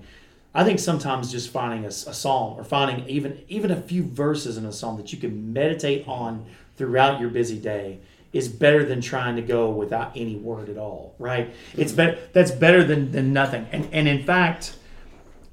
I 0.57 0.63
think 0.63 0.79
sometimes 0.79 1.31
just 1.31 1.51
finding 1.51 1.85
a, 1.85 1.89
a, 1.89 1.91
psalm 1.91 2.59
or 2.59 2.63
finding 2.63 3.07
even 3.07 3.43
even 3.47 3.69
a 3.69 3.79
few 3.79 4.01
verses 4.01 4.57
in 4.57 4.65
a 4.65 4.71
psalm 4.71 4.97
that 4.97 5.13
you 5.13 5.19
can 5.19 5.53
meditate 5.53 6.07
on 6.07 6.47
throughout 6.77 7.19
your 7.19 7.29
busy 7.29 7.59
day 7.59 7.99
is 8.33 8.49
better 8.49 8.83
than 8.83 8.99
trying 8.99 9.35
to 9.35 9.43
go 9.43 9.69
without 9.69 10.13
any 10.15 10.35
word 10.35 10.67
at 10.67 10.77
all, 10.79 11.13
right? 11.19 11.53
It's 11.75 11.91
better. 11.91 12.17
That's 12.33 12.49
better 12.49 12.83
than 12.83 13.11
than 13.11 13.33
nothing. 13.33 13.67
And 13.71 13.87
and 13.91 14.07
in 14.07 14.23
fact, 14.23 14.75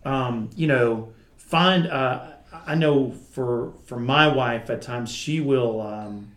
um, 0.06 0.48
you 0.56 0.66
know, 0.66 1.12
find. 1.36 1.86
Uh, 1.86 2.30
I 2.66 2.74
know 2.74 3.10
for 3.32 3.74
for 3.84 4.00
my 4.00 4.26
wife 4.26 4.70
at 4.70 4.80
times 4.80 5.12
she 5.12 5.38
will. 5.38 5.82
Um, 5.82 6.33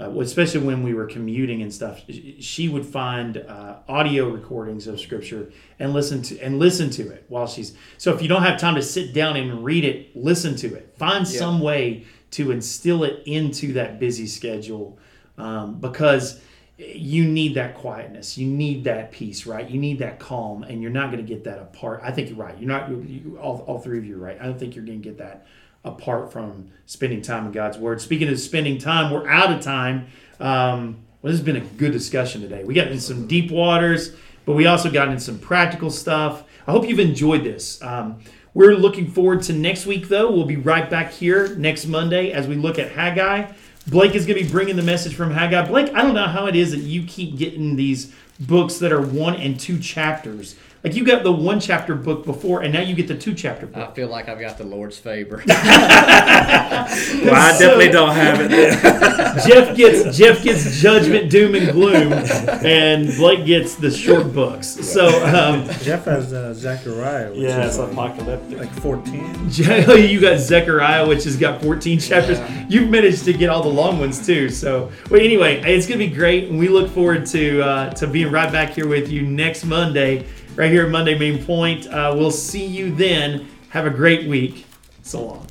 uh, 0.00 0.10
especially 0.20 0.60
when 0.60 0.82
we 0.82 0.94
were 0.94 1.06
commuting 1.06 1.62
and 1.62 1.72
stuff, 1.72 2.02
she 2.38 2.68
would 2.68 2.86
find 2.86 3.38
uh, 3.38 3.78
audio 3.88 4.28
recordings 4.28 4.86
of 4.86 5.00
scripture 5.00 5.50
and 5.78 5.92
listen 5.92 6.22
to 6.22 6.38
and 6.40 6.58
listen 6.58 6.90
to 6.90 7.10
it 7.10 7.24
while 7.28 7.46
she's. 7.46 7.74
So 7.96 8.14
if 8.14 8.22
you 8.22 8.28
don't 8.28 8.42
have 8.42 8.60
time 8.60 8.76
to 8.76 8.82
sit 8.82 9.12
down 9.12 9.36
and 9.36 9.64
read 9.64 9.84
it, 9.84 10.16
listen 10.16 10.54
to 10.56 10.74
it. 10.74 10.94
Find 10.96 11.26
yeah. 11.26 11.38
some 11.38 11.60
way 11.60 12.06
to 12.32 12.50
instill 12.50 13.04
it 13.04 13.22
into 13.26 13.72
that 13.72 13.98
busy 13.98 14.26
schedule 14.26 14.98
um, 15.36 15.80
because 15.80 16.40
you 16.78 17.24
need 17.24 17.54
that 17.54 17.74
quietness 17.74 18.38
you 18.38 18.46
need 18.46 18.84
that 18.84 19.10
peace 19.10 19.46
right 19.46 19.68
you 19.68 19.80
need 19.80 19.98
that 19.98 20.20
calm 20.20 20.62
and 20.62 20.80
you're 20.80 20.92
not 20.92 21.10
going 21.10 21.24
to 21.24 21.28
get 21.28 21.42
that 21.42 21.58
apart 21.58 22.00
i 22.04 22.12
think 22.12 22.28
you're 22.28 22.38
right 22.38 22.56
you're 22.58 22.68
not 22.68 22.88
you, 22.88 23.36
all, 23.42 23.64
all 23.66 23.80
three 23.80 23.98
of 23.98 24.04
you 24.04 24.14
are 24.14 24.24
right 24.24 24.38
i 24.40 24.44
don't 24.44 24.60
think 24.60 24.76
you're 24.76 24.84
going 24.84 25.02
to 25.02 25.08
get 25.08 25.18
that 25.18 25.46
apart 25.84 26.32
from 26.32 26.68
spending 26.86 27.22
time 27.22 27.46
in 27.46 27.52
god's 27.52 27.78
word. 27.78 28.00
Speaking 28.00 28.28
of 28.28 28.38
spending 28.38 28.78
time 28.78 29.12
we're 29.12 29.28
out 29.28 29.52
of 29.52 29.62
time. 29.62 30.06
Um, 30.40 31.04
well 31.22 31.32
this 31.32 31.38
has 31.38 31.42
been 31.42 31.56
a 31.56 31.60
good 31.60 31.92
discussion 31.92 32.40
today. 32.40 32.64
We 32.64 32.74
got 32.74 32.88
in 32.88 33.00
some 33.00 33.26
deep 33.26 33.50
waters 33.50 34.14
but 34.44 34.54
we 34.54 34.66
also 34.66 34.90
got 34.90 35.08
in 35.08 35.20
some 35.20 35.38
practical 35.38 35.90
stuff. 35.90 36.44
I 36.66 36.72
hope 36.72 36.88
you've 36.88 37.00
enjoyed 37.00 37.44
this. 37.44 37.82
Um, 37.82 38.20
we're 38.54 38.74
looking 38.74 39.10
forward 39.10 39.42
to 39.42 39.52
next 39.52 39.84
week 39.86 40.08
though. 40.08 40.30
We'll 40.30 40.46
be 40.46 40.56
right 40.56 40.88
back 40.88 41.12
here 41.12 41.54
next 41.56 41.86
monday 41.86 42.32
as 42.32 42.46
we 42.46 42.54
look 42.56 42.78
at 42.78 42.90
haggai. 42.92 43.52
Blake 43.88 44.14
is 44.14 44.26
going 44.26 44.38
to 44.38 44.44
be 44.44 44.50
bringing 44.50 44.76
the 44.76 44.82
message 44.82 45.14
from 45.14 45.30
Haggai. 45.30 45.66
Blake, 45.66 45.94
I 45.94 46.02
don't 46.02 46.14
know 46.14 46.26
how 46.26 46.44
it 46.46 46.54
is 46.54 46.72
that 46.72 46.80
you 46.80 47.04
keep 47.04 47.38
getting 47.38 47.74
these 47.74 48.12
books 48.38 48.78
that 48.78 48.92
are 48.92 49.00
one 49.00 49.34
and 49.36 49.58
two 49.58 49.78
chapters 49.78 50.56
like 50.84 50.94
you 50.94 51.04
got 51.04 51.24
the 51.24 51.32
one 51.32 51.58
chapter 51.58 51.96
book 51.96 52.24
before, 52.24 52.62
and 52.62 52.72
now 52.72 52.80
you 52.80 52.94
get 52.94 53.08
the 53.08 53.16
two 53.16 53.34
chapter 53.34 53.66
book. 53.66 53.90
I 53.90 53.92
feel 53.94 54.06
like 54.06 54.28
I've 54.28 54.38
got 54.38 54.58
the 54.58 54.64
Lord's 54.64 54.96
favor. 54.96 55.42
well, 55.46 55.58
I 55.58 57.52
so, 57.58 57.66
definitely 57.66 57.88
don't 57.88 58.14
have 58.14 58.38
it. 58.40 58.50
Jeff 59.46 59.76
gets 59.76 60.16
Jeff 60.16 60.42
gets 60.44 60.80
judgment, 60.80 61.30
doom, 61.30 61.56
and 61.56 61.72
gloom, 61.72 62.12
and 62.12 63.08
Blake 63.16 63.44
gets 63.44 63.74
the 63.74 63.90
short 63.90 64.32
books. 64.32 64.68
So 64.68 65.08
um, 65.26 65.64
Jeff 65.82 66.04
has 66.04 66.32
uh, 66.32 66.54
Zechariah. 66.54 67.32
yeah, 67.34 67.66
it's 67.66 67.78
apocalyptic. 67.78 68.58
Like 68.58 68.70
fourteen. 68.70 69.50
you 69.50 70.20
got 70.20 70.38
Zechariah, 70.38 71.08
which 71.08 71.24
has 71.24 71.36
got 71.36 71.60
fourteen 71.60 71.98
chapters. 71.98 72.38
Yeah. 72.38 72.66
You've 72.68 72.88
managed 72.88 73.24
to 73.24 73.32
get 73.32 73.50
all 73.50 73.64
the 73.64 73.68
long 73.68 73.98
ones 73.98 74.24
too. 74.24 74.48
So, 74.48 74.92
well, 75.10 75.20
anyway, 75.20 75.60
it's 75.62 75.88
gonna 75.88 75.98
be 75.98 76.06
great, 76.06 76.50
and 76.50 76.56
we 76.56 76.68
look 76.68 76.88
forward 76.90 77.26
to 77.26 77.62
uh, 77.62 77.90
to 77.94 78.06
being 78.06 78.30
right 78.30 78.52
back 78.52 78.70
here 78.70 78.86
with 78.86 79.10
you 79.10 79.22
next 79.22 79.64
Monday 79.64 80.24
right 80.58 80.72
here 80.72 80.84
at 80.84 80.90
Monday 80.90 81.16
Main 81.16 81.42
Point. 81.42 81.86
Uh, 81.86 82.12
we'll 82.14 82.32
see 82.32 82.66
you 82.66 82.92
then. 82.94 83.48
Have 83.70 83.86
a 83.86 83.90
great 83.90 84.28
week. 84.28 84.66
So 85.02 85.24
long. 85.24 85.47